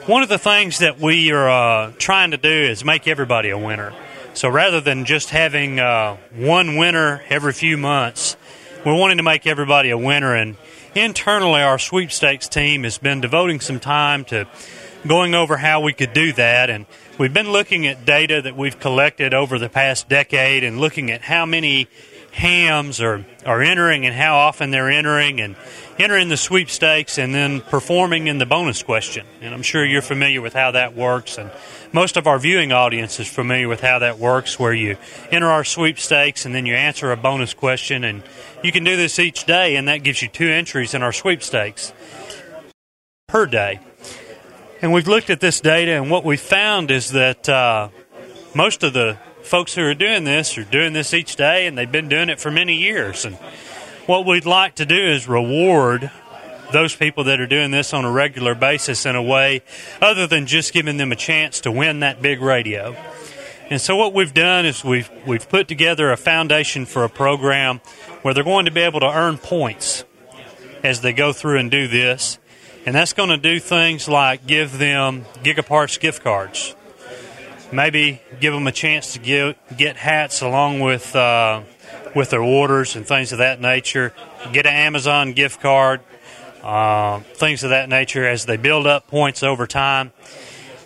one 0.08 0.22
of 0.22 0.30
the 0.30 0.38
things 0.38 0.78
that 0.78 0.98
we 0.98 1.32
are 1.32 1.50
uh, 1.50 1.92
trying 1.98 2.30
to 2.30 2.38
do 2.38 2.48
is 2.48 2.82
make 2.82 3.06
everybody 3.06 3.50
a 3.50 3.58
winner. 3.58 3.92
So 4.32 4.48
rather 4.48 4.80
than 4.80 5.04
just 5.04 5.28
having 5.28 5.78
uh, 5.78 6.16
one 6.34 6.76
winner 6.76 7.22
every 7.28 7.52
few 7.52 7.76
months, 7.76 8.34
we're 8.86 8.98
wanting 8.98 9.18
to 9.18 9.22
make 9.22 9.46
everybody 9.46 9.90
a 9.90 9.98
winner. 9.98 10.34
And 10.34 10.56
internally, 10.94 11.60
our 11.60 11.78
sweepstakes 11.78 12.48
team 12.48 12.84
has 12.84 12.96
been 12.96 13.20
devoting 13.20 13.60
some 13.60 13.80
time 13.80 14.24
to 14.26 14.48
going 15.06 15.34
over 15.34 15.58
how 15.58 15.82
we 15.82 15.92
could 15.92 16.14
do 16.14 16.32
that. 16.32 16.70
And 16.70 16.86
we've 17.18 17.34
been 17.34 17.52
looking 17.52 17.86
at 17.86 18.06
data 18.06 18.40
that 18.40 18.56
we've 18.56 18.80
collected 18.80 19.34
over 19.34 19.58
the 19.58 19.68
past 19.68 20.08
decade 20.08 20.64
and 20.64 20.80
looking 20.80 21.10
at 21.10 21.20
how 21.20 21.44
many 21.44 21.86
hams 22.32 23.00
are, 23.00 23.24
are 23.44 23.62
entering 23.62 24.06
and 24.06 24.14
how 24.14 24.36
often 24.36 24.70
they're 24.70 24.90
entering 24.90 25.40
and 25.40 25.56
entering 25.98 26.28
the 26.28 26.36
sweepstakes 26.36 27.18
and 27.18 27.34
then 27.34 27.60
performing 27.60 28.26
in 28.26 28.38
the 28.38 28.46
bonus 28.46 28.82
question. 28.82 29.26
And 29.40 29.52
I'm 29.52 29.62
sure 29.62 29.84
you're 29.84 30.02
familiar 30.02 30.40
with 30.40 30.52
how 30.52 30.70
that 30.72 30.94
works. 30.94 31.38
And 31.38 31.50
most 31.92 32.16
of 32.16 32.26
our 32.26 32.38
viewing 32.38 32.72
audience 32.72 33.18
is 33.18 33.28
familiar 33.28 33.68
with 33.68 33.80
how 33.80 33.98
that 33.98 34.18
works, 34.18 34.58
where 34.58 34.72
you 34.72 34.96
enter 35.30 35.48
our 35.48 35.64
sweepstakes 35.64 36.46
and 36.46 36.54
then 36.54 36.66
you 36.66 36.74
answer 36.74 37.10
a 37.10 37.16
bonus 37.16 37.54
question. 37.54 38.04
And 38.04 38.22
you 38.62 38.72
can 38.72 38.84
do 38.84 38.96
this 38.96 39.18
each 39.18 39.44
day, 39.44 39.76
and 39.76 39.88
that 39.88 39.98
gives 39.98 40.22
you 40.22 40.28
two 40.28 40.48
entries 40.48 40.94
in 40.94 41.02
our 41.02 41.12
sweepstakes 41.12 41.92
per 43.26 43.46
day. 43.46 43.80
And 44.80 44.92
we've 44.92 45.08
looked 45.08 45.30
at 45.30 45.40
this 45.40 45.60
data, 45.60 45.92
and 45.92 46.10
what 46.10 46.24
we 46.24 46.36
found 46.36 46.90
is 46.92 47.10
that 47.10 47.48
uh, 47.48 47.88
most 48.54 48.84
of 48.84 48.92
the 48.92 49.18
folks 49.42 49.74
who 49.74 49.82
are 49.82 49.94
doing 49.94 50.24
this 50.24 50.56
are 50.58 50.64
doing 50.64 50.92
this 50.92 51.14
each 51.14 51.36
day, 51.36 51.66
and 51.66 51.76
they've 51.76 51.90
been 51.90 52.08
doing 52.08 52.28
it 52.28 52.40
for 52.40 52.50
many 52.50 52.74
years. 52.76 53.24
And 53.24 53.36
what 54.06 54.26
we'd 54.26 54.46
like 54.46 54.76
to 54.76 54.86
do 54.86 54.96
is 54.96 55.28
reward 55.28 56.10
those 56.72 56.94
people 56.94 57.24
that 57.24 57.40
are 57.40 57.46
doing 57.46 57.70
this 57.70 57.94
on 57.94 58.04
a 58.04 58.10
regular 58.10 58.54
basis 58.54 59.06
in 59.06 59.16
a 59.16 59.22
way 59.22 59.62
other 60.02 60.26
than 60.26 60.46
just 60.46 60.72
giving 60.72 60.96
them 60.98 61.12
a 61.12 61.16
chance 61.16 61.60
to 61.60 61.72
win 61.72 62.00
that 62.00 62.20
big 62.20 62.40
radio. 62.40 62.94
And 63.70 63.80
so 63.80 63.96
what 63.96 64.14
we've 64.14 64.32
done 64.32 64.64
is 64.64 64.84
we've 64.84 65.10
we've 65.26 65.48
put 65.48 65.68
together 65.68 66.10
a 66.10 66.16
foundation 66.16 66.86
for 66.86 67.04
a 67.04 67.08
program 67.08 67.80
where 68.22 68.32
they're 68.32 68.44
going 68.44 68.64
to 68.64 68.70
be 68.70 68.80
able 68.80 69.00
to 69.00 69.10
earn 69.10 69.38
points 69.38 70.04
as 70.82 71.00
they 71.00 71.12
go 71.12 71.32
through 71.32 71.58
and 71.58 71.70
do 71.70 71.88
this. 71.88 72.38
And 72.86 72.94
that's 72.94 73.12
going 73.12 73.28
to 73.28 73.36
do 73.36 73.60
things 73.60 74.08
like 74.08 74.46
give 74.46 74.78
them 74.78 75.26
Gigaparts 75.42 76.00
gift 76.00 76.22
cards 76.22 76.74
maybe 77.72 78.20
give 78.40 78.52
them 78.54 78.66
a 78.66 78.72
chance 78.72 79.12
to 79.14 79.18
get 79.18 79.56
get 79.76 79.96
hats 79.96 80.40
along 80.42 80.80
with 80.80 81.14
uh, 81.14 81.62
with 82.14 82.30
their 82.30 82.42
orders 82.42 82.96
and 82.96 83.06
things 83.06 83.32
of 83.32 83.38
that 83.38 83.60
nature. 83.60 84.14
Get 84.52 84.66
an 84.66 84.74
Amazon 84.74 85.32
gift 85.32 85.60
card, 85.60 86.00
uh, 86.62 87.20
things 87.20 87.64
of 87.64 87.70
that 87.70 87.88
nature 87.88 88.26
as 88.26 88.46
they 88.46 88.56
build 88.56 88.86
up 88.86 89.06
points 89.08 89.42
over 89.42 89.66
time. 89.66 90.12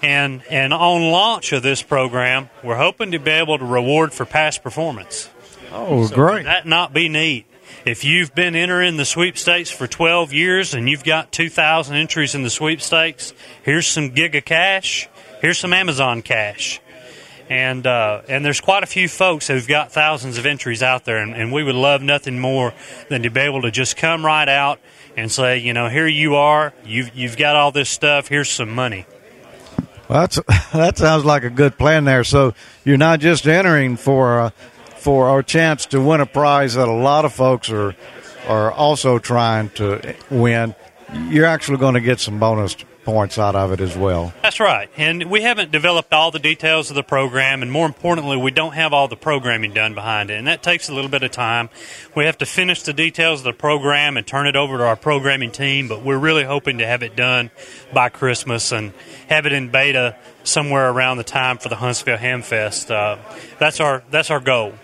And 0.03 0.43
and 0.51 0.73
on 0.73 1.11
launch 1.13 1.53
of 1.53 1.63
this 1.63 1.83
program, 1.83 2.51
we're 2.65 2.77
hoping 2.77 3.13
to 3.13 3.19
be 3.19 3.31
able 3.31 3.59
to 3.59 3.65
reward 3.65 4.13
for 4.13 4.25
past 4.25 4.63
performance. 4.63 5.31
Oh, 5.71 6.07
So 6.07 6.15
great! 6.15 6.45
that 6.45 6.67
not 6.67 6.93
be 6.93 7.09
neat? 7.09 7.47
If 7.87 8.05
you've 8.05 8.35
been 8.35 8.55
entering 8.55 8.97
the 8.97 9.05
sweepstakes 9.05 9.71
for 9.71 9.87
12 9.87 10.33
years 10.33 10.75
and 10.75 10.89
you've 10.89 11.03
got 11.05 11.33
2,000 11.33 11.97
entries 11.97 12.35
in 12.35 12.43
the 12.43 12.51
sweepstakes, 12.51 13.33
here's 13.65 13.87
some 13.87 14.11
Giga 14.11 14.45
Cash, 14.45 15.09
here's 15.43 15.59
some 15.59 15.75
Amazon 15.75 16.23
Cash. 16.23 16.81
And 17.51 17.87
uh, 17.87 18.23
and 18.29 18.43
there's 18.43 18.63
quite 18.63 18.83
a 18.83 18.87
few 18.87 19.09
folks 19.09 19.49
who've 19.49 19.67
got 19.67 19.93
thousands 19.93 20.39
of 20.39 20.47
entries 20.47 20.83
out 20.83 21.05
there, 21.05 21.19
and, 21.19 21.35
and 21.35 21.53
we 21.53 21.63
would 21.63 21.75
love 21.75 22.01
nothing 22.01 22.39
more 22.39 22.73
than 23.11 23.25
to 23.25 23.31
be 23.31 23.41
able 23.41 23.61
to 23.63 23.71
just 23.71 23.97
come 23.99 24.25
right 24.25 24.49
out 24.49 24.79
and 25.19 25.31
say, 25.31 25.59
you 25.59 25.75
know, 25.75 25.89
here 25.89 26.07
you 26.07 26.37
are, 26.37 26.73
you've 26.87 27.15
you've 27.15 27.37
got 27.37 27.55
all 27.57 27.71
this 27.71 27.91
stuff, 27.91 28.29
here's 28.29 28.49
some 28.49 28.71
money. 28.71 29.05
Well, 30.09 30.21
that's 30.21 30.41
that 30.73 30.97
sounds 30.97 31.27
like 31.27 31.45
a 31.45 31.51
good 31.51 31.77
plan 31.77 32.05
there. 32.05 32.25
So 32.25 32.55
you're 32.85 32.97
not 32.97 33.21
just 33.21 33.47
entering 33.47 33.97
for 33.97 34.39
a, 34.39 34.51
for 34.97 35.29
our 35.29 35.43
chance 35.43 35.85
to 35.87 36.01
win 36.01 36.23
a 36.23 36.27
prize 36.27 36.75
that 36.75 36.89
a 36.89 36.93
lot 36.93 37.27
of 37.27 37.35
folks 37.35 37.69
are 37.71 37.95
are 38.47 38.73
also 38.73 39.19
trying 39.19 39.69
to 39.71 40.15
win. 40.31 40.75
You're 41.29 41.45
actually 41.45 41.79
going 41.79 41.95
to 41.95 42.01
get 42.01 42.19
some 42.19 42.39
bonus 42.39 42.77
points 43.05 43.39
out 43.39 43.55
of 43.55 43.73
it 43.73 43.81
as 43.81 43.97
well. 43.97 44.33
That's 44.43 44.61
right. 44.61 44.89
And 44.97 45.31
we 45.31 45.43
haven't 45.43 45.73
developed 45.73 46.13
all 46.13 46.31
the 46.31 46.39
details 46.39 46.91
of 46.91 46.97
the 46.97 47.03
program, 47.03 47.63
and 47.63 47.71
more 47.71 47.87
importantly, 47.87 48.37
we 48.37 48.51
don't 48.51 48.75
have 48.75 48.93
all 48.93 49.09
the 49.09 49.17
programming 49.17 49.73
done 49.73 49.95
behind 49.95 50.31
it. 50.31 50.39
And 50.39 50.47
that 50.47 50.63
takes 50.63 50.89
a 50.89 50.95
little 50.95 51.11
bit 51.11 51.23
of 51.23 51.31
time. 51.31 51.69
We 52.15 52.25
have 52.25 52.39
to 52.39 52.47
finish 52.47 52.83
the 52.83 52.93
details 52.93 53.41
of 53.41 53.45
the 53.45 53.53
program 53.53 54.17
and 54.17 54.27
turn 54.27 54.47
it 54.47 54.57
over 54.57 54.79
to 54.79 54.85
our 54.85 54.97
programming 54.97 55.51
team, 55.51 55.89
but 55.89 56.03
we're 56.03 56.19
really 56.19 56.45
hoping 56.45 56.79
to 56.79 56.87
have 56.87 57.03
it 57.03 57.17
done 57.17 57.51
by 57.93 58.09
Christmas 58.09 58.73
and 58.73 58.93
have 59.29 59.47
it 59.47 59.53
in 59.53 59.71
beta 59.71 60.17
somewhere 60.45 60.91
around 60.91 61.19
the 61.19 61.25
time 61.25 61.59
for 61.59 61.69
the 61.69 61.77
Huntsville 61.77 62.19
Hamfest. 62.19 62.91
Uh, 62.91 63.19
that's 63.59 63.81
our 63.81 64.03
that's 64.11 64.31
our 64.31 64.41
goal. 64.41 64.75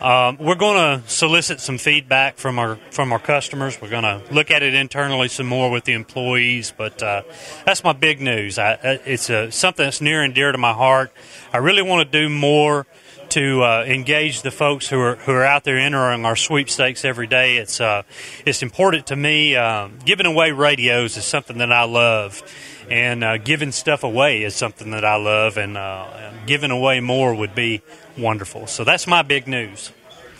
Um, 0.00 0.38
we're 0.38 0.54
going 0.54 1.02
to 1.02 1.08
solicit 1.10 1.60
some 1.60 1.76
feedback 1.76 2.38
from 2.38 2.58
our 2.58 2.76
from 2.90 3.12
our 3.12 3.18
customers. 3.18 3.80
We're 3.82 3.90
going 3.90 4.04
to 4.04 4.22
look 4.32 4.50
at 4.50 4.62
it 4.62 4.72
internally 4.72 5.28
some 5.28 5.46
more 5.46 5.70
with 5.70 5.84
the 5.84 5.92
employees. 5.92 6.72
But 6.74 7.02
uh, 7.02 7.22
that's 7.66 7.84
my 7.84 7.92
big 7.92 8.20
news. 8.20 8.58
I, 8.58 8.72
I- 8.82 9.00
it's 9.04 9.28
a, 9.28 9.50
something 9.52 9.84
that's 9.84 10.00
near 10.00 10.22
and 10.22 10.34
dear 10.34 10.52
to 10.52 10.58
my 10.58 10.72
heart. 10.72 11.12
I 11.52 11.58
really 11.58 11.82
want 11.82 12.10
to 12.10 12.18
do 12.18 12.28
more 12.30 12.86
to 13.30 13.62
uh, 13.62 13.84
engage 13.86 14.40
the 14.42 14.50
folks 14.50 14.88
who 14.88 14.98
are 15.00 15.16
who 15.16 15.32
are 15.32 15.44
out 15.44 15.64
there 15.64 15.76
entering 15.78 16.24
our 16.24 16.34
sweepstakes 16.36 17.04
every 17.04 17.26
day. 17.26 17.58
It's 17.58 17.78
uh, 17.80 18.02
it's 18.46 18.62
important 18.62 19.08
to 19.08 19.16
me. 19.16 19.54
Um, 19.54 19.98
giving 20.04 20.26
away 20.26 20.50
radios 20.52 21.16
is 21.18 21.24
something 21.26 21.58
that 21.58 21.70
I 21.72 21.84
love, 21.84 22.42
and 22.90 23.22
uh, 23.22 23.36
giving 23.36 23.70
stuff 23.70 24.02
away 24.02 24.44
is 24.44 24.56
something 24.56 24.92
that 24.92 25.04
I 25.04 25.16
love, 25.16 25.58
and 25.58 25.76
uh, 25.76 26.32
giving 26.46 26.70
away 26.70 27.00
more 27.00 27.34
would 27.34 27.54
be 27.54 27.82
wonderful. 28.20 28.66
So 28.66 28.84
that's 28.84 29.06
my 29.06 29.22
big 29.22 29.48
news. 29.48 29.92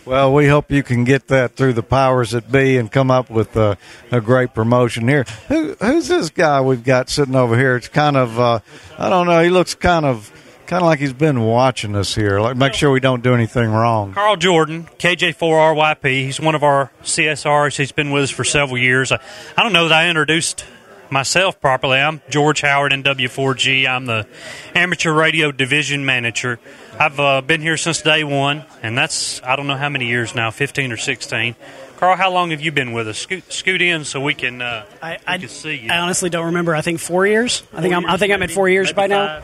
Well, 0.07 0.33
we 0.33 0.49
hope 0.49 0.73
you 0.73 0.83
can 0.83 1.05
get 1.05 1.29
that 1.29 1.57
through 1.57 1.75
the 1.75 1.83
powers 1.83 2.31
that 2.31 2.51
be 2.51 2.79
and 2.79 2.91
come 2.91 3.11
up 3.11 3.29
with 3.29 3.55
a, 3.57 3.77
a 4.11 4.21
great 4.21 4.55
promotion 4.55 5.07
here. 5.07 5.25
Who, 5.49 5.75
who's 5.75 6.09
this 6.09 6.31
guy 6.31 6.61
we've 6.63 6.83
got 6.83 7.11
sitting 7.11 7.37
over 7.37 7.57
here? 7.57 7.77
It's 7.77 7.89
kind 7.89 8.17
of, 8.17 8.41
uh, 8.41 8.61
I 8.99 9.11
don't 9.11 9.27
know. 9.27 9.43
He 9.43 9.51
looks 9.51 9.75
kind 9.75 10.07
of, 10.07 10.33
kind 10.67 10.83
of 10.83 10.87
like 10.87 11.01
he's 11.01 11.13
been 11.13 11.41
watching 11.43 11.95
us 11.95 12.15
here. 12.15 12.41
Like, 12.41 12.57
make 12.57 12.73
sure 12.73 12.91
we 12.91 13.01
don't 13.01 13.23
do 13.23 13.35
anything 13.35 13.71
wrong. 13.71 14.15
Carl 14.15 14.37
Jordan, 14.37 14.89
KJ4RYP. 14.99 16.07
He's 16.25 16.41
one 16.41 16.55
of 16.55 16.63
our 16.63 16.91
CSRs. 17.03 17.77
He's 17.77 17.93
been 17.93 18.11
with 18.11 18.25
us 18.25 18.31
for 18.31 18.43
several 18.45 18.79
years. 18.79 19.13
I, 19.13 19.21
I 19.57 19.63
don't 19.63 19.75
know 19.75 19.89
that 19.89 20.05
I 20.05 20.09
introduced 20.09 20.65
myself 21.11 21.61
properly. 21.61 21.99
I'm 21.99 22.21
George 22.31 22.61
Howard 22.61 22.93
in 22.93 23.03
W4G. 23.03 23.87
I'm 23.87 24.07
the 24.07 24.27
amateur 24.75 25.13
radio 25.13 25.53
division 25.53 26.05
manager. 26.05 26.59
I've 26.99 27.19
uh, 27.19 27.41
been 27.41 27.61
here 27.61 27.77
since 27.77 28.03
day 28.03 28.25
one, 28.25 28.65
and 28.83 28.97
that's 28.97 29.43
I 29.43 29.57
don't 29.57 29.67
know 29.67 29.77
how 29.77 29.89
many 29.89 30.07
years 30.07 30.35
now, 30.35 30.51
15 30.51 30.93
or 30.93 30.97
16. 30.97 31.55
Carl, 31.97 32.17
how 32.17 32.33
long 32.33 32.51
have 32.51 32.61
you 32.61 32.73
been 32.73 32.93
with 32.93 33.09
us? 33.09 33.19
Scoot, 33.19 33.53
scoot 33.53 33.83
in 33.83 34.05
so 34.05 34.21
we 34.21 34.35
can 34.35 34.63
uh, 34.63 34.87
I, 35.03 35.19
we 35.33 35.39
can 35.41 35.49
see 35.49 35.77
you. 35.77 35.91
I 35.91 35.99
honestly 35.99 36.31
don't 36.31 36.47
remember. 36.47 36.75
I 36.75 36.81
think 36.81 36.99
four 36.99 37.27
years. 37.27 37.63
I 37.75 37.83
think 37.83 37.95
I'm. 37.95 38.07
I 38.07 38.17
think 38.17 38.33
I'm 38.33 38.43
at 38.43 38.51
four 38.51 38.69
years 38.69 38.89
Maybe 38.89 38.97
by 38.97 39.07
now. 39.09 39.43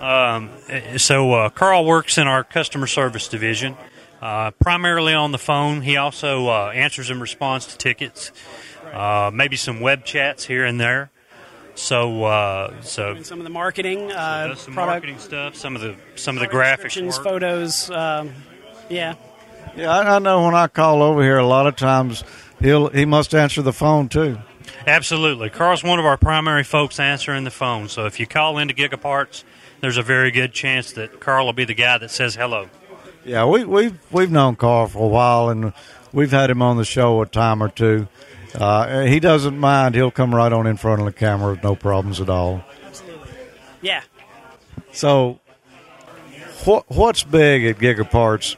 Um, 0.00 0.50
eh, 0.68 0.96
so 0.96 1.32
uh, 1.34 1.50
Carl 1.50 1.84
works 1.84 2.16
in 2.16 2.26
our 2.26 2.42
customer 2.42 2.86
service 2.86 3.28
division, 3.28 3.76
uh, 4.22 4.50
primarily 4.52 5.12
on 5.12 5.32
the 5.32 5.38
phone. 5.38 5.82
He 5.82 5.98
also 5.98 6.48
uh, 6.48 6.72
answers 6.74 7.10
and 7.10 7.20
responds 7.20 7.66
to 7.66 7.76
tickets, 7.76 8.32
uh, 8.92 9.30
maybe 9.32 9.56
some 9.56 9.80
web 9.80 10.04
chats 10.04 10.44
here 10.44 10.64
and 10.64 10.80
there. 10.80 11.10
So, 11.74 12.24
uh, 12.24 12.82
so 12.82 13.12
And 13.12 13.26
some 13.26 13.38
of 13.38 13.44
the 13.44 13.50
marketing, 13.50 14.12
uh, 14.12 14.48
does 14.48 14.60
some 14.60 14.74
product 14.74 14.92
marketing 14.92 15.18
stuff, 15.18 15.54
some 15.54 15.74
of 15.76 15.80
the 15.80 15.96
some 16.16 16.36
of 16.36 16.40
the 16.40 16.48
graphics 16.48 17.22
photos. 17.22 17.90
Um, 17.90 18.32
yeah, 18.88 19.14
Yeah, 19.76 19.90
I, 19.90 20.16
I 20.16 20.18
know 20.18 20.44
when 20.44 20.54
I 20.54 20.66
call 20.66 21.02
over 21.02 21.22
here, 21.22 21.38
a 21.38 21.46
lot 21.46 21.66
of 21.66 21.76
times 21.76 22.24
he'll 22.60 22.88
he 22.88 23.04
must 23.04 23.34
answer 23.34 23.62
the 23.62 23.72
phone 23.72 24.08
too. 24.08 24.38
Absolutely. 24.86 25.50
Carl's 25.50 25.82
one 25.82 25.98
of 25.98 26.04
our 26.04 26.16
primary 26.16 26.64
folks 26.64 26.98
answering 26.98 27.44
the 27.44 27.50
phone. 27.50 27.88
So 27.88 28.06
if 28.06 28.18
you 28.20 28.26
call 28.26 28.58
into 28.58 28.74
Gigaparts, 28.74 29.44
there's 29.80 29.96
a 29.96 30.02
very 30.02 30.30
good 30.30 30.52
chance 30.52 30.92
that 30.92 31.20
Carl 31.20 31.46
will 31.46 31.52
be 31.52 31.64
the 31.64 31.74
guy 31.74 31.98
that 31.98 32.10
says 32.10 32.34
hello. 32.34 32.68
Yeah, 33.24 33.46
we 33.46 33.64
we've 33.64 33.98
we've 34.10 34.30
known 34.30 34.56
Carl 34.56 34.88
for 34.88 35.04
a 35.04 35.08
while, 35.08 35.50
and 35.50 35.72
we've 36.12 36.30
had 36.30 36.50
him 36.50 36.62
on 36.62 36.76
the 36.76 36.84
show 36.84 37.20
a 37.22 37.26
time 37.26 37.62
or 37.62 37.68
two. 37.68 38.08
Uh, 38.54 39.02
he 39.02 39.20
doesn't 39.20 39.58
mind; 39.58 39.94
he'll 39.94 40.10
come 40.10 40.34
right 40.34 40.52
on 40.52 40.66
in 40.66 40.76
front 40.76 41.00
of 41.00 41.06
the 41.06 41.12
camera 41.12 41.52
with 41.52 41.62
no 41.62 41.74
problems 41.74 42.20
at 42.20 42.28
all. 42.28 42.64
Absolutely. 42.86 43.30
yeah. 43.82 44.02
So, 44.92 45.40
what 46.64 46.84
what's 46.88 47.22
big 47.22 47.64
at 47.64 47.78
Gigaparts? 47.78 48.56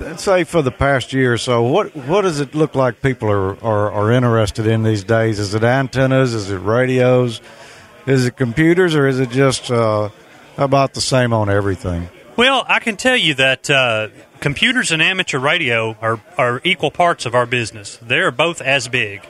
Let's 0.00 0.22
say 0.22 0.44
for 0.44 0.62
the 0.62 0.70
past 0.70 1.12
year 1.12 1.32
or 1.34 1.38
so, 1.38 1.62
what 1.62 1.94
what 1.96 2.22
does 2.22 2.40
it 2.40 2.54
look 2.54 2.74
like 2.74 3.02
people 3.02 3.30
are, 3.30 3.62
are, 3.64 3.90
are 3.90 4.12
interested 4.12 4.66
in 4.66 4.82
these 4.82 5.04
days? 5.04 5.38
Is 5.38 5.54
it 5.54 5.64
antennas? 5.64 6.34
Is 6.34 6.50
it 6.50 6.58
radios? 6.58 7.40
Is 8.06 8.26
it 8.26 8.36
computers, 8.36 8.94
or 8.94 9.06
is 9.06 9.20
it 9.20 9.30
just 9.30 9.70
uh, 9.70 10.08
about 10.56 10.94
the 10.94 11.00
same 11.00 11.32
on 11.32 11.50
everything? 11.50 12.08
Well, 12.36 12.64
I 12.68 12.78
can 12.78 12.96
tell 12.96 13.16
you 13.16 13.34
that 13.34 13.68
uh, 13.68 14.08
computers 14.40 14.92
and 14.92 15.02
amateur 15.02 15.38
radio 15.38 15.96
are, 16.00 16.20
are 16.36 16.60
equal 16.64 16.90
parts 16.90 17.26
of 17.26 17.34
our 17.34 17.46
business. 17.46 17.98
They're 18.00 18.30
both 18.30 18.60
as 18.60 18.88
big. 18.88 19.26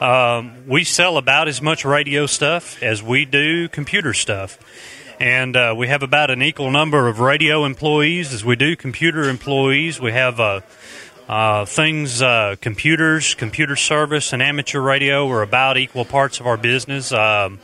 Um, 0.00 0.66
we 0.66 0.84
sell 0.84 1.18
about 1.18 1.48
as 1.48 1.60
much 1.60 1.84
radio 1.84 2.26
stuff 2.26 2.82
as 2.82 3.02
we 3.02 3.24
do 3.24 3.68
computer 3.68 4.14
stuff. 4.14 4.58
And 5.20 5.54
uh, 5.54 5.74
we 5.76 5.88
have 5.88 6.02
about 6.02 6.30
an 6.30 6.42
equal 6.42 6.70
number 6.70 7.06
of 7.06 7.20
radio 7.20 7.66
employees 7.66 8.32
as 8.32 8.42
we 8.42 8.56
do 8.56 8.74
computer 8.76 9.28
employees. 9.28 10.00
We 10.00 10.12
have 10.12 10.40
uh, 10.40 10.60
uh, 11.28 11.66
things, 11.66 12.22
uh, 12.22 12.56
computers, 12.60 13.34
computer 13.34 13.76
service, 13.76 14.32
and 14.32 14.42
amateur 14.42 14.80
radio 14.80 15.28
are 15.28 15.42
about 15.42 15.76
equal 15.76 16.06
parts 16.06 16.40
of 16.40 16.46
our 16.46 16.56
business. 16.56 17.12
Um, 17.12 17.60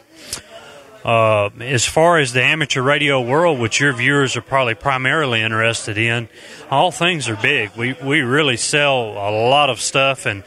uh, 1.07 1.51
as 1.61 1.87
far 1.87 2.19
as 2.19 2.33
the 2.33 2.43
amateur 2.43 2.83
radio 2.83 3.21
world, 3.21 3.61
which 3.61 3.79
your 3.79 3.93
viewers 3.93 4.37
are 4.37 4.43
probably 4.43 4.75
primarily 4.75 5.41
interested 5.41 5.97
in, 5.97 6.29
all 6.69 6.91
things 6.91 7.29
are 7.29 7.37
big. 7.37 7.71
We 7.77 7.93
we 8.03 8.23
really 8.23 8.57
sell 8.57 9.13
a 9.13 9.31
lot 9.49 9.71
of 9.71 9.81
stuff, 9.81 10.27
and 10.27 10.43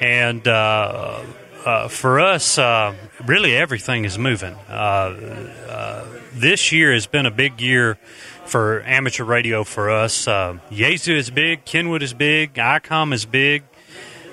and 0.00 0.46
uh, 0.46 1.24
uh, 1.66 1.88
for 1.88 2.20
us, 2.20 2.58
uh, 2.58 2.94
really 3.26 3.56
everything 3.56 4.04
is 4.04 4.16
moving. 4.16 4.54
Uh, 4.68 6.04
this 6.32 6.70
year 6.70 6.92
has 6.92 7.08
been 7.08 7.26
a 7.26 7.32
big 7.32 7.60
year 7.60 7.98
for 8.46 8.82
amateur 8.84 9.24
radio 9.24 9.64
for 9.64 9.90
us. 9.90 10.28
Uh, 10.28 10.58
Yaesu 10.70 11.16
is 11.16 11.28
big, 11.28 11.64
Kenwood 11.64 12.04
is 12.04 12.14
big, 12.14 12.54
ICOM 12.54 13.12
is 13.12 13.24
big. 13.24 13.64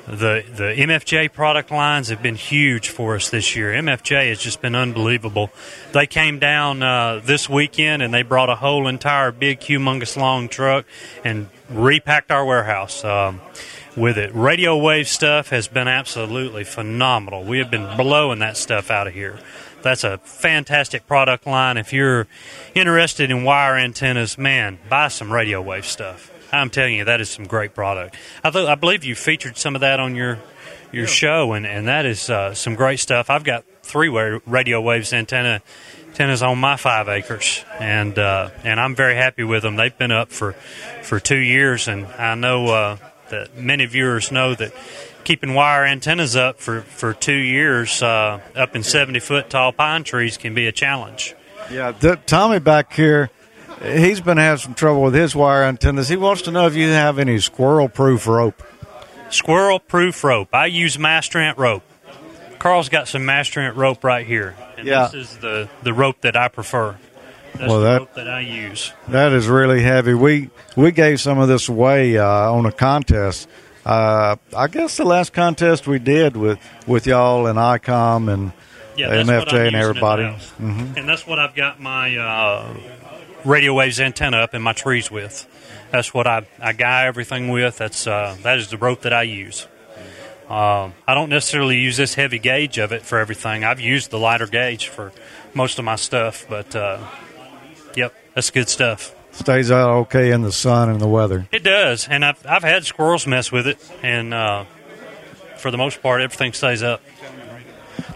The 0.08 0.44
the 0.54 0.76
MFJ 0.78 1.34
product 1.34 1.72
lines 1.72 2.10
have 2.10 2.22
been 2.22 2.36
huge 2.36 2.90
for 2.90 3.16
us 3.16 3.32
this 3.32 3.56
year. 3.56 3.72
MFJ 3.72 4.30
has 4.30 4.40
just 4.40 4.62
been 4.62 4.76
unbelievable. 4.76 5.50
They 5.94 6.06
came 6.06 6.38
down 6.38 6.84
uh, 6.84 7.22
this 7.24 7.50
weekend 7.50 8.04
and 8.04 8.14
they 8.14 8.22
brought 8.22 8.50
a 8.50 8.56
whole 8.56 8.88
entire 8.88 9.32
big, 9.32 9.62
humongous, 9.62 10.16
long 10.16 10.48
truck 10.48 10.86
and 11.24 11.50
repacked 11.70 12.30
our 12.30 12.46
warehouse 12.46 13.04
um, 13.04 13.42
with 13.98 14.20
it. 14.20 14.34
Radio 14.36 14.78
wave 14.78 15.08
stuff 15.08 15.50
has 15.50 15.68
been 15.68 15.88
absolutely 15.88 16.66
phenomenal. 16.66 17.44
We 17.44 17.58
have 17.58 17.72
been 17.72 17.98
blowing 17.98 18.40
that 18.40 18.58
stuff 18.58 18.92
out 18.92 19.08
of 19.08 19.14
here. 19.16 19.40
That's 19.82 20.04
a 20.04 20.20
fantastic 20.20 21.08
product 21.08 21.48
line. 21.48 21.78
If 21.78 21.94
you're 21.94 22.28
interested 22.76 23.32
in 23.32 23.44
wire 23.44 23.76
antennas, 23.76 24.38
man, 24.38 24.78
buy 24.88 25.08
some 25.08 25.34
radio 25.34 25.64
wave 25.64 25.86
stuff. 25.86 26.32
I'm 26.56 26.70
telling 26.70 26.96
you, 26.96 27.06
that 27.06 27.22
is 27.22 27.30
some 27.30 27.46
great 27.46 27.74
product. 27.74 28.16
I, 28.44 28.50
th- 28.50 28.68
I 28.68 28.76
believe 28.76 29.04
you 29.04 29.16
featured 29.16 29.58
some 29.58 29.76
of 29.76 29.82
that 29.82 30.00
on 30.00 30.16
your 30.16 30.40
your 30.92 31.08
show, 31.08 31.54
and, 31.54 31.66
and 31.66 31.88
that 31.88 32.06
is 32.06 32.30
uh, 32.30 32.54
some 32.54 32.76
great 32.76 33.00
stuff. 33.00 33.30
I've 33.30 33.44
got 33.44 33.66
three 33.84 34.08
wa- 34.10 34.40
radio 34.46 34.80
waves 34.82 35.12
antenna 35.14 35.62
antennas 36.08 36.42
on 36.42 36.58
my 36.58 36.78
five 36.78 37.10
acres, 37.10 37.64
and 37.80 38.18
uh, 38.18 38.50
and 38.64 38.80
I'm 38.80 38.96
very 38.96 39.16
happy 39.16 39.44
with 39.44 39.64
them. 39.64 39.76
They've 39.76 39.98
been 39.98 40.12
up 40.12 40.32
for 40.32 40.54
for 41.04 41.20
two 41.20 41.38
years, 41.38 41.88
and 41.88 42.06
I 42.06 42.36
know 42.36 42.68
uh, 42.68 42.98
that 43.30 43.58
many 43.58 43.86
viewers 43.86 44.32
know 44.32 44.56
that 44.56 44.74
keeping 45.26 45.54
wire 45.54 45.86
antennas 45.86 46.36
up 46.36 46.60
for 46.60 46.82
for 46.82 47.14
two 47.14 47.34
years 47.36 48.02
uh, 48.02 48.40
up 48.56 48.76
in 48.76 48.84
70 48.84 49.20
foot 49.20 49.50
tall 49.50 49.72
pine 49.74 50.04
trees 50.04 50.38
can 50.38 50.54
be 50.54 50.68
a 50.68 50.72
challenge. 50.72 51.36
Yeah, 51.70 51.92
th- 51.92 52.20
Tommy 52.28 52.60
back 52.60 52.94
here, 52.94 53.30
he's 53.82 54.22
been 54.22 54.38
having 54.38 54.60
some 54.60 54.74
trouble 54.74 55.02
with 55.04 55.14
his 55.14 55.36
wire 55.36 55.64
antennas. 55.64 56.10
He 56.10 56.16
wants 56.18 56.44
to 56.44 56.52
know 56.52 56.68
if 56.68 56.76
you 56.76 56.88
have 56.90 57.20
any 57.20 57.40
squirrel 57.40 57.90
proof 57.90 58.28
rope. 58.28 58.62
Squirrel 59.30 59.80
proof 59.80 60.24
rope. 60.24 60.50
I 60.54 60.68
use 60.68 60.98
Mastrant 60.98 61.58
rope. 61.58 61.84
Carl's 62.60 62.90
got 62.90 63.08
some 63.08 63.24
Mastrant 63.24 63.76
rope 63.76 64.04
right 64.04 64.26
here, 64.26 64.56
and 64.78 64.88
Yeah. 64.88 65.06
this 65.12 65.14
is 65.32 65.38
the 65.38 65.70
the 65.84 65.94
rope 65.94 66.22
that 66.22 66.36
I 66.36 66.48
prefer. 66.48 66.96
That's 67.54 67.70
Well, 67.70 67.80
the 67.80 67.86
that- 67.86 68.00
rope 68.00 68.14
that 68.16 68.30
I 68.30 68.40
use. 68.42 68.92
That 69.08 69.32
is 69.34 69.48
really 69.48 69.82
heavy. 69.82 70.14
We 70.14 70.50
we 70.76 70.92
gave 70.92 71.20
some 71.22 71.38
of 71.40 71.48
this 71.48 71.70
away 71.70 72.18
uh, 72.18 72.26
on 72.52 72.66
a 72.66 72.72
contest. 72.72 73.48
Uh, 73.86 74.36
I 74.56 74.68
guess 74.68 74.98
the 74.98 75.06
last 75.06 75.32
contest 75.34 75.86
we 75.88 76.00
did 76.00 76.36
with 76.38 76.58
with 76.88 77.06
y'all 77.08 77.46
and 77.48 77.58
ICOM 77.60 78.32
and 78.34 78.52
Yeah, 78.98 79.10
MFJ 79.10 79.68
and 79.68 79.76
everybody. 79.76 80.24
at 80.24 80.28
the 80.28 80.32
house. 80.34 80.54
Mhm. 80.62 80.98
And 80.98 81.08
that's 81.10 81.28
what 81.28 81.38
I've 81.40 81.54
got 81.56 81.80
my 81.80 82.16
uh, 82.18 82.64
radio 83.46 83.74
waves 83.74 84.00
antenna 84.00 84.38
up 84.38 84.54
in 84.54 84.62
my 84.62 84.74
trees 84.74 85.10
with. 85.10 85.48
That's 85.92 86.14
what 86.14 86.28
I, 86.28 86.46
I 86.60 86.74
guy 86.74 87.06
everything 87.06 87.50
with. 87.50 87.78
That's 87.78 88.08
uh, 88.08 88.36
that 88.44 88.58
is 88.58 88.70
the 88.70 88.78
rope 88.78 89.02
that 89.02 89.14
I 89.14 89.24
use. 89.24 89.68
Um, 90.50 90.94
I 91.08 91.16
don't 91.16 91.30
necessarily 91.30 91.80
use 91.80 91.98
this 91.98 92.14
heavy 92.14 92.38
gauge 92.38 92.78
of 92.78 92.92
it 92.92 93.02
for 93.02 93.18
everything. 93.18 93.64
I've 93.64 93.80
used 93.80 94.12
the 94.12 94.20
lighter 94.20 94.46
gauge 94.46 94.90
for 94.90 95.12
most 95.56 95.80
of 95.80 95.86
my 95.86 95.96
stuff, 95.96 96.46
but 96.48 96.76
uh, 96.76 97.00
yep, 97.96 98.14
that's 98.36 98.52
good 98.52 98.70
stuff. 98.70 99.16
Stays 99.32 99.72
out 99.72 99.90
okay 99.90 100.32
in 100.32 100.44
the 100.44 100.52
sun 100.52 100.90
and 100.90 101.02
the 101.02 101.08
weather. 101.08 101.48
It 101.52 101.64
does, 101.64 102.08
and 102.08 102.24
I've 102.24 102.46
I've 102.46 102.64
had 102.64 102.86
squirrels 102.86 103.26
mess 103.26 103.52
with 103.52 103.68
it, 103.68 103.78
and 104.04 104.34
uh, 104.34 104.66
for 105.58 105.72
the 105.72 105.78
most 105.78 106.02
part, 106.02 106.22
everything 106.22 106.54
stays 106.54 106.84
up. 106.84 107.02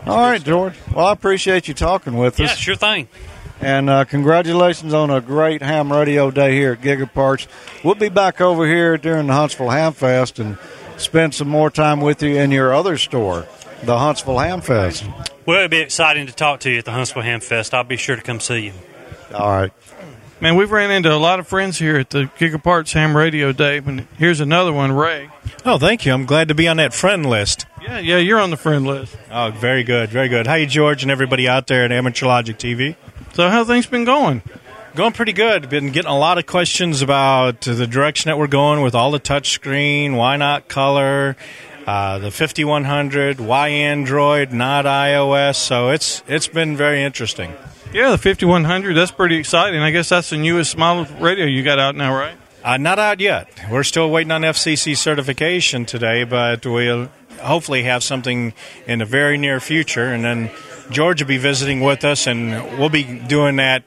All 0.05 0.17
right, 0.17 0.43
George. 0.43 0.75
Well, 0.93 1.07
I 1.07 1.11
appreciate 1.11 1.67
you 1.67 1.73
talking 1.73 2.17
with 2.17 2.39
us. 2.39 2.49
Yeah, 2.49 2.55
sure 2.55 2.75
thing. 2.75 3.07
And 3.61 3.89
uh, 3.89 4.05
congratulations 4.05 4.93
on 4.93 5.09
a 5.09 5.19
great 5.19 5.61
ham 5.61 5.91
radio 5.91 6.31
day 6.31 6.53
here 6.53 6.73
at 6.73 6.81
Gigaparts. 6.81 7.47
We'll 7.83 7.95
be 7.95 8.09
back 8.09 8.39
over 8.39 8.65
here 8.65 8.97
during 8.97 9.27
the 9.27 9.33
Huntsville 9.33 9.69
Ham 9.69 9.93
Fest 9.93 10.39
and 10.39 10.57
spend 10.97 11.35
some 11.35 11.49
more 11.49 11.69
time 11.69 11.99
with 11.99 12.23
you 12.23 12.35
in 12.37 12.51
your 12.51 12.73
other 12.73 12.97
store, 12.97 13.47
the 13.83 13.97
Huntsville 13.97 14.39
Ham 14.39 14.61
Fest. 14.61 15.05
Well, 15.45 15.57
it'll 15.57 15.69
be 15.69 15.79
exciting 15.79 16.27
to 16.27 16.33
talk 16.33 16.61
to 16.61 16.69
you 16.69 16.79
at 16.79 16.85
the 16.85 16.91
Huntsville 16.91 17.23
Ham 17.23 17.41
Fest. 17.41 17.73
I'll 17.73 17.83
be 17.83 17.97
sure 17.97 18.15
to 18.15 18.21
come 18.21 18.39
see 18.39 18.59
you. 18.65 18.73
All 19.33 19.49
right. 19.49 19.73
Man, 20.41 20.55
we've 20.55 20.71
ran 20.71 20.89
into 20.89 21.13
a 21.13 21.17
lot 21.17 21.41
of 21.41 21.49
friends 21.49 21.79
here 21.79 21.97
at 21.97 22.11
the 22.11 22.31
Gigaparts 22.39 22.93
Ham 22.93 23.15
Radio 23.15 23.51
Day, 23.51 23.79
and 23.79 24.07
here's 24.17 24.39
another 24.39 24.71
one, 24.71 24.93
Ray. 24.93 25.29
Oh, 25.65 25.77
thank 25.77 26.05
you. 26.05 26.13
I'm 26.13 26.25
glad 26.25 26.47
to 26.47 26.55
be 26.55 26.65
on 26.65 26.77
that 26.77 26.93
friend 26.93 27.25
list. 27.25 27.65
Yeah, 27.81 27.99
yeah, 27.99 28.19
you're 28.19 28.39
on 28.39 28.49
the 28.49 28.55
friend 28.55 28.87
list. 28.87 29.17
Oh, 29.29 29.51
very 29.51 29.83
good, 29.83 30.09
very 30.11 30.29
good. 30.29 30.47
Hi, 30.47 30.63
George, 30.63 31.01
and 31.03 31.11
everybody 31.11 31.49
out 31.49 31.67
there 31.67 31.83
at 31.83 31.91
Amateur 31.91 32.25
Logic 32.25 32.57
TV. 32.57 32.95
So, 33.33 33.49
how 33.49 33.65
things 33.65 33.85
been 33.87 34.05
going? 34.05 34.41
Going 34.95 35.11
pretty 35.11 35.33
good. 35.33 35.69
Been 35.69 35.91
getting 35.91 36.09
a 36.09 36.17
lot 36.17 36.37
of 36.37 36.45
questions 36.45 37.01
about 37.01 37.59
the 37.59 37.85
direction 37.85 38.29
that 38.29 38.37
we're 38.37 38.47
going 38.47 38.81
with 38.81 38.95
all 38.95 39.11
the 39.11 39.19
touch 39.19 39.49
screen. 39.49 40.15
Why 40.15 40.37
not 40.37 40.69
color? 40.69 41.35
Uh, 41.85 42.17
the 42.19 42.31
5100. 42.31 43.41
Why 43.41 43.67
Android, 43.67 44.53
not 44.53 44.85
iOS? 44.85 45.57
So 45.57 45.89
it's 45.89 46.23
it's 46.29 46.47
been 46.47 46.77
very 46.77 47.03
interesting. 47.03 47.53
Yeah, 47.91 48.11
the 48.11 48.19
5100, 48.19 48.93
that's 48.93 49.09
pretty 49.09 49.37
exciting. 49.37 49.81
I 49.81 49.89
guess 49.89 50.09
that's 50.09 50.29
the 50.29 50.37
newest 50.37 50.77
model 50.77 51.05
radio 51.19 51.45
you 51.45 51.63
got 51.63 51.79
out 51.79 51.95
now, 51.95 52.15
right? 52.15 52.37
Uh, 52.63 52.77
not 52.77 52.99
out 52.99 53.19
yet. 53.19 53.49
We're 53.71 53.83
still 53.83 54.11
waiting 54.11 54.31
on 54.31 54.41
FCC 54.41 54.95
certification 54.95 55.85
today, 55.85 56.23
but 56.23 56.63
we'll 56.65 57.09
hopefully 57.41 57.83
have 57.83 58.03
something 58.03 58.53
in 58.85 58.99
the 58.99 59.05
very 59.05 59.39
near 59.39 59.59
future. 59.59 60.13
And 60.13 60.23
then 60.23 60.51
George 60.91 61.21
will 61.21 61.27
be 61.27 61.37
visiting 61.39 61.81
with 61.81 62.05
us, 62.05 62.27
and 62.27 62.77
we'll 62.77 62.89
be 62.89 63.03
doing 63.03 63.55
that 63.55 63.83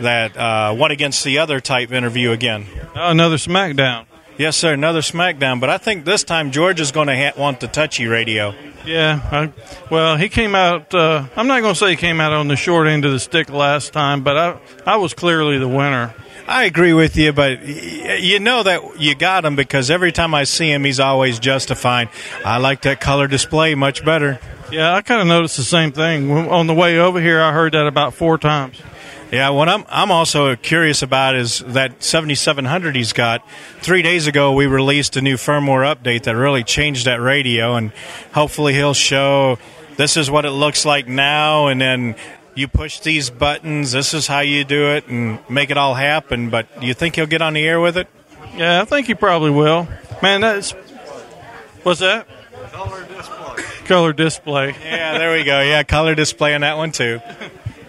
that 0.00 0.36
uh, 0.36 0.74
one 0.74 0.90
against 0.90 1.22
the 1.24 1.38
other 1.38 1.60
type 1.60 1.92
interview 1.92 2.32
again. 2.32 2.66
Oh, 2.96 3.10
another 3.10 3.36
SmackDown. 3.36 4.06
Yes, 4.38 4.56
sir. 4.56 4.72
Another 4.72 5.00
SmackDown, 5.00 5.60
but 5.60 5.70
I 5.70 5.78
think 5.78 6.04
this 6.04 6.24
time 6.24 6.50
George 6.50 6.80
is 6.80 6.90
going 6.90 7.08
to 7.08 7.16
ha- 7.16 7.38
want 7.38 7.60
the 7.60 7.68
touchy 7.68 8.06
radio. 8.06 8.54
Yeah, 8.84 9.20
I, 9.30 9.52
well, 9.90 10.16
he 10.16 10.28
came 10.28 10.54
out. 10.54 10.92
Uh, 10.92 11.26
I'm 11.36 11.46
not 11.46 11.60
going 11.60 11.74
to 11.74 11.78
say 11.78 11.90
he 11.90 11.96
came 11.96 12.20
out 12.20 12.32
on 12.32 12.48
the 12.48 12.56
short 12.56 12.86
end 12.88 13.04
of 13.04 13.12
the 13.12 13.20
stick 13.20 13.50
last 13.50 13.92
time, 13.92 14.22
but 14.24 14.36
I, 14.36 14.58
I 14.86 14.96
was 14.96 15.14
clearly 15.14 15.58
the 15.58 15.68
winner. 15.68 16.14
I 16.48 16.64
agree 16.64 16.92
with 16.92 17.16
you, 17.16 17.32
but 17.32 17.64
you 17.64 18.40
know 18.40 18.64
that 18.64 19.00
you 19.00 19.14
got 19.14 19.44
him 19.44 19.54
because 19.54 19.90
every 19.90 20.10
time 20.10 20.34
I 20.34 20.42
see 20.44 20.72
him, 20.72 20.82
he's 20.84 20.98
always 20.98 21.38
justifying. 21.38 22.08
I 22.44 22.58
like 22.58 22.82
that 22.82 23.00
color 23.00 23.28
display 23.28 23.76
much 23.76 24.04
better. 24.04 24.40
Yeah, 24.72 24.92
I 24.92 25.02
kind 25.02 25.20
of 25.20 25.28
noticed 25.28 25.56
the 25.56 25.62
same 25.62 25.92
thing 25.92 26.30
on 26.48 26.66
the 26.66 26.74
way 26.74 26.98
over 26.98 27.20
here. 27.20 27.40
I 27.40 27.52
heard 27.52 27.74
that 27.74 27.86
about 27.86 28.14
four 28.14 28.38
times. 28.38 28.80
Yeah, 29.32 29.48
what 29.48 29.66
I'm 29.66 29.86
I'm 29.88 30.10
also 30.10 30.54
curious 30.56 31.00
about 31.00 31.36
is 31.36 31.60
that 31.60 32.02
7700 32.02 32.94
he's 32.94 33.14
got. 33.14 33.42
Three 33.80 34.02
days 34.02 34.26
ago, 34.26 34.52
we 34.52 34.66
released 34.66 35.16
a 35.16 35.22
new 35.22 35.36
firmware 35.36 35.90
update 35.90 36.24
that 36.24 36.36
really 36.36 36.62
changed 36.62 37.06
that 37.06 37.18
radio, 37.18 37.74
and 37.76 37.92
hopefully 38.34 38.74
he'll 38.74 38.92
show 38.92 39.58
this 39.96 40.18
is 40.18 40.30
what 40.30 40.44
it 40.44 40.50
looks 40.50 40.84
like 40.84 41.08
now, 41.08 41.68
and 41.68 41.80
then 41.80 42.14
you 42.54 42.68
push 42.68 43.00
these 43.00 43.30
buttons. 43.30 43.92
This 43.92 44.12
is 44.12 44.26
how 44.26 44.40
you 44.40 44.64
do 44.64 44.88
it, 44.88 45.06
and 45.08 45.38
make 45.48 45.70
it 45.70 45.78
all 45.78 45.94
happen. 45.94 46.50
But 46.50 46.68
do 46.78 46.86
you 46.86 46.92
think 46.92 47.16
he'll 47.16 47.24
get 47.24 47.40
on 47.40 47.54
the 47.54 47.66
air 47.66 47.80
with 47.80 47.96
it? 47.96 48.08
Yeah, 48.54 48.82
I 48.82 48.84
think 48.84 49.06
he 49.06 49.14
probably 49.14 49.50
will. 49.50 49.88
Man, 50.20 50.42
that's 50.42 50.72
what's 51.84 52.00
that? 52.00 52.26
Color 52.70 53.06
display. 53.06 53.64
Color 53.86 54.12
display. 54.12 54.76
Yeah, 54.84 55.16
there 55.16 55.32
we 55.32 55.42
go. 55.42 55.62
Yeah, 55.62 55.84
color 55.84 56.14
display 56.14 56.54
on 56.54 56.60
that 56.60 56.76
one 56.76 56.92
too. 56.92 57.22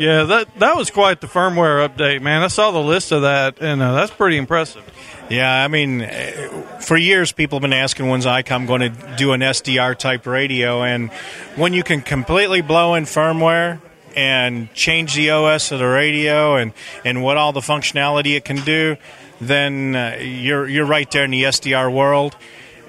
Yeah, 0.04 0.24
that 0.24 0.60
that 0.60 0.76
was 0.76 0.92
quite 0.92 1.22
the 1.22 1.28
firmware 1.28 1.88
update, 1.88 2.22
man. 2.22 2.42
I 2.42 2.48
saw 2.48 2.72
the 2.72 2.80
list 2.80 3.14
of 3.14 3.22
that, 3.22 3.62
and 3.62 3.82
uh, 3.82 3.94
that's 3.94 4.12
pretty 4.12 4.36
impressive. 4.36 4.84
Yeah, 5.30 5.50
I 5.50 5.70
mean, 5.70 6.02
uh, 6.02 6.80
for 6.82 6.98
years 6.98 7.32
people 7.32 7.56
have 7.58 7.62
been 7.62 7.72
asking 7.72 8.10
when's 8.10 8.26
ICOM 8.26 8.68
going 8.68 8.82
to 8.82 9.16
do 9.16 9.32
an 9.32 9.40
SDR 9.40 9.98
type 9.98 10.26
radio, 10.28 10.84
and 10.84 11.10
when 11.56 11.72
you 11.72 11.84
can 11.84 12.02
completely 12.02 12.60
blow 12.60 12.96
in 12.96 13.06
firmware 13.06 13.80
and 14.14 14.74
change 14.74 15.16
the 15.16 15.30
OS 15.30 15.72
of 15.72 15.80
the 15.80 15.88
radio 15.88 16.58
and, 16.58 16.74
and 17.06 17.24
what 17.24 17.38
all 17.38 17.54
the 17.54 17.62
functionality 17.62 18.36
it 18.36 18.44
can 18.44 18.58
do, 18.58 18.98
then 19.40 19.96
uh, 19.96 20.18
you're 20.20 20.68
you're 20.68 20.86
right 20.86 21.10
there 21.12 21.24
in 21.24 21.32
the 21.32 21.44
SDR 21.44 21.90
world. 21.90 22.36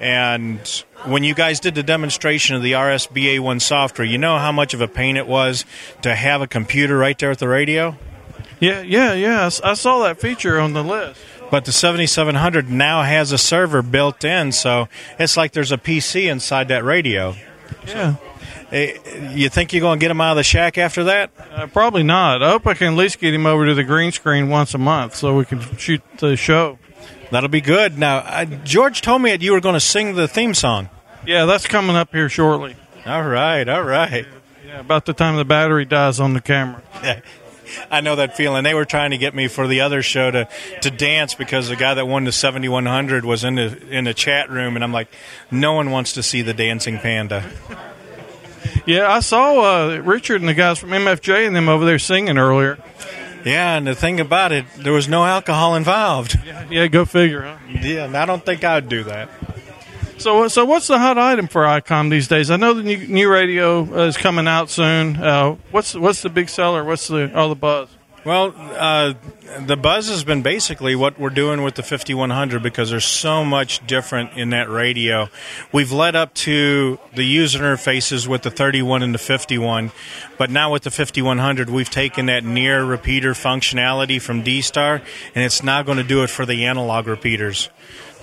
And 0.01 0.59
when 1.07 1.23
you 1.23 1.33
guys 1.33 1.59
did 1.59 1.75
the 1.75 1.83
demonstration 1.83 2.55
of 2.55 2.61
the 2.61 2.73
RSBA1 2.73 3.61
software, 3.61 4.05
you 4.05 4.17
know 4.17 4.37
how 4.37 4.51
much 4.51 4.73
of 4.73 4.81
a 4.81 4.87
pain 4.87 5.17
it 5.17 5.27
was 5.27 5.65
to 6.01 6.15
have 6.15 6.41
a 6.41 6.47
computer 6.47 6.97
right 6.97 7.17
there 7.17 7.31
at 7.31 7.39
the 7.39 7.47
radio? 7.47 7.95
Yeah, 8.59 8.81
yeah, 8.81 9.13
yeah. 9.13 9.49
I 9.63 9.73
saw 9.73 10.03
that 10.03 10.19
feature 10.19 10.59
on 10.59 10.73
the 10.73 10.83
list. 10.83 11.19
But 11.51 11.65
the 11.65 11.71
7700 11.71 12.69
now 12.69 13.03
has 13.03 13.31
a 13.31 13.37
server 13.37 13.81
built 13.83 14.23
in, 14.23 14.51
so 14.51 14.87
it's 15.19 15.37
like 15.37 15.51
there's 15.51 15.71
a 15.71 15.77
PC 15.77 16.29
inside 16.29 16.69
that 16.69 16.83
radio. 16.83 17.35
Yeah. 17.87 18.15
Eh, 18.71 18.97
You 19.35 19.49
think 19.49 19.71
you're 19.71 19.81
going 19.81 19.99
to 19.99 20.03
get 20.03 20.09
him 20.09 20.19
out 20.21 20.31
of 20.31 20.37
the 20.37 20.43
shack 20.43 20.77
after 20.79 21.03
that? 21.03 21.29
Uh, 21.51 21.67
probably 21.67 22.01
not. 22.01 22.41
I 22.41 22.49
hope 22.49 22.65
I 22.65 22.73
can 22.73 22.93
at 22.93 22.97
least 22.97 23.19
get 23.19 23.31
him 23.33 23.45
over 23.45 23.67
to 23.67 23.75
the 23.75 23.83
green 23.83 24.11
screen 24.11 24.49
once 24.49 24.73
a 24.73 24.79
month 24.79 25.15
so 25.15 25.35
we 25.35 25.45
can 25.45 25.61
shoot 25.77 26.01
the 26.17 26.35
show. 26.35 26.79
That'll 27.29 27.49
be 27.49 27.61
good. 27.61 27.97
Now, 27.99 28.17
uh, 28.17 28.45
George 28.45 29.01
told 29.01 29.21
me 29.21 29.29
that 29.31 29.41
you 29.41 29.51
were 29.51 29.61
going 29.61 29.73
to 29.75 29.79
sing 29.79 30.15
the 30.15 30.27
theme 30.27 30.53
song. 30.55 30.89
Yeah, 31.25 31.45
that's 31.45 31.65
coming 31.65 31.95
up 31.95 32.11
here 32.11 32.29
shortly. 32.29 32.75
All 33.05 33.23
right, 33.23 33.67
all 33.67 33.83
right. 33.83 34.25
Yeah, 34.65 34.79
about 34.79 35.05
the 35.05 35.13
time 35.13 35.35
the 35.35 35.45
battery 35.45 35.85
dies 35.85 36.19
on 36.19 36.33
the 36.33 36.41
camera. 36.41 36.81
I 37.91 38.01
know 38.01 38.15
that 38.15 38.37
feeling. 38.37 38.63
They 38.63 38.73
were 38.73 38.85
trying 38.85 39.11
to 39.11 39.17
get 39.17 39.33
me 39.33 39.47
for 39.47 39.67
the 39.67 39.81
other 39.81 40.01
show 40.01 40.31
to, 40.31 40.47
to 40.81 40.91
dance 40.91 41.33
because 41.33 41.67
the 41.67 41.75
guy 41.75 41.95
that 41.95 42.07
won 42.07 42.23
the 42.23 42.31
7100 42.31 43.25
was 43.25 43.43
in 43.43 43.55
the 43.55 43.87
in 43.89 44.05
the 44.05 44.13
chat 44.13 44.49
room, 44.49 44.75
and 44.75 44.83
I'm 44.83 44.91
like, 44.91 45.09
no 45.51 45.73
one 45.73 45.91
wants 45.91 46.13
to 46.13 46.23
see 46.23 46.41
the 46.41 46.53
dancing 46.53 46.99
panda. 46.99 47.49
Yeah, 48.85 49.11
I 49.11 49.19
saw 49.19 49.61
uh, 49.61 49.97
Richard 49.97 50.41
and 50.41 50.49
the 50.49 50.53
guys 50.53 50.77
from 50.77 50.89
MFJ 50.89 51.47
and 51.47 51.55
them 51.55 51.69
over 51.69 51.85
there 51.85 51.99
singing 51.99 52.37
earlier. 52.37 52.77
Yeah, 53.43 53.77
and 53.77 53.85
the 53.85 53.95
thing 53.95 54.19
about 54.19 54.51
it, 54.51 54.65
there 54.77 54.93
was 54.93 55.07
no 55.07 55.23
alcohol 55.23 55.75
involved. 55.75 56.39
Yeah, 56.69 56.87
go 56.87 57.05
figure, 57.05 57.41
huh? 57.43 57.57
Yeah, 57.67 58.05
and 58.05 58.17
I 58.17 58.25
don't 58.25 58.43
think 58.43 58.63
I'd 58.63 58.89
do 58.89 59.03
that. 59.03 59.29
So, 60.17 60.47
so 60.47 60.65
what's 60.65 60.87
the 60.87 60.97
hot 60.97 61.17
item 61.17 61.47
for 61.47 61.63
ICOM 61.63 62.09
these 62.09 62.27
days? 62.27 62.49
I 62.49 62.55
know 62.55 62.73
the 62.73 62.83
new, 62.83 63.05
new 63.07 63.29
radio 63.29 63.81
uh, 63.81 64.07
is 64.07 64.17
coming 64.17 64.47
out 64.47 64.69
soon. 64.69 65.17
Uh, 65.17 65.57
what's 65.71 65.93
what's 65.93 66.21
the 66.21 66.29
big 66.29 66.49
seller? 66.49 66.83
What's 66.83 67.07
the 67.07 67.35
all 67.37 67.49
the 67.49 67.55
buzz? 67.55 67.89
Well, 68.25 68.55
uh, 68.57 69.13
the 69.67 69.77
buzz 69.77 70.09
has 70.09 70.23
been 70.23 70.41
basically 70.41 70.95
what 70.95 71.19
we're 71.19 71.29
doing 71.29 71.61
with 71.61 71.75
the 71.75 71.83
5100 71.83 72.63
because 72.63 72.89
there's 72.89 73.05
so 73.05 73.45
much 73.45 73.85
different 73.85 74.31
in 74.35 74.49
that 74.49 74.67
radio. 74.67 75.29
We've 75.71 75.91
led 75.91 76.15
up 76.15 76.33
to 76.35 76.97
the 77.13 77.23
user 77.23 77.59
interfaces 77.59 78.25
with 78.27 78.41
the 78.41 78.49
31 78.49 79.03
and 79.03 79.13
the 79.13 79.19
51, 79.19 79.91
but 80.39 80.49
now 80.49 80.71
with 80.71 80.83
the 80.83 80.89
5100, 80.89 81.69
we've 81.69 81.89
taken 81.91 82.25
that 82.25 82.43
near 82.43 82.83
repeater 82.83 83.33
functionality 83.33 84.19
from 84.19 84.41
D 84.41 84.61
Star, 84.61 85.03
and 85.35 85.43
it's 85.43 85.61
now 85.61 85.83
going 85.83 85.99
to 85.99 86.03
do 86.03 86.23
it 86.23 86.31
for 86.31 86.47
the 86.47 86.65
analog 86.65 87.05
repeaters. 87.05 87.69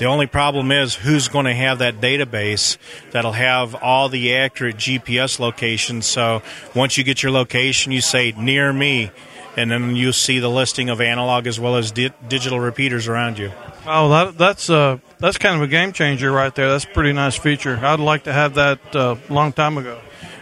The 0.03 0.09
only 0.09 0.27
problem 0.27 0.73
is 0.73 0.97
who's 0.97 1.29
going 1.29 1.45
to 1.45 1.55
have 1.55 1.79
that 1.79 2.01
database 2.01 2.77
that'll 3.13 3.31
have 3.31 3.77
all 3.77 4.09
the 4.09 4.35
accurate 4.35 4.75
GPS 4.75 5.39
locations. 5.39 6.07
So 6.07 6.43
once 6.75 6.99
you 6.99 7.05
get 7.05 7.23
your 7.23 7.31
location, 7.31 7.93
you 7.93 8.01
say 8.01 8.33
near 8.37 8.73
me, 8.73 9.13
and 9.57 9.71
then 9.71 9.95
you'll 9.95 10.13
see 10.13 10.41
the 10.41 10.51
listing 10.51 10.89
of 10.89 11.01
analog 11.01 11.47
as 11.47 11.61
well 11.61 11.77
as 11.77 11.93
di- 11.93 12.11
digital 12.27 12.59
repeaters 12.59 13.07
around 13.07 13.39
you. 13.39 13.53
Oh, 13.87 14.09
that, 14.09 14.37
that's 14.37 14.69
uh, 14.69 14.99
that's 15.21 15.39
kind 15.39 15.55
of 15.55 15.63
a 15.63 15.69
game 15.69 15.93
changer 15.93 16.33
right 16.33 16.53
there. 16.53 16.69
That's 16.69 16.83
a 16.83 16.89
pretty 16.89 17.13
nice 17.13 17.39
feature. 17.39 17.79
I'd 17.81 18.01
like 18.01 18.25
to 18.25 18.33
have 18.33 18.55
that 18.55 18.81
a 18.97 19.17
long 19.29 19.53
time 19.53 19.79
ago. 19.79 20.01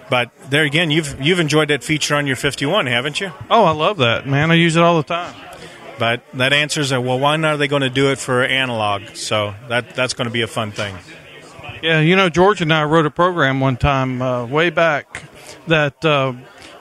But 0.09 0.31
there 0.49 0.65
again, 0.65 0.91
you've 0.91 1.21
you've 1.21 1.39
enjoyed 1.39 1.69
that 1.69 1.85
feature 1.85 2.17
on 2.17 2.27
your 2.27 2.37
51, 2.37 2.87
haven't 2.87 3.21
you? 3.21 3.31
Oh, 3.51 3.65
I 3.65 3.73
love 3.73 3.99
that, 3.99 4.27
man. 4.27 4.51
I 4.51 4.55
use 4.55 4.77
it 4.77 4.83
all 4.83 4.97
the 4.97 5.03
time. 5.03 5.35
But 6.01 6.25
that 6.33 6.55
answers 6.55 6.89
that. 6.89 7.05
Well, 7.05 7.19
why 7.19 7.37
not 7.37 7.55
are 7.55 7.57
they 7.59 7.69
going 7.69 7.83
to 7.83 7.91
do 7.91 8.11
it 8.11 8.19
for 8.19 8.43
analog? 8.43 9.15
So 9.15 9.55
that 9.69 9.95
that's 9.95 10.15
going 10.15 10.29
to 10.29 10.33
be 10.33 10.41
a 10.41 10.47
fun 10.47 10.73
thing. 10.73 10.97
Yeah, 11.83 12.01
you 12.01 12.17
know, 12.17 12.31
George 12.31 12.63
and 12.63 12.73
I 12.73 12.85
wrote 12.85 13.05
a 13.05 13.11
program 13.11 13.61
one 13.61 13.77
time 13.77 14.23
uh, 14.23 14.47
way 14.47 14.71
back 14.71 15.23
that 15.67 16.03
uh, 16.03 16.33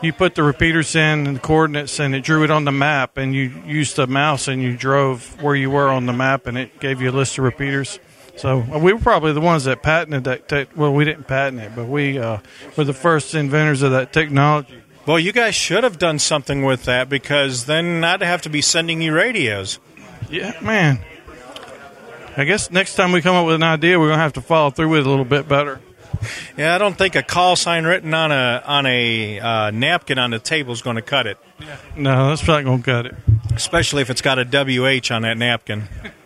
you 0.01 0.13
put 0.13 0.35
the 0.35 0.43
repeaters 0.43 0.95
in 0.95 1.27
and 1.27 1.35
the 1.35 1.41
coordinates, 1.41 1.99
and 1.99 2.15
it 2.15 2.23
drew 2.23 2.45
it 2.45 2.49
on 2.49 2.63
the 2.63 2.71
map, 2.71 3.17
and 3.17 3.35
you 3.35 3.61
used 3.65 3.97
the 3.97 4.07
mouse 4.07 4.47
and 4.47 4.61
you 4.61 4.77
drove 4.77 5.41
where 5.41 5.55
you 5.55 5.69
were 5.69 5.89
on 5.89 6.05
the 6.05 6.13
map, 6.13 6.47
and 6.47 6.57
it 6.57 6.79
gave 6.79 7.01
you 7.01 7.09
a 7.09 7.11
list 7.11 7.37
of 7.37 7.43
repeaters. 7.43 7.99
So 8.37 8.61
uh, 8.73 8.79
we 8.79 8.93
were 8.93 9.01
probably 9.01 9.33
the 9.33 9.41
ones 9.41 9.65
that 9.65 9.83
patented 9.83 10.23
that. 10.23 10.47
Tech, 10.47 10.69
well, 10.77 10.93
we 10.93 11.03
didn't 11.03 11.27
patent 11.27 11.61
it, 11.61 11.75
but 11.75 11.87
we 11.87 12.17
uh, 12.17 12.37
were 12.77 12.85
the 12.85 12.93
first 12.93 13.35
inventors 13.35 13.81
of 13.81 13.91
that 13.91 14.13
technology. 14.13 14.81
Well, 15.05 15.19
you 15.19 15.31
guys 15.31 15.55
should 15.55 15.83
have 15.83 15.97
done 15.97 16.19
something 16.19 16.63
with 16.63 16.85
that 16.85 17.09
because 17.09 17.65
then 17.65 18.03
I'd 18.03 18.21
have 18.21 18.43
to 18.43 18.49
be 18.49 18.61
sending 18.61 19.01
you 19.01 19.13
radios. 19.13 19.79
Yeah, 20.29 20.53
man. 20.61 20.99
I 22.37 22.43
guess 22.43 22.69
next 22.69 22.95
time 22.95 23.11
we 23.11 23.21
come 23.21 23.35
up 23.35 23.45
with 23.45 23.55
an 23.55 23.63
idea, 23.63 23.99
we're 23.99 24.09
gonna 24.09 24.21
have 24.21 24.33
to 24.33 24.41
follow 24.41 24.69
through 24.69 24.89
with 24.89 24.99
it 25.01 25.07
a 25.07 25.09
little 25.09 25.25
bit 25.25 25.47
better. 25.47 25.81
Yeah, 26.57 26.75
I 26.75 26.77
don't 26.77 26.97
think 26.97 27.15
a 27.15 27.23
call 27.23 27.55
sign 27.55 27.85
written 27.85 28.13
on 28.13 28.31
a 28.31 28.61
on 28.65 28.85
a 28.85 29.39
uh, 29.39 29.71
napkin 29.71 30.17
on 30.19 30.31
the 30.31 30.39
table 30.39 30.73
is 30.73 30.81
going 30.81 30.97
to 30.97 31.01
cut 31.01 31.27
it. 31.27 31.37
No, 31.95 32.29
that's 32.29 32.45
not 32.45 32.63
gonna 32.63 32.83
cut 32.83 33.05
it. 33.05 33.15
Especially 33.55 34.01
if 34.01 34.09
it's 34.09 34.21
got 34.21 34.37
a 34.39 34.45
WH 34.45 35.11
on 35.11 35.23
that 35.23 35.37
napkin. 35.37 35.87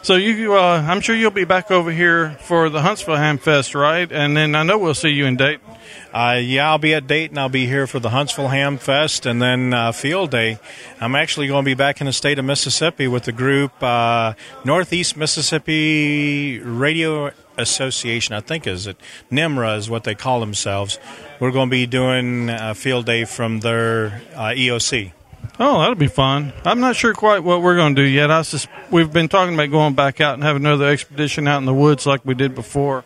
So 0.00 0.14
you, 0.14 0.54
uh, 0.54 0.84
I'm 0.86 1.00
sure 1.00 1.14
you'll 1.14 1.30
be 1.30 1.44
back 1.44 1.70
over 1.70 1.90
here 1.90 2.30
for 2.40 2.70
the 2.70 2.80
Huntsville 2.80 3.16
Ham 3.16 3.36
Fest, 3.36 3.74
right? 3.74 4.10
And 4.10 4.36
then 4.36 4.54
I 4.54 4.62
know 4.62 4.78
we'll 4.78 4.94
see 4.94 5.10
you 5.10 5.26
in 5.26 5.36
Dayton. 5.36 5.66
Uh, 6.12 6.40
yeah, 6.42 6.70
I'll 6.70 6.78
be 6.78 6.94
at 6.94 7.06
Dayton. 7.06 7.36
I'll 7.36 7.48
be 7.48 7.66
here 7.66 7.86
for 7.86 7.98
the 7.98 8.10
Huntsville 8.10 8.48
Ham 8.48 8.78
Fest 8.78 9.26
and 9.26 9.42
then 9.42 9.74
uh, 9.74 9.92
Field 9.92 10.30
Day. 10.30 10.58
I'm 11.00 11.14
actually 11.14 11.48
going 11.48 11.64
to 11.64 11.68
be 11.68 11.74
back 11.74 12.00
in 12.00 12.06
the 12.06 12.12
state 12.12 12.38
of 12.38 12.44
Mississippi 12.44 13.08
with 13.08 13.24
the 13.24 13.32
group 13.32 13.82
uh, 13.82 14.34
Northeast 14.64 15.16
Mississippi 15.16 16.60
Radio 16.60 17.32
Association. 17.58 18.34
I 18.34 18.40
think 18.40 18.66
is 18.66 18.86
it 18.86 18.96
NIMRA 19.30 19.76
is 19.76 19.90
what 19.90 20.04
they 20.04 20.14
call 20.14 20.40
themselves. 20.40 20.98
We're 21.40 21.50
going 21.50 21.68
to 21.68 21.72
be 21.72 21.86
doing 21.86 22.48
a 22.50 22.74
field 22.74 23.04
day 23.04 23.24
from 23.24 23.60
their 23.60 24.22
uh, 24.34 24.54
EOC. 24.54 25.12
Oh, 25.60 25.80
that'll 25.80 25.96
be 25.96 26.06
fun. 26.06 26.52
I'm 26.64 26.78
not 26.78 26.94
sure 26.94 27.12
quite 27.14 27.42
what 27.42 27.62
we're 27.62 27.74
going 27.74 27.96
to 27.96 28.02
do 28.02 28.08
yet. 28.08 28.30
I 28.30 28.42
sus- 28.42 28.68
we've 28.90 29.12
been 29.12 29.28
talking 29.28 29.54
about 29.54 29.70
going 29.70 29.94
back 29.94 30.20
out 30.20 30.34
and 30.34 30.42
having 30.42 30.62
another 30.64 30.86
expedition 30.88 31.48
out 31.48 31.58
in 31.58 31.64
the 31.64 31.74
woods 31.74 32.06
like 32.06 32.24
we 32.24 32.34
did 32.34 32.54
before. 32.54 33.02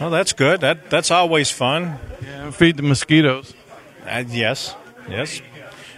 Well, 0.00 0.10
that's 0.10 0.32
good. 0.32 0.60
That 0.60 0.90
that's 0.90 1.10
always 1.10 1.50
fun. 1.50 1.98
Yeah, 2.22 2.50
feed 2.52 2.76
the 2.76 2.82
mosquitoes. 2.82 3.52
Uh, 4.06 4.24
yes, 4.28 4.74
yes. 5.08 5.42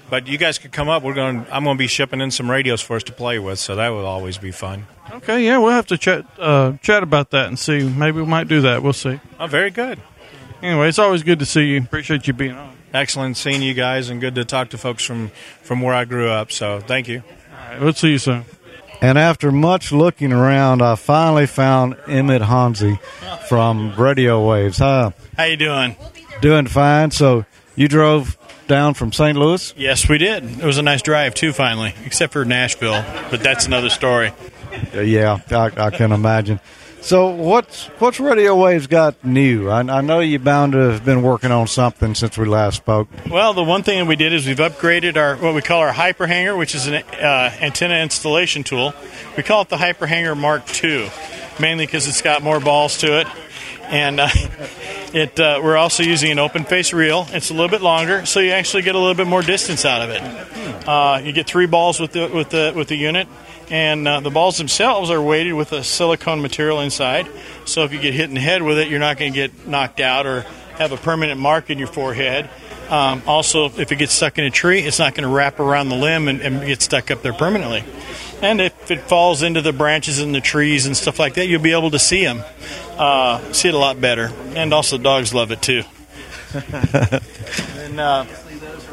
But 0.09 0.27
you 0.27 0.39
guys 0.39 0.59
could 0.59 0.73
come 0.73 0.89
up. 0.89 1.05
We're 1.05 1.15
going. 1.15 1.47
I'm 1.53 1.63
going 1.65 1.77
to 1.77 1.79
be 1.79 1.87
shipping 1.87 2.21
in 2.21 2.33
some 2.33 2.51
radios 2.51 2.81
for 2.81 2.97
us 2.97 3.05
to 3.05 3.13
play 3.13 3.39
with, 3.39 3.61
so 3.61 3.77
that 3.77 3.91
will 3.91 4.07
always 4.07 4.39
be 4.39 4.51
fun. 4.51 4.87
Okay, 5.13 5.45
yeah, 5.45 5.59
we'll 5.59 5.71
have 5.71 5.87
to 5.89 5.99
chat 5.99 6.27
uh, 6.39 6.73
chat 6.83 7.03
about 7.05 7.31
that 7.31 7.47
and 7.47 7.59
see. 7.59 7.89
Maybe 7.89 8.21
we 8.21 8.27
might 8.27 8.49
do 8.49 8.63
that. 8.63 8.83
We'll 8.83 8.93
see. 8.93 9.21
Oh, 9.39 9.47
very 9.47 9.71
good. 9.71 10.01
Anyway, 10.63 10.89
it's 10.89 10.99
always 10.99 11.23
good 11.23 11.39
to 11.39 11.47
see 11.47 11.67
you. 11.69 11.79
Appreciate 11.79 12.27
you 12.27 12.33
being 12.33 12.57
on. 12.57 12.77
Excellent 12.93 13.37
seeing 13.37 13.63
you 13.63 13.75
guys, 13.75 14.09
and 14.09 14.21
good 14.21 14.35
to 14.35 14.45
talk 14.45 14.71
to 14.71 14.79
folks 14.79 15.05
from 15.05 15.29
from 15.63 15.81
where 15.81 15.95
I 15.95 16.05
grew 16.05 16.29
up. 16.29 16.51
So 16.53 16.81
thank 16.81 17.07
you. 17.09 17.23
All 17.53 17.71
right, 17.73 17.81
we'll 17.81 17.93
see 17.93 18.11
you 18.11 18.19
soon. 18.19 18.45
And 19.01 19.17
after 19.17 19.51
much 19.53 19.93
looking 19.93 20.33
around, 20.33 20.83
I 20.83 20.95
finally 20.97 21.47
found 21.47 21.97
Emmett 22.07 22.43
Hansi 22.43 22.99
from 23.49 23.93
Radiowavz. 23.93 24.79
Hi, 24.79 25.13
How 25.39 25.45
you 25.45 25.57
doing? 25.57 25.97
doing 26.43 26.67
fine. 26.67 27.11
So 27.11 27.47
you 27.77 27.89
drove 27.89 28.37
down 28.67 28.95
from 28.95 29.13
St. 29.13 29.39
Louis? 29.39 29.73
Yes, 29.77 30.09
we 30.09 30.19
did. 30.19 30.45
It 30.45 30.63
was 30.65 30.77
a 30.79 30.83
nice 30.83 31.01
drive 31.03 31.35
too, 31.35 31.53
finally, 31.53 31.95
except 32.05 32.33
for 32.33 32.45
Nashville, 32.45 33.03
but 33.31 33.43
that's 33.43 33.67
another 33.67 33.89
story. 33.89 34.33
Yeah, 34.95 35.39
I, 35.51 35.71
I 35.77 35.91
can 35.91 36.13
imagine. 36.13 36.61
So 37.03 37.31
what's 37.31 37.87
what's 37.99 38.19
Radiowavz 38.19 38.89
got 38.89 39.25
new? 39.25 39.71
I, 39.71 39.81
I 39.81 40.01
know 40.03 40.21
you're 40.21 40.39
bound 40.39 40.75
to 40.75 40.79
have 40.91 41.05
been 41.05 41.23
working 41.23 41.51
on 41.51 41.67
something 41.67 42.15
since 42.15 42.37
we 42.37 42.45
last 42.45 42.77
spoke. 42.77 43.09
Well, 43.29 43.55
the 43.55 43.65
one 43.65 43.83
thing 43.83 43.99
that 44.01 44.05
we 44.05 44.17
did 44.17 44.35
is 44.35 44.47
we've 44.47 44.59
upgraded 44.59 45.17
our 45.17 45.37
what 45.37 45.55
we 45.55 45.63
call 45.63 45.81
our 45.81 45.93
hyper 45.93 46.27
hanger, 46.27 46.57
which 46.57 46.75
is 46.75 46.87
an 46.87 46.95
uh, 46.95 47.57
antenna 47.61 47.97
installation 47.97 48.65
tool. 48.65 48.93
We 49.37 49.43
call 49.43 49.63
it 49.63 49.71
the 49.71 49.79
hyper 49.79 50.07
hanger 50.07 50.35
Mark 50.35 50.63
II, 50.85 51.11
mainly 51.59 51.87
because 51.87 52.07
it's 52.07 52.21
got 52.21 52.43
more 52.43 52.61
balls 52.61 52.99
to 52.99 53.21
it, 53.21 53.27
and 53.85 54.21
uh, 54.21 54.29
it 55.15 55.41
uh, 55.41 55.61
we're 55.65 55.79
also 55.79 56.03
using 56.03 56.31
an 56.31 56.39
open 56.39 56.65
face 56.65 56.93
reel. 56.93 57.27
It's 57.31 57.49
a 57.49 57.55
little 57.55 57.71
bit 57.71 57.81
longer, 57.81 58.27
so 58.27 58.41
you 58.41 58.51
actually 58.51 58.83
get 58.83 58.95
a 58.95 58.99
little 58.99 59.15
bit 59.15 59.27
more 59.27 59.43
distance 59.43 59.87
out 59.87 60.03
of 60.03 60.11
it. 60.11 60.87
Uh, 60.87 61.21
you 61.25 61.33
get 61.33 61.47
three 61.47 61.67
balls 61.67 61.99
with 61.99 62.13
the 62.13 62.29
with 62.29 62.51
the 62.51 62.75
with 62.77 62.89
the 62.89 62.97
unit. 62.97 63.27
And 63.71 64.07
uh, 64.07 64.21
the 64.21 64.31
balls 64.31 64.59
themselves 64.59 65.11
are 65.11 65.23
weighted 65.23 65.55
with 65.55 65.73
a 65.73 65.85
silicone 65.85 66.43
material 66.43 66.81
inside. 66.81 67.29
So 67.65 67.85
if 67.85 67.93
you 67.93 68.01
get 68.01 68.15
hit 68.15 68.29
in 68.29 68.35
the 68.35 68.41
head 68.41 68.63
with 68.63 68.79
it, 68.79 68.89
you're 68.89 68.99
not 68.99 69.17
going 69.17 69.33
to 69.33 69.37
get 69.37 69.67
knocked 69.67 70.01
out 70.01 70.27
or 70.27 70.43
have 70.77 70.93
a 70.93 70.97
permanent 70.97 71.41
mark 71.41 71.71
in 71.71 71.79
your 71.79 71.87
forehead. 71.87 72.51
Um, 72.89 73.23
also, 73.25 73.67
if 73.67 73.93
it 73.93 73.97
gets 73.97 74.13
stuck 74.13 74.39
in 74.39 74.45
a 74.45 74.51
tree, 74.51 74.81
it's 74.81 74.99
not 74.99 75.15
going 75.15 75.23
to 75.23 75.33
wrap 75.33 75.61
around 75.61 75.91
the 75.91 75.95
limb 75.95 76.27
and, 76.27 76.41
and 76.41 76.67
get 76.67 76.83
stuck 76.83 77.13
up 77.13 77.23
there 77.23 77.33
permanently. 77.33 77.85
And 78.43 78.61
if 78.61 78.91
it 78.91 79.03
falls 79.03 79.43
into 79.43 79.61
the 79.61 79.73
branches 79.73 80.19
and 80.19 80.35
the 80.35 80.41
trees 80.41 80.87
and 80.87 80.97
stuff 80.97 81.21
like 81.21 81.35
that, 81.35 81.47
you'll 81.47 81.63
be 81.63 81.73
able 81.73 81.93
to 81.93 82.01
see 82.01 82.25
them, 82.25 82.43
uh, 82.99 83.53
see 83.53 83.69
it 83.69 83.75
a 83.75 83.79
lot 83.79 84.01
better. 84.01 84.33
And 84.57 84.75
also, 84.75 84.99
dogs 84.99 85.33
love 85.33 85.53
it 85.53 85.63
too. 85.63 85.85
and, 86.55 88.01
uh, 88.01 88.25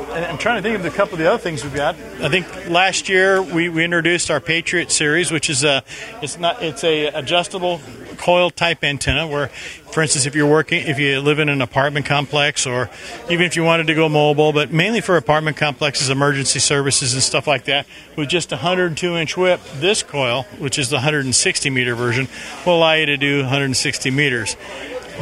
and 0.09 0.25
I'm 0.25 0.37
trying 0.37 0.57
to 0.57 0.61
think 0.61 0.79
of 0.79 0.85
a 0.85 0.95
couple 0.95 1.13
of 1.13 1.19
the 1.19 1.27
other 1.27 1.41
things 1.41 1.63
we've 1.63 1.73
got. 1.73 1.95
I 2.21 2.29
think 2.29 2.69
last 2.69 3.09
year 3.09 3.41
we, 3.41 3.69
we 3.69 3.83
introduced 3.83 4.31
our 4.31 4.39
Patriot 4.39 4.91
series, 4.91 5.31
which 5.31 5.49
is 5.49 5.63
a 5.63 5.83
it's 6.21 6.37
not 6.37 6.61
it's 6.63 6.83
a 6.83 7.07
adjustable 7.07 7.81
coil 8.17 8.49
type 8.49 8.83
antenna 8.83 9.27
where 9.27 9.47
for 9.91 10.01
instance 10.01 10.25
if 10.25 10.35
you're 10.35 10.49
working 10.49 10.85
if 10.87 10.97
you 10.99 11.19
live 11.21 11.39
in 11.39 11.49
an 11.49 11.61
apartment 11.61 12.05
complex 12.05 12.65
or 12.65 12.89
even 13.29 13.45
if 13.45 13.55
you 13.55 13.63
wanted 13.63 13.87
to 13.87 13.93
go 13.93 14.09
mobile 14.09 14.51
but 14.51 14.71
mainly 14.71 15.01
for 15.01 15.17
apartment 15.17 15.55
complexes 15.55 16.09
emergency 16.09 16.59
services 16.59 17.13
and 17.13 17.21
stuff 17.21 17.45
like 17.45 17.65
that 17.65 17.85
with 18.15 18.27
just 18.27 18.51
a 18.51 18.55
102 18.55 19.15
inch 19.15 19.37
whip 19.37 19.61
this 19.75 20.03
coil 20.03 20.43
which 20.57 20.79
is 20.79 20.89
the 20.89 20.95
160 20.95 21.69
meter 21.69 21.95
version 21.95 22.27
will 22.65 22.77
allow 22.77 22.93
you 22.93 23.05
to 23.05 23.17
do 23.17 23.41
160 23.41 24.09
meters 24.11 24.55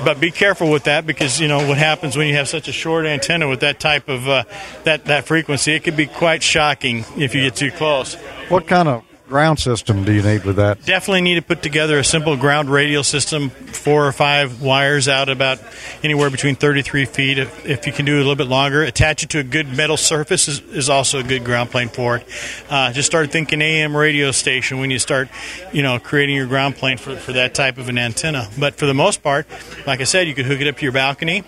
but 0.03 0.19
be 0.19 0.31
careful 0.31 0.69
with 0.69 0.83
that 0.83 1.05
because 1.05 1.39
you 1.39 1.47
know 1.47 1.65
what 1.67 1.77
happens 1.77 2.17
when 2.17 2.27
you 2.27 2.35
have 2.35 2.49
such 2.49 2.67
a 2.67 2.71
short 2.73 3.05
antenna 3.05 3.47
with 3.47 3.61
that 3.61 3.79
type 3.79 4.09
of 4.09 4.27
uh, 4.27 4.43
that 4.83 5.05
that 5.05 5.25
frequency. 5.25 5.73
It 5.73 5.83
could 5.83 5.95
be 5.95 6.07
quite 6.07 6.43
shocking 6.43 7.05
if 7.15 7.33
you 7.33 7.41
get 7.41 7.55
too 7.55 7.71
close. 7.71 8.15
What 8.49 8.67
kind 8.67 8.89
of 8.89 9.04
ground 9.27 9.59
system 9.59 10.03
do 10.03 10.13
you 10.13 10.21
need 10.21 10.45
with 10.45 10.57
that? 10.57 10.83
Definitely 10.85 11.21
need 11.21 11.35
to 11.35 11.41
put 11.41 11.61
together 11.61 11.97
a 11.97 12.03
simple 12.03 12.37
ground 12.37 12.69
radial 12.69 13.03
system, 13.03 13.49
four 13.49 14.07
or 14.07 14.11
five 14.11 14.61
wires 14.61 15.07
out 15.07 15.29
about 15.29 15.59
anywhere 16.03 16.29
between 16.29 16.55
33 16.55 17.05
feet. 17.05 17.37
If, 17.37 17.65
if 17.65 17.87
you 17.87 17.93
can 17.93 18.05
do 18.05 18.13
it 18.13 18.15
a 18.15 18.19
little 18.19 18.35
bit 18.35 18.47
longer, 18.47 18.83
attach 18.83 19.23
it 19.23 19.29
to 19.31 19.39
a 19.39 19.43
good 19.43 19.75
metal 19.75 19.97
surface 19.97 20.47
is, 20.47 20.59
is 20.61 20.89
also 20.89 21.19
a 21.19 21.23
good 21.23 21.43
ground 21.43 21.71
plane 21.71 21.89
for 21.89 22.17
it. 22.17 22.27
Uh, 22.69 22.91
just 22.93 23.07
start 23.07 23.31
thinking 23.31 23.61
AM 23.61 23.95
radio 23.95 24.31
station 24.31 24.79
when 24.79 24.91
you 24.91 24.99
start, 24.99 25.29
you 25.73 25.81
know, 25.81 25.99
creating 25.99 26.35
your 26.35 26.47
ground 26.47 26.75
plane 26.75 26.97
for, 26.97 27.15
for 27.15 27.33
that 27.33 27.53
type 27.53 27.77
of 27.77 27.89
an 27.89 27.97
antenna. 27.97 28.47
But 28.59 28.75
for 28.75 28.85
the 28.85 28.93
most 28.93 29.23
part, 29.23 29.47
like 29.87 30.01
I 30.01 30.05
said, 30.05 30.27
you 30.27 30.35
could 30.35 30.45
hook 30.45 30.61
it 30.61 30.67
up 30.67 30.77
to 30.77 30.83
your 30.83 30.91
balcony, 30.91 31.43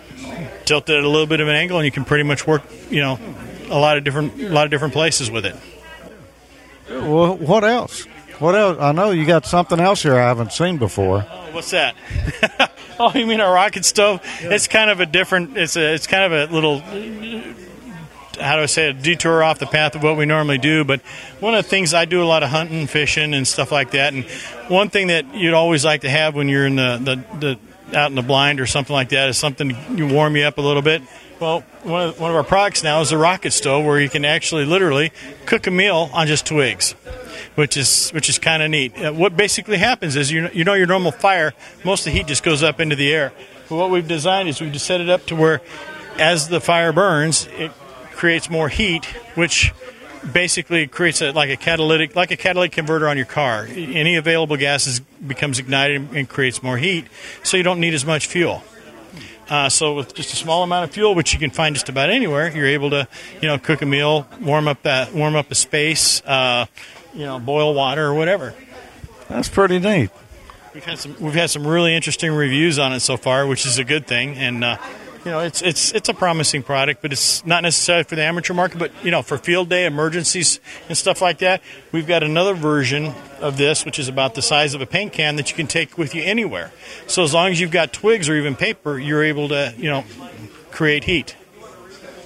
tilt 0.64 0.88
it 0.88 0.96
at 0.96 1.04
a 1.04 1.08
little 1.08 1.26
bit 1.26 1.40
of 1.40 1.48
an 1.48 1.54
angle, 1.54 1.78
and 1.78 1.84
you 1.84 1.92
can 1.92 2.04
pretty 2.04 2.24
much 2.24 2.46
work, 2.46 2.62
you 2.90 3.00
know, 3.00 3.18
a 3.70 3.78
lot 3.78 3.98
of 3.98 4.04
different 4.04 4.40
a 4.40 4.48
lot 4.48 4.64
of 4.64 4.70
different 4.70 4.94
places 4.94 5.30
with 5.30 5.44
it. 5.44 5.54
Well, 6.88 7.36
what 7.36 7.64
else? 7.64 8.06
What 8.38 8.54
else? 8.54 8.78
I 8.80 8.92
know 8.92 9.10
you 9.10 9.26
got 9.26 9.46
something 9.46 9.80
else 9.80 10.02
here 10.02 10.14
I 10.14 10.28
haven't 10.28 10.52
seen 10.52 10.78
before. 10.78 11.26
Oh, 11.28 11.48
what's 11.52 11.72
that? 11.72 11.96
oh, 13.00 13.12
you 13.14 13.26
mean 13.26 13.40
a 13.40 13.50
rocket 13.50 13.84
stove? 13.84 14.20
It's 14.40 14.68
kind 14.68 14.90
of 14.90 15.00
a 15.00 15.06
different. 15.06 15.56
It's 15.56 15.76
a. 15.76 15.94
It's 15.94 16.06
kind 16.06 16.32
of 16.32 16.50
a 16.50 16.52
little. 16.52 16.80
How 18.40 18.56
do 18.56 18.62
I 18.62 18.66
say? 18.66 18.90
A 18.90 18.92
detour 18.92 19.42
off 19.42 19.58
the 19.58 19.66
path 19.66 19.96
of 19.96 20.04
what 20.04 20.16
we 20.16 20.24
normally 20.24 20.58
do. 20.58 20.84
But 20.84 21.00
one 21.40 21.54
of 21.54 21.64
the 21.64 21.68
things 21.68 21.94
I 21.94 22.04
do 22.04 22.22
a 22.22 22.24
lot 22.24 22.44
of 22.44 22.50
hunting, 22.50 22.86
fishing, 22.86 23.34
and 23.34 23.46
stuff 23.46 23.72
like 23.72 23.90
that. 23.90 24.14
And 24.14 24.24
one 24.68 24.88
thing 24.88 25.08
that 25.08 25.34
you'd 25.34 25.54
always 25.54 25.84
like 25.84 26.02
to 26.02 26.10
have 26.10 26.36
when 26.36 26.48
you're 26.48 26.66
in 26.66 26.76
the 26.76 26.98
the, 26.98 27.38
the 27.38 27.58
out 27.96 28.10
in 28.10 28.16
the 28.16 28.22
blind 28.22 28.60
or 28.60 28.66
something 28.66 28.94
like 28.94 29.08
that 29.10 29.28
is 29.28 29.38
something 29.38 29.70
to 29.96 30.14
warm 30.14 30.36
you 30.36 30.44
up 30.44 30.58
a 30.58 30.62
little 30.62 30.82
bit. 30.82 31.02
Well, 31.40 31.60
one 31.84 32.08
of, 32.08 32.20
one 32.20 32.30
of 32.32 32.36
our 32.36 32.42
products 32.42 32.82
now 32.82 33.00
is 33.00 33.12
a 33.12 33.18
rocket 33.18 33.52
stove 33.52 33.84
where 33.84 34.00
you 34.00 34.10
can 34.10 34.24
actually 34.24 34.64
literally 34.64 35.12
cook 35.46 35.68
a 35.68 35.70
meal 35.70 36.10
on 36.12 36.26
just 36.26 36.46
twigs, 36.46 36.92
which 37.54 37.76
is 37.76 38.10
which 38.10 38.28
is 38.28 38.40
kind 38.40 38.60
of 38.60 38.70
neat. 38.70 38.98
Uh, 38.98 39.12
what 39.12 39.36
basically 39.36 39.78
happens 39.78 40.16
is 40.16 40.32
you 40.32 40.42
know, 40.42 40.50
you 40.52 40.64
know 40.64 40.74
your 40.74 40.88
normal 40.88 41.12
fire, 41.12 41.54
most 41.84 42.00
of 42.00 42.12
the 42.12 42.18
heat 42.18 42.26
just 42.26 42.42
goes 42.42 42.64
up 42.64 42.80
into 42.80 42.96
the 42.96 43.12
air. 43.12 43.32
But 43.68 43.76
what 43.76 43.90
we've 43.90 44.08
designed 44.08 44.48
is 44.48 44.60
we've 44.60 44.72
just 44.72 44.86
set 44.86 45.00
it 45.00 45.08
up 45.08 45.26
to 45.26 45.36
where, 45.36 45.60
as 46.18 46.48
the 46.48 46.60
fire 46.60 46.92
burns, 46.92 47.48
it 47.52 47.70
creates 48.14 48.50
more 48.50 48.68
heat, 48.68 49.04
which 49.36 49.72
basically 50.32 50.88
creates 50.88 51.22
a, 51.22 51.30
like 51.30 51.50
a 51.50 51.56
catalytic 51.56 52.16
like 52.16 52.32
a 52.32 52.36
catalytic 52.36 52.72
converter 52.72 53.08
on 53.08 53.16
your 53.16 53.26
car. 53.26 53.68
Any 53.70 54.16
available 54.16 54.56
gases 54.56 54.98
becomes 55.24 55.60
ignited 55.60 56.08
and 56.16 56.28
creates 56.28 56.64
more 56.64 56.78
heat, 56.78 57.06
so 57.44 57.56
you 57.56 57.62
don't 57.62 57.78
need 57.78 57.94
as 57.94 58.04
much 58.04 58.26
fuel. 58.26 58.64
Uh, 59.48 59.68
so 59.68 59.94
with 59.94 60.14
just 60.14 60.32
a 60.32 60.36
small 60.36 60.62
amount 60.62 60.84
of 60.84 60.90
fuel, 60.90 61.14
which 61.14 61.32
you 61.32 61.38
can 61.38 61.50
find 61.50 61.74
just 61.74 61.88
about 61.88 62.10
anywhere, 62.10 62.50
you're 62.54 62.66
able 62.66 62.90
to, 62.90 63.08
you 63.40 63.48
know, 63.48 63.58
cook 63.58 63.80
a 63.80 63.86
meal, 63.86 64.26
warm 64.40 64.68
up 64.68 64.82
that, 64.82 65.14
warm 65.14 65.36
up 65.36 65.50
a 65.50 65.54
space, 65.54 66.22
uh, 66.26 66.66
you 67.14 67.24
know, 67.24 67.38
boil 67.38 67.74
water 67.74 68.06
or 68.06 68.14
whatever. 68.14 68.54
That's 69.28 69.48
pretty 69.48 69.78
neat. 69.78 70.10
We've 70.74 70.84
had 70.84 70.98
some, 70.98 71.16
we've 71.18 71.34
had 71.34 71.50
some 71.50 71.66
really 71.66 71.94
interesting 71.94 72.32
reviews 72.32 72.78
on 72.78 72.92
it 72.92 73.00
so 73.00 73.16
far, 73.16 73.46
which 73.46 73.64
is 73.64 73.78
a 73.78 73.84
good 73.84 74.06
thing, 74.06 74.36
and 74.36 74.62
uh, 74.62 74.76
you 75.24 75.30
know, 75.30 75.40
it's 75.40 75.62
it's 75.62 75.92
it's 75.92 76.08
a 76.08 76.14
promising 76.14 76.62
product, 76.62 77.02
but 77.02 77.12
it's 77.12 77.44
not 77.44 77.62
necessarily 77.62 78.04
for 78.04 78.16
the 78.16 78.22
amateur 78.22 78.54
market. 78.54 78.78
But 78.78 78.92
you 79.04 79.10
know, 79.10 79.22
for 79.22 79.36
field 79.38 79.68
day 79.68 79.84
emergencies 79.84 80.60
and 80.88 80.96
stuff 80.96 81.20
like 81.20 81.38
that, 81.38 81.62
we've 81.92 82.06
got 82.06 82.22
another 82.22 82.54
version 82.54 83.12
of 83.40 83.56
this, 83.56 83.84
which 83.84 83.98
is 83.98 84.08
about 84.08 84.34
the 84.34 84.42
size 84.42 84.74
of 84.74 84.80
a 84.80 84.86
paint 84.86 85.12
can 85.12 85.36
that 85.36 85.50
you 85.50 85.56
can 85.56 85.66
take 85.66 85.98
with 85.98 86.14
you 86.14 86.22
anywhere. 86.22 86.72
So 87.06 87.22
as 87.22 87.34
long 87.34 87.50
as 87.50 87.60
you've 87.60 87.70
got 87.70 87.92
twigs 87.92 88.28
or 88.28 88.36
even 88.36 88.54
paper, 88.54 88.98
you're 88.98 89.24
able 89.24 89.48
to 89.48 89.74
you 89.76 89.90
know 89.90 90.04
create 90.70 91.04
heat. 91.04 91.36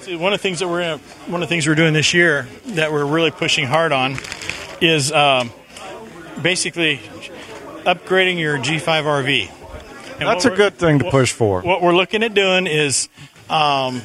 See, 0.01 0.16
one 0.16 0.32
of 0.32 0.40
the 0.40 0.43
things 0.43 0.59
that 0.59 0.68
we're 0.68 0.97
one 1.26 1.43
of 1.43 1.49
the 1.49 1.53
things 1.53 1.66
we're 1.66 1.74
doing 1.74 1.95
this 1.95 2.12
year 2.12 2.47
that 2.66 2.93
we're 2.93 3.07
really 3.07 3.30
pushing 3.30 3.66
hard 3.66 3.93
on 3.93 4.16
is 4.80 5.12
um, 5.12 5.51
basically 6.43 6.99
upgrading 7.84 8.38
your 8.38 8.59
G5 8.59 9.05
RV. 9.05 9.62
And 10.19 10.29
That's 10.29 10.45
a 10.45 10.51
good 10.51 10.79
thing 10.79 10.99
to 11.01 11.05
what- 11.07 11.11
push 11.13 11.33
for. 11.33 11.63
What 11.63 11.83
we're 11.83 11.95
looking 11.95 12.23
at 12.23 12.35
doing 12.35 12.67
is, 12.67 13.09
um, 13.51 14.03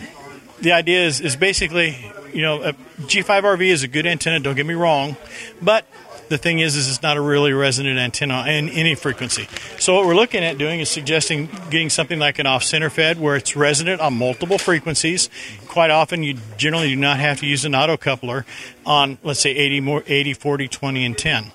the 0.61 0.71
idea 0.71 1.05
is, 1.05 1.21
is 1.21 1.35
basically, 1.35 1.95
you 2.33 2.41
know, 2.41 2.61
a 2.63 2.73
G5 3.01 3.43
RV 3.43 3.61
is 3.67 3.83
a 3.83 3.87
good 3.87 4.07
antenna. 4.07 4.39
Don't 4.39 4.55
get 4.55 4.65
me 4.65 4.73
wrong, 4.73 5.15
but 5.61 5.85
the 6.29 6.37
thing 6.37 6.59
is, 6.59 6.75
is 6.75 6.89
it's 6.89 7.01
not 7.01 7.15
a 7.15 7.21
really 7.21 7.53
resonant 7.53 7.99
antenna 7.99 8.45
in 8.47 8.69
any 8.69 8.95
frequency. 8.95 9.47
So 9.79 9.93
what 9.95 10.05
we're 10.05 10.15
looking 10.15 10.43
at 10.43 10.57
doing 10.57 10.79
is 10.79 10.89
suggesting 10.89 11.47
getting 11.69 11.89
something 11.89 12.19
like 12.19 12.39
an 12.39 12.45
off-center 12.45 12.89
fed 12.89 13.19
where 13.19 13.35
it's 13.35 13.55
resonant 13.55 14.01
on 14.01 14.17
multiple 14.17 14.57
frequencies. 14.57 15.29
Quite 15.67 15.91
often, 15.91 16.23
you 16.23 16.37
generally 16.57 16.89
do 16.89 16.95
not 16.95 17.19
have 17.19 17.39
to 17.39 17.45
use 17.45 17.63
an 17.65 17.75
auto 17.75 17.95
coupler 17.97 18.45
on, 18.85 19.17
let's 19.23 19.39
say, 19.39 19.51
80, 19.51 19.79
more, 19.81 20.03
80 20.07 20.33
40, 20.33 20.67
20, 20.67 21.05
and 21.05 21.17
10. 21.17 21.51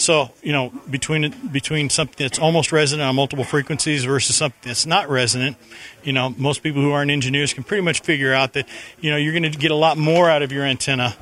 So 0.00 0.30
you 0.42 0.52
know 0.52 0.72
between 0.90 1.30
between 1.52 1.90
something 1.90 2.16
that's 2.18 2.38
almost 2.38 2.72
resonant 2.72 3.06
on 3.06 3.14
multiple 3.14 3.44
frequencies 3.44 4.04
versus 4.04 4.34
something 4.34 4.58
that's 4.64 4.86
not 4.86 5.10
resonant, 5.10 5.58
you 6.02 6.14
know 6.14 6.34
most 6.38 6.62
people 6.62 6.80
who 6.80 6.90
aren't 6.90 7.10
engineers 7.10 7.52
can 7.52 7.64
pretty 7.64 7.82
much 7.82 8.00
figure 8.00 8.32
out 8.32 8.54
that 8.54 8.66
you 9.00 9.10
know 9.10 9.18
you're 9.18 9.34
going 9.34 9.50
to 9.50 9.50
get 9.50 9.70
a 9.70 9.76
lot 9.76 9.98
more 9.98 10.30
out 10.30 10.40
of 10.40 10.52
your 10.52 10.64
antenna, 10.64 11.14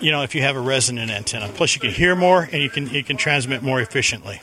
you 0.00 0.10
know 0.10 0.22
if 0.22 0.34
you 0.34 0.40
have 0.40 0.56
a 0.56 0.60
resonant 0.60 1.10
antenna. 1.10 1.48
Plus 1.48 1.74
you 1.74 1.82
can 1.82 1.90
hear 1.90 2.16
more 2.16 2.48
and 2.50 2.62
you 2.62 2.70
can 2.70 2.88
you 2.88 3.04
can 3.04 3.18
transmit 3.18 3.62
more 3.62 3.78
efficiently. 3.78 4.40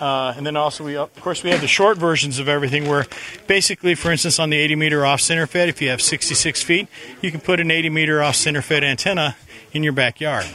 Uh, 0.00 0.34
and 0.36 0.46
then 0.46 0.56
also 0.56 0.84
we 0.84 0.96
of 0.96 1.12
course 1.20 1.42
we 1.42 1.50
have 1.50 1.60
the 1.60 1.66
short 1.66 1.98
versions 1.98 2.38
of 2.38 2.48
everything 2.48 2.88
where 2.88 3.06
basically 3.48 3.96
for 3.96 4.12
instance 4.12 4.38
on 4.38 4.50
the 4.50 4.56
80 4.56 4.76
meter 4.76 5.04
off 5.04 5.20
center 5.20 5.48
fed 5.48 5.68
if 5.68 5.82
you 5.82 5.88
have 5.90 6.00
66 6.00 6.62
feet 6.62 6.88
you 7.20 7.32
can 7.32 7.40
put 7.40 7.58
an 7.58 7.70
80 7.70 7.90
meter 7.90 8.22
off 8.22 8.36
center 8.36 8.62
fed 8.62 8.84
antenna 8.84 9.36
in 9.72 9.82
your 9.82 9.92
backyard. 9.92 10.46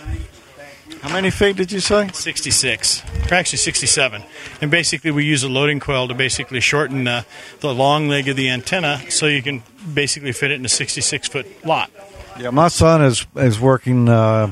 How 1.02 1.14
many 1.14 1.30
feet 1.30 1.56
did 1.56 1.72
you 1.72 1.80
say? 1.80 2.10
66, 2.12 3.04
or 3.32 3.36
actually 3.36 3.58
67. 3.58 4.24
And 4.62 4.72
basically, 4.72 5.12
we 5.12 5.26
use 5.26 5.44
a 5.44 5.50
loading 5.50 5.80
coil 5.80 6.08
to 6.08 6.14
basically 6.14 6.60
shorten 6.60 7.04
the, 7.04 7.26
the 7.60 7.74
long 7.74 8.10
leg 8.10 8.28
of 8.28 8.36
the 8.36 8.50
antenna 8.50 9.02
so 9.10 9.28
you 9.28 9.42
can 9.42 9.64
basically 9.94 10.32
fit 10.32 10.52
it 10.52 10.56
in 10.56 10.66
a 10.66 10.70
66 10.70 11.28
foot 11.28 11.66
lot. 11.66 11.92
Yeah, 12.40 12.52
my 12.52 12.68
son 12.68 13.02
is 13.02 13.26
is 13.36 13.60
working 13.60 14.08
uh, 14.10 14.48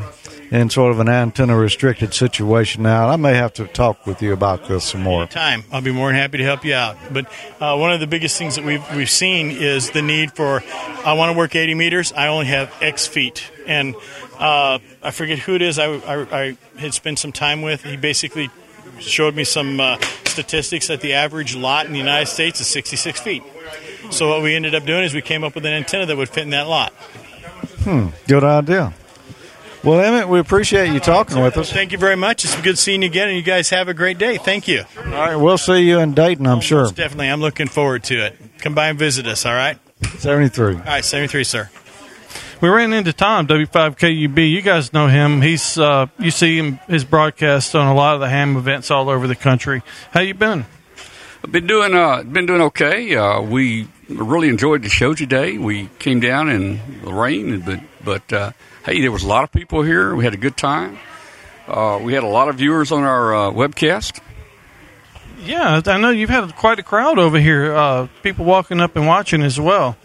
in 0.55 0.69
sort 0.69 0.91
of 0.91 1.01
an 1.01 1.09
antenna 1.09 1.57
restricted 1.57 2.13
situation 2.13 2.83
now. 2.83 3.09
I 3.09 3.17
may 3.17 3.33
have 3.33 3.53
to 3.55 3.67
talk 3.67 4.05
with 4.07 4.21
you 4.21 4.31
about 4.31 4.69
this 4.69 4.85
some 4.85 5.01
more. 5.01 5.25
Time, 5.27 5.65
I'll 5.69 5.81
be 5.81 5.91
more 5.91 6.07
than 6.07 6.15
happy 6.15 6.37
to 6.37 6.45
help 6.45 6.63
you 6.63 6.73
out. 6.73 6.97
But 7.11 7.25
uh, 7.59 7.75
one 7.77 7.91
of 7.91 7.99
the 7.99 8.07
biggest 8.07 8.37
things 8.37 8.55
that 8.55 8.63
we've 8.63 8.83
we've 8.95 9.09
seen 9.09 9.51
is 9.51 9.91
the 9.91 10.01
need 10.01 10.31
for. 10.31 10.63
I 11.03 11.13
want 11.13 11.33
to 11.33 11.37
work 11.37 11.55
80 11.55 11.75
meters. 11.75 12.13
I 12.13 12.27
only 12.27 12.45
have 12.45 12.73
X 12.81 13.05
feet, 13.05 13.51
and 13.67 13.95
uh, 14.39 14.79
I 15.03 15.11
forget 15.11 15.39
who 15.39 15.55
it 15.55 15.61
is. 15.61 15.77
I, 15.77 15.93
I, 15.93 16.41
I 16.41 16.57
had 16.77 16.93
spent 16.93 17.19
some 17.19 17.33
time 17.33 17.61
with. 17.61 17.83
He 17.83 17.97
basically 17.97 18.49
showed 18.99 19.35
me 19.35 19.43
some 19.43 19.81
uh, 19.81 19.97
statistics 20.25 20.87
that 20.87 21.01
the 21.01 21.13
average 21.15 21.53
lot 21.55 21.85
in 21.85 21.91
the 21.91 21.99
United 21.99 22.27
States 22.27 22.61
is 22.61 22.67
66 22.67 23.19
feet. 23.19 23.43
So 24.09 24.29
what 24.29 24.41
we 24.41 24.55
ended 24.55 24.73
up 24.73 24.85
doing 24.85 25.03
is 25.03 25.13
we 25.13 25.21
came 25.21 25.43
up 25.43 25.53
with 25.53 25.65
an 25.65 25.73
antenna 25.73 26.05
that 26.05 26.15
would 26.15 26.29
fit 26.29 26.43
in 26.43 26.51
that 26.51 26.67
lot. 26.67 26.93
Hmm, 27.83 28.07
good 28.27 28.43
idea. 28.43 28.93
Well, 29.85 29.99
Emmett, 29.99 30.27
we 30.27 30.39
appreciate 30.39 30.91
you 30.91 30.99
talking 30.99 31.43
with 31.43 31.57
us. 31.57 31.71
Thank 31.71 31.91
you 31.91 31.99
very 31.99 32.15
much. 32.15 32.43
It's 32.43 32.59
good 32.61 32.79
seeing 32.79 33.03
you 33.03 33.07
again, 33.07 33.27
and 33.27 33.37
you 33.37 33.43
guys 33.43 33.69
have 33.69 33.87
a 33.87 33.93
great 33.93 34.17
day. 34.17 34.37
Thank 34.37 34.67
you. 34.67 34.83
All 34.97 35.03
right, 35.03 35.35
we'll 35.35 35.59
see 35.59 35.87
you 35.87 35.99
in 35.99 36.15
Dayton, 36.15 36.47
I'm 36.47 36.59
sure. 36.59 36.87
Definitely, 36.87 37.29
I'm 37.29 37.39
looking 37.39 37.67
forward 37.67 38.03
to 38.05 38.25
it. 38.25 38.35
Come 38.57 38.73
by 38.73 38.87
and 38.87 38.97
visit 38.97 39.27
us. 39.27 39.45
All 39.45 39.53
right. 39.53 39.77
73. 40.17 40.77
All 40.77 40.81
right, 40.81 41.05
73, 41.05 41.43
sir. 41.43 41.69
We 42.61 42.69
ran 42.69 42.93
into 42.93 43.13
Tom 43.13 43.45
W5KUB. 43.45 44.49
You 44.49 44.63
guys 44.63 44.91
know 44.91 45.05
him. 45.07 45.43
He's 45.43 45.77
uh, 45.77 46.07
you 46.17 46.31
see 46.31 46.57
him 46.57 46.79
his 46.87 47.05
broadcasts 47.05 47.75
on 47.75 47.85
a 47.85 47.93
lot 47.93 48.15
of 48.15 48.21
the 48.21 48.29
ham 48.29 48.57
events 48.57 48.89
all 48.89 49.07
over 49.07 49.27
the 49.27 49.35
country. 49.35 49.83
How 50.09 50.21
you 50.21 50.33
been? 50.33 50.65
I've 51.43 51.51
been 51.51 51.67
doing 51.67 51.93
uh, 51.93 52.23
been 52.23 52.47
doing 52.47 52.61
okay. 52.61 53.15
Uh, 53.15 53.39
we 53.41 53.87
really 54.09 54.49
enjoyed 54.49 54.81
the 54.81 54.89
show 54.89 55.13
today. 55.13 55.59
We 55.59 55.89
came 55.99 56.19
down 56.19 56.49
in 56.49 57.01
the 57.03 57.13
rain, 57.13 57.59
but 57.59 57.81
but 58.03 58.33
uh, 58.33 58.51
hey, 58.85 59.01
there 59.01 59.11
was 59.11 59.23
a 59.23 59.27
lot 59.27 59.43
of 59.43 59.51
people 59.51 59.81
here. 59.81 60.15
We 60.15 60.23
had 60.23 60.33
a 60.33 60.37
good 60.37 60.55
time. 60.55 60.99
Uh, 61.67 61.99
we 62.01 62.13
had 62.13 62.23
a 62.23 62.27
lot 62.27 62.47
of 62.47 62.55
viewers 62.55 62.91
on 62.91 63.03
our 63.03 63.35
uh, 63.35 63.51
webcast. 63.51 64.21
Yeah, 65.43 65.81
I 65.85 65.97
know 65.97 66.11
you've 66.11 66.29
had 66.29 66.55
quite 66.55 66.79
a 66.79 66.83
crowd 66.83 67.19
over 67.19 67.39
here. 67.39 67.75
Uh, 67.75 68.07
people 68.23 68.45
walking 68.45 68.79
up 68.79 68.95
and 68.95 69.05
watching 69.05 69.41
as 69.41 69.59
well. 69.59 69.97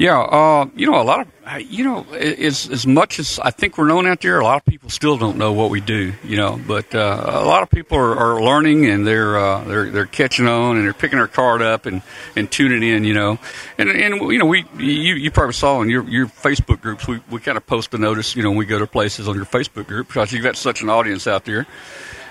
Yeah, 0.00 0.18
uh, 0.18 0.66
you 0.74 0.90
know, 0.90 0.98
a 0.98 1.04
lot 1.04 1.20
of, 1.20 1.60
you 1.60 1.84
know, 1.84 2.06
as 2.14 2.70
as 2.70 2.86
much 2.86 3.18
as 3.18 3.38
I 3.38 3.50
think 3.50 3.76
we're 3.76 3.86
known 3.86 4.06
out 4.06 4.22
there, 4.22 4.40
a 4.40 4.44
lot 4.44 4.56
of 4.56 4.64
people 4.64 4.88
still 4.88 5.18
don't 5.18 5.36
know 5.36 5.52
what 5.52 5.68
we 5.68 5.82
do. 5.82 6.14
You 6.24 6.38
know, 6.38 6.58
but 6.66 6.94
uh, 6.94 7.22
a 7.26 7.44
lot 7.44 7.62
of 7.62 7.68
people 7.68 7.98
are, 7.98 8.16
are 8.16 8.42
learning 8.42 8.86
and 8.86 9.06
they're 9.06 9.38
uh, 9.38 9.62
they're 9.64 9.90
they're 9.90 10.06
catching 10.06 10.48
on 10.48 10.76
and 10.78 10.86
they're 10.86 10.94
picking 10.94 11.18
their 11.18 11.28
card 11.28 11.60
up 11.60 11.84
and, 11.84 12.00
and 12.34 12.50
tuning 12.50 12.82
in. 12.82 13.04
You 13.04 13.12
know, 13.12 13.38
and 13.76 13.90
and 13.90 14.14
you 14.32 14.38
know, 14.38 14.46
we 14.46 14.64
you, 14.78 15.16
you 15.16 15.30
probably 15.30 15.52
saw 15.52 15.82
in 15.82 15.90
your 15.90 16.04
your 16.04 16.28
Facebook 16.28 16.80
groups, 16.80 17.06
we 17.06 17.20
we 17.28 17.38
kind 17.38 17.58
of 17.58 17.66
post 17.66 17.92
a 17.92 17.98
notice. 17.98 18.34
You 18.34 18.42
know, 18.42 18.48
when 18.48 18.58
we 18.58 18.64
go 18.64 18.78
to 18.78 18.86
places 18.86 19.28
on 19.28 19.34
your 19.34 19.44
Facebook 19.44 19.86
group 19.86 20.06
because 20.06 20.32
you've 20.32 20.42
got 20.42 20.56
such 20.56 20.80
an 20.80 20.88
audience 20.88 21.26
out 21.26 21.44
there, 21.44 21.66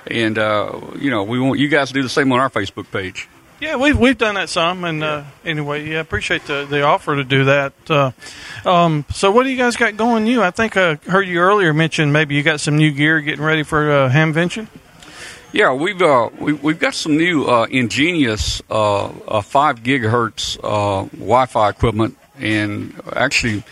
and 0.07 0.39
uh, 0.39 0.79
you 0.97 1.11
know, 1.11 1.21
we 1.21 1.39
want 1.39 1.59
you 1.59 1.67
guys 1.67 1.89
to 1.89 1.93
do 1.93 2.01
the 2.01 2.09
same 2.09 2.31
on 2.31 2.39
our 2.39 2.49
Facebook 2.49 2.89
page. 2.91 3.29
Yeah, 3.59 3.75
we've 3.75 3.99
we've 3.99 4.17
done 4.17 4.35
that 4.35 4.47
some, 4.47 4.85
and 4.85 5.03
uh, 5.03 5.23
anyway, 5.43 5.85
yeah, 5.85 5.99
appreciate 5.99 6.45
the, 6.45 6.65
the 6.65 6.83
offer 6.83 7.17
to 7.17 7.25
do 7.25 7.43
that. 7.45 7.73
Uh, 7.89 8.11
um, 8.65 9.03
so, 9.13 9.31
what 9.31 9.43
do 9.43 9.49
you 9.49 9.57
guys 9.57 9.75
got 9.75 9.97
going 9.97 10.23
new? 10.23 10.41
I 10.41 10.51
think 10.51 10.77
I 10.77 10.95
heard 10.95 11.27
you 11.27 11.39
earlier 11.39 11.73
mention 11.73 12.13
maybe 12.13 12.35
you 12.35 12.43
got 12.43 12.61
some 12.61 12.77
new 12.77 12.91
gear 12.91 13.19
getting 13.19 13.43
ready 13.43 13.63
for 13.63 13.91
uh, 13.91 14.09
Hamvention. 14.09 14.67
Yeah, 15.51 15.73
we've 15.73 16.01
uh, 16.01 16.29
we, 16.39 16.53
we've 16.53 16.79
got 16.79 16.93
some 16.93 17.17
new 17.17 17.45
uh, 17.45 17.67
EnGenius 17.67 18.61
uh, 18.69 19.07
uh, 19.27 19.41
five 19.41 19.83
gigahertz 19.83 20.57
uh, 20.63 21.09
Wi-Fi 21.17 21.69
equipment, 21.69 22.17
and 22.37 22.93
actually, 23.13 23.63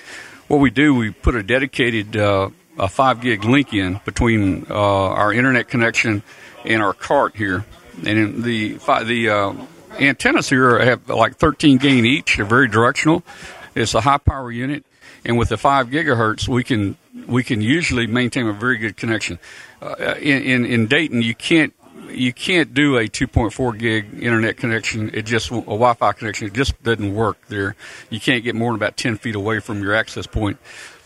what 0.50 0.58
we 0.58 0.70
do, 0.70 0.96
we 0.96 1.12
put 1.12 1.36
a 1.36 1.44
dedicated 1.44 2.18
uh, 2.18 2.50
a 2.78 2.90
five 2.90 3.22
gig 3.22 3.46
link 3.46 3.74
in 3.74 4.02
between 4.04 4.66
uh, 4.70 4.74
our 4.74 5.32
internet 5.32 5.70
connection 5.70 6.24
and 6.66 6.82
our 6.82 6.94
cart 6.94 7.38
here, 7.38 7.64
and 8.00 8.08
in 8.20 8.42
the 8.42 8.74
the 9.06 9.30
uh, 9.30 9.54
antennas 10.00 10.50
here 10.50 10.80
have 10.80 11.08
like 11.10 11.36
13 11.36 11.78
gain 11.78 12.06
each. 12.06 12.38
They're 12.38 12.46
very 12.46 12.68
directional. 12.68 13.24
It's 13.76 13.94
a 13.94 14.02
high 14.02 14.18
power 14.18 14.52
unit, 14.52 14.86
and 15.24 15.38
with 15.38 15.50
the 15.50 15.58
five 15.58 15.88
gigahertz, 15.88 16.48
we 16.48 16.64
can 16.64 16.98
we 17.28 17.44
can 17.44 17.62
usually 17.62 18.08
maintain 18.08 18.48
a 18.48 18.54
very 18.54 18.78
good 18.78 18.98
connection. 18.98 19.40
Uh, 19.82 20.16
in, 20.20 20.42
in 20.44 20.66
in 20.66 20.88
Dayton, 20.88 21.22
you 21.22 21.36
can't 21.36 21.74
you 22.10 22.34
can't 22.34 22.74
do 22.74 22.98
a 22.98 23.08
2.4 23.08 23.78
gig 23.78 24.08
internet 24.22 24.58
connection. 24.58 25.12
It 25.14 25.26
just 25.26 25.52
a 25.52 25.62
Wi-Fi 25.62 26.14
connection. 26.14 26.48
It 26.48 26.54
just 26.54 26.82
doesn't 26.82 27.14
work 27.14 27.38
there. 27.48 27.76
You 28.10 28.20
can't 28.20 28.44
get 28.44 28.56
more 28.56 28.72
than 28.72 28.78
about 28.78 28.98
10 28.98 29.18
feet 29.18 29.36
away 29.36 29.60
from 29.60 29.84
your 29.84 29.94
access 29.94 30.26
point. 30.26 30.58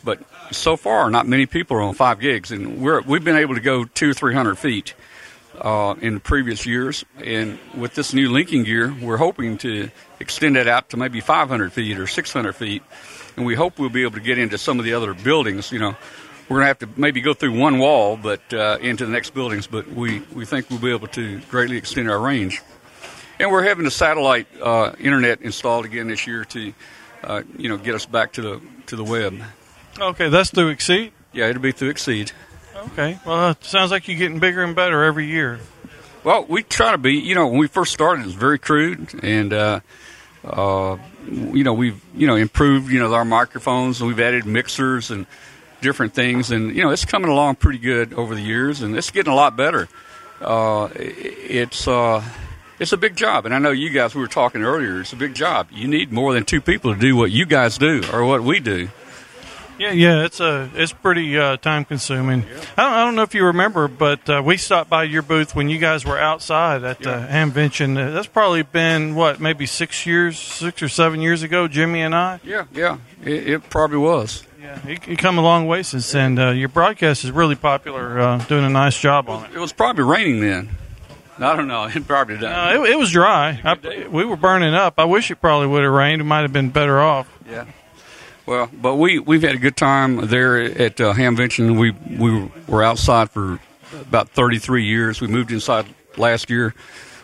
But 0.04 0.20
so 0.52 0.78
far, 0.78 1.10
not 1.10 1.28
many 1.28 1.46
people 1.46 1.78
are 1.78 1.82
on 1.82 1.94
five 1.94 2.20
gigs, 2.20 2.52
and 2.52 2.82
we're 2.82 3.02
we've 3.02 3.24
been 3.24 3.36
able 3.36 3.56
to 3.56 3.62
go 3.62 3.86
two, 3.86 4.14
three 4.14 4.34
hundred 4.34 4.56
feet 4.56 4.94
uh, 5.62 5.96
in 6.02 6.20
previous 6.20 6.66
years. 6.66 7.06
And 7.24 7.60
with 7.76 7.96
this 7.96 8.14
new 8.14 8.30
linking 8.32 8.64
gear, 8.64 8.94
we're 9.02 9.18
hoping 9.18 9.58
to 9.60 9.90
extend 10.20 10.56
that 10.56 10.68
out 10.68 10.90
to 10.90 10.98
maybe 10.98 11.22
500 11.22 11.72
feet 11.72 11.98
or 12.00 12.08
600 12.08 12.54
feet. 12.54 12.84
And 13.38 13.46
we 13.46 13.56
hope 13.56 13.80
we'll 13.80 13.90
be 13.90 14.02
able 14.02 14.14
to 14.14 14.20
get 14.20 14.38
into 14.38 14.58
some 14.58 14.80
of 14.80 14.86
the 14.86 14.94
other 14.94 15.14
buildings. 15.14 15.72
You 15.72 15.80
know, 15.80 15.96
we're 16.50 16.58
going 16.58 16.64
to 16.64 16.68
have 16.68 16.80
to 16.80 16.90
maybe 17.00 17.22
go 17.22 17.34
through 17.34 17.58
one 17.58 17.80
wall, 17.80 18.18
but 18.18 18.42
uh, 18.54 18.78
into 18.82 19.06
the 19.06 19.12
next 19.12 19.34
buildings. 19.34 19.68
But 19.68 19.88
we, 19.88 20.20
we 20.34 20.46
think 20.46 20.70
we'll 20.70 20.80
be 20.80 20.92
able 20.92 21.08
to 21.10 21.40
greatly 21.50 21.78
extend 21.78 22.10
our 22.10 22.20
range. 22.20 22.62
And 23.40 23.52
we're 23.52 23.64
having 23.64 23.86
a 23.86 23.92
satellite 23.92 24.48
uh, 24.62 24.94
internet 25.00 25.42
installed 25.42 25.86
again 25.86 26.08
this 26.10 26.28
year 26.28 26.46
to, 26.46 26.74
uh, 27.24 27.44
you 27.58 27.70
know, 27.70 27.78
get 27.78 27.96
us 27.96 28.06
back 28.06 28.34
to 28.34 28.42
the 28.42 28.62
to 28.88 28.96
the 28.96 29.04
web. 29.04 29.42
Okay, 30.00 30.30
that's 30.30 30.52
through 30.52 30.76
Exede. 30.76 31.12
Yeah, 31.34 31.48
it'll 31.48 31.62
be 31.62 31.72
through 31.72 31.94
Exede. 31.94 32.34
Okay, 32.82 33.20
well, 33.26 33.52
it 33.52 33.64
sounds 33.64 33.92
like 33.92 34.08
you're 34.08 34.18
getting 34.18 34.40
bigger 34.40 34.64
and 34.64 34.76
better 34.76 35.04
every 35.04 35.28
year. 35.28 35.60
Well, 36.24 36.46
we 36.48 36.64
try 36.64 36.92
to 36.92 36.98
be. 36.98 37.14
You 37.14 37.36
know, 37.36 37.48
when 37.48 37.60
we 37.60 37.68
first 37.68 37.94
started, 37.94 38.24
it 38.24 38.26
was 38.26 38.36
very 38.36 38.60
crude, 38.60 39.24
and 39.24 39.54
uh, 39.54 39.80
uh, 40.44 40.98
you 41.28 41.64
know, 41.64 41.74
we've 41.74 42.02
you 42.16 42.28
know 42.28 42.36
improved. 42.36 42.92
You 42.92 43.00
know, 43.00 43.14
our 43.14 43.26
microphones, 43.26 44.02
and 44.02 44.08
we've 44.08 44.20
added 44.20 44.46
mixers 44.46 45.12
and 45.12 45.28
different 45.82 46.14
things, 46.14 46.52
and 46.52 46.76
you 46.76 46.84
know, 46.84 46.90
it's 46.92 47.06
coming 47.06 47.30
along 47.30 47.56
pretty 47.56 47.80
good 47.80 48.14
over 48.14 48.34
the 48.34 48.42
years, 48.42 48.82
and 48.82 48.96
it's 48.96 49.12
getting 49.12 49.32
a 49.32 49.36
lot 49.36 49.56
better. 49.56 49.88
Uh, 50.40 50.90
it's 50.96 51.88
uh, 51.88 52.24
it's 52.80 52.94
a 52.94 52.98
big 52.98 53.16
job, 53.16 53.46
and 53.46 53.54
I 53.54 53.60
know 53.60 53.72
you 53.72 53.92
guys. 53.92 54.16
We 54.16 54.22
were 54.22 54.28
talking 54.28 54.64
earlier. 54.64 55.02
It's 55.02 55.14
a 55.14 55.18
big 55.18 55.36
job. 55.36 55.68
You 55.72 55.88
need 55.88 56.12
more 56.12 56.34
than 56.34 56.46
two 56.46 56.62
people 56.62 56.94
to 56.94 57.00
do 57.00 57.16
what 57.16 57.32
you 57.32 57.46
guys 57.46 57.78
do 57.78 58.02
or 58.12 58.26
what 58.26 58.42
we 58.42 58.60
do. 58.60 58.90
Yeah, 59.82 59.94
yeah, 59.94 60.26
it's 60.26 60.40
a 60.40 60.70
it's 60.76 60.94
pretty 60.94 61.40
uh, 61.40 61.58
time 61.58 61.86
consuming. 61.86 62.44
I, 62.78 62.84
don't, 62.84 62.94
I 62.94 63.04
don't 63.04 63.16
know 63.16 63.24
if 63.24 63.34
you 63.34 63.46
remember, 63.46 63.88
but 63.88 64.30
uh, 64.30 64.44
we 64.46 64.58
stopped 64.58 64.92
by 64.92 65.06
your 65.06 65.24
booth 65.24 65.56
when 65.56 65.70
you 65.70 65.80
guys 65.80 66.06
were 66.06 66.20
outside 66.20 66.84
at 66.84 67.00
the 67.00 67.10
Hamvention. 67.10 67.98
Uh, 67.98 68.12
that's 68.12 68.28
probably 68.28 68.62
been 68.62 69.16
what 69.16 69.40
maybe 69.40 69.66
six 69.66 70.06
years, 70.06 70.38
six 70.38 70.84
or 70.84 70.88
seven 70.88 71.20
years 71.20 71.42
ago. 71.42 71.68
Jimmy 71.68 72.02
and 72.02 72.14
I. 72.14 72.40
Yeah, 72.44 72.66
yeah, 72.72 73.00
it, 73.26 73.50
it 73.50 73.70
probably 73.72 73.98
was. 73.98 74.44
Yeah, 74.62 74.88
you, 74.88 75.00
you 75.08 75.18
come 75.18 75.40
a 75.40 75.42
long 75.42 75.66
way 75.66 75.82
since, 75.82 76.14
and 76.14 76.38
uh, 76.38 76.50
your 76.52 76.70
broadcast 76.70 77.24
is 77.24 77.32
really 77.32 77.56
popular. 77.56 78.20
Uh, 78.20 78.38
doing 78.46 78.64
a 78.64 78.70
nice 78.70 79.00
job 79.00 79.30
on 79.30 79.46
it. 79.46 79.56
It 79.56 79.60
was 79.60 79.74
probably 79.74 80.04
raining 80.04 80.42
then. 80.42 80.70
I 81.40 81.56
don't 81.56 81.68
know. 81.68 81.86
It 81.96 82.08
probably. 82.08 82.36
Uh, 82.36 82.84
it, 82.84 82.92
it 82.92 83.00
was 83.00 83.12
dry. 83.12 83.60
I, 83.64 84.08
we 84.08 84.26
were 84.26 84.38
burning 84.38 84.76
up. 84.76 85.00
I 85.00 85.06
wish 85.06 85.32
it 85.32 85.38
probably 85.38 85.66
would 85.70 85.84
have 85.84 85.92
rained. 85.92 86.22
It 86.22 86.26
might 86.26 86.42
have 86.42 86.54
been 86.54 86.70
better 86.70 87.00
off. 87.00 87.28
Yeah. 87.50 87.66
Well, 88.52 88.70
but 88.74 88.96
we 88.98 89.18
we've 89.18 89.44
had 89.44 89.56
a 89.56 89.58
good 89.58 89.78
time 89.78 90.28
there 90.28 90.60
at 90.60 91.00
uh, 91.00 91.14
Hamvention. 91.14 91.80
We 91.80 91.92
we 91.92 92.52
were 92.68 92.84
outside 92.84 93.32
for 93.32 93.62
about 93.94 94.28
33 94.32 94.84
years. 94.84 95.22
We 95.22 95.28
moved 95.28 95.54
inside 95.54 95.86
last 96.18 96.50
year. 96.50 96.76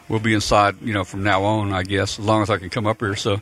We'll 0.08 0.22
be 0.22 0.34
inside, 0.34 0.82
you 0.82 0.94
know, 0.94 1.04
from 1.04 1.24
now 1.24 1.44
on, 1.44 1.74
I 1.74 1.84
guess, 1.84 2.18
as 2.18 2.24
long 2.24 2.44
as 2.44 2.50
I 2.50 2.56
can 2.56 2.70
come 2.70 2.88
up 2.88 3.02
here. 3.02 3.18
So 3.18 3.42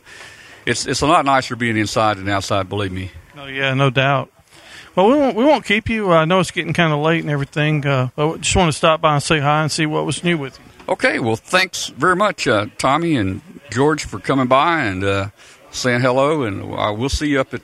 it's 0.66 0.84
it's 0.84 1.00
a 1.00 1.06
lot 1.06 1.24
nicer 1.24 1.54
being 1.54 1.76
inside 1.76 2.16
than 2.16 2.28
outside. 2.28 2.68
Believe 2.68 2.90
me. 2.90 3.12
Oh 3.38 3.46
yeah, 3.46 3.72
no 3.74 3.90
doubt. 3.90 4.32
Well, 4.96 5.06
we 5.08 5.14
won't 5.14 5.36
we 5.36 5.44
won't 5.44 5.64
keep 5.64 5.88
you. 5.88 6.10
I 6.10 6.24
know 6.24 6.40
it's 6.40 6.50
getting 6.50 6.72
kind 6.72 6.92
of 6.92 6.98
late 6.98 7.20
and 7.20 7.30
everything. 7.30 7.86
Uh, 7.86 8.08
but 8.16 8.40
just 8.40 8.56
want 8.56 8.68
to 8.68 8.76
stop 8.76 9.00
by 9.00 9.14
and 9.14 9.22
say 9.22 9.38
hi 9.38 9.62
and 9.62 9.70
see 9.70 9.86
what 9.86 10.04
was 10.04 10.24
new 10.24 10.36
with 10.36 10.58
you. 10.58 10.64
Okay. 10.92 11.20
Well, 11.20 11.36
thanks 11.36 11.86
very 11.90 12.16
much, 12.16 12.48
uh, 12.48 12.66
Tommy 12.78 13.14
and 13.14 13.42
George, 13.70 14.04
for 14.04 14.18
coming 14.18 14.48
by 14.48 14.82
and 14.82 15.04
uh, 15.04 15.28
saying 15.70 16.00
hello. 16.00 16.42
And 16.42 16.74
uh, 16.74 16.92
we'll 16.92 17.10
see 17.10 17.28
you 17.28 17.40
up 17.40 17.54
at 17.54 17.62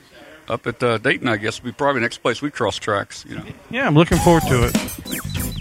up 0.53 0.67
at 0.67 0.81
uh, 0.81 0.97
Dayton. 0.99 1.27
I 1.27 1.37
guess 1.37 1.61
will 1.61 1.71
be 1.71 1.73
probably 1.73 1.99
the 1.99 2.05
next 2.05 2.19
place 2.19 2.41
we 2.41 2.51
cross 2.51 2.77
tracks. 2.77 3.25
You 3.27 3.35
know. 3.35 3.43
Yeah, 3.69 3.87
I'm 3.87 3.95
looking 3.95 4.19
forward 4.19 4.43
to 4.43 4.67
it. 4.67 5.52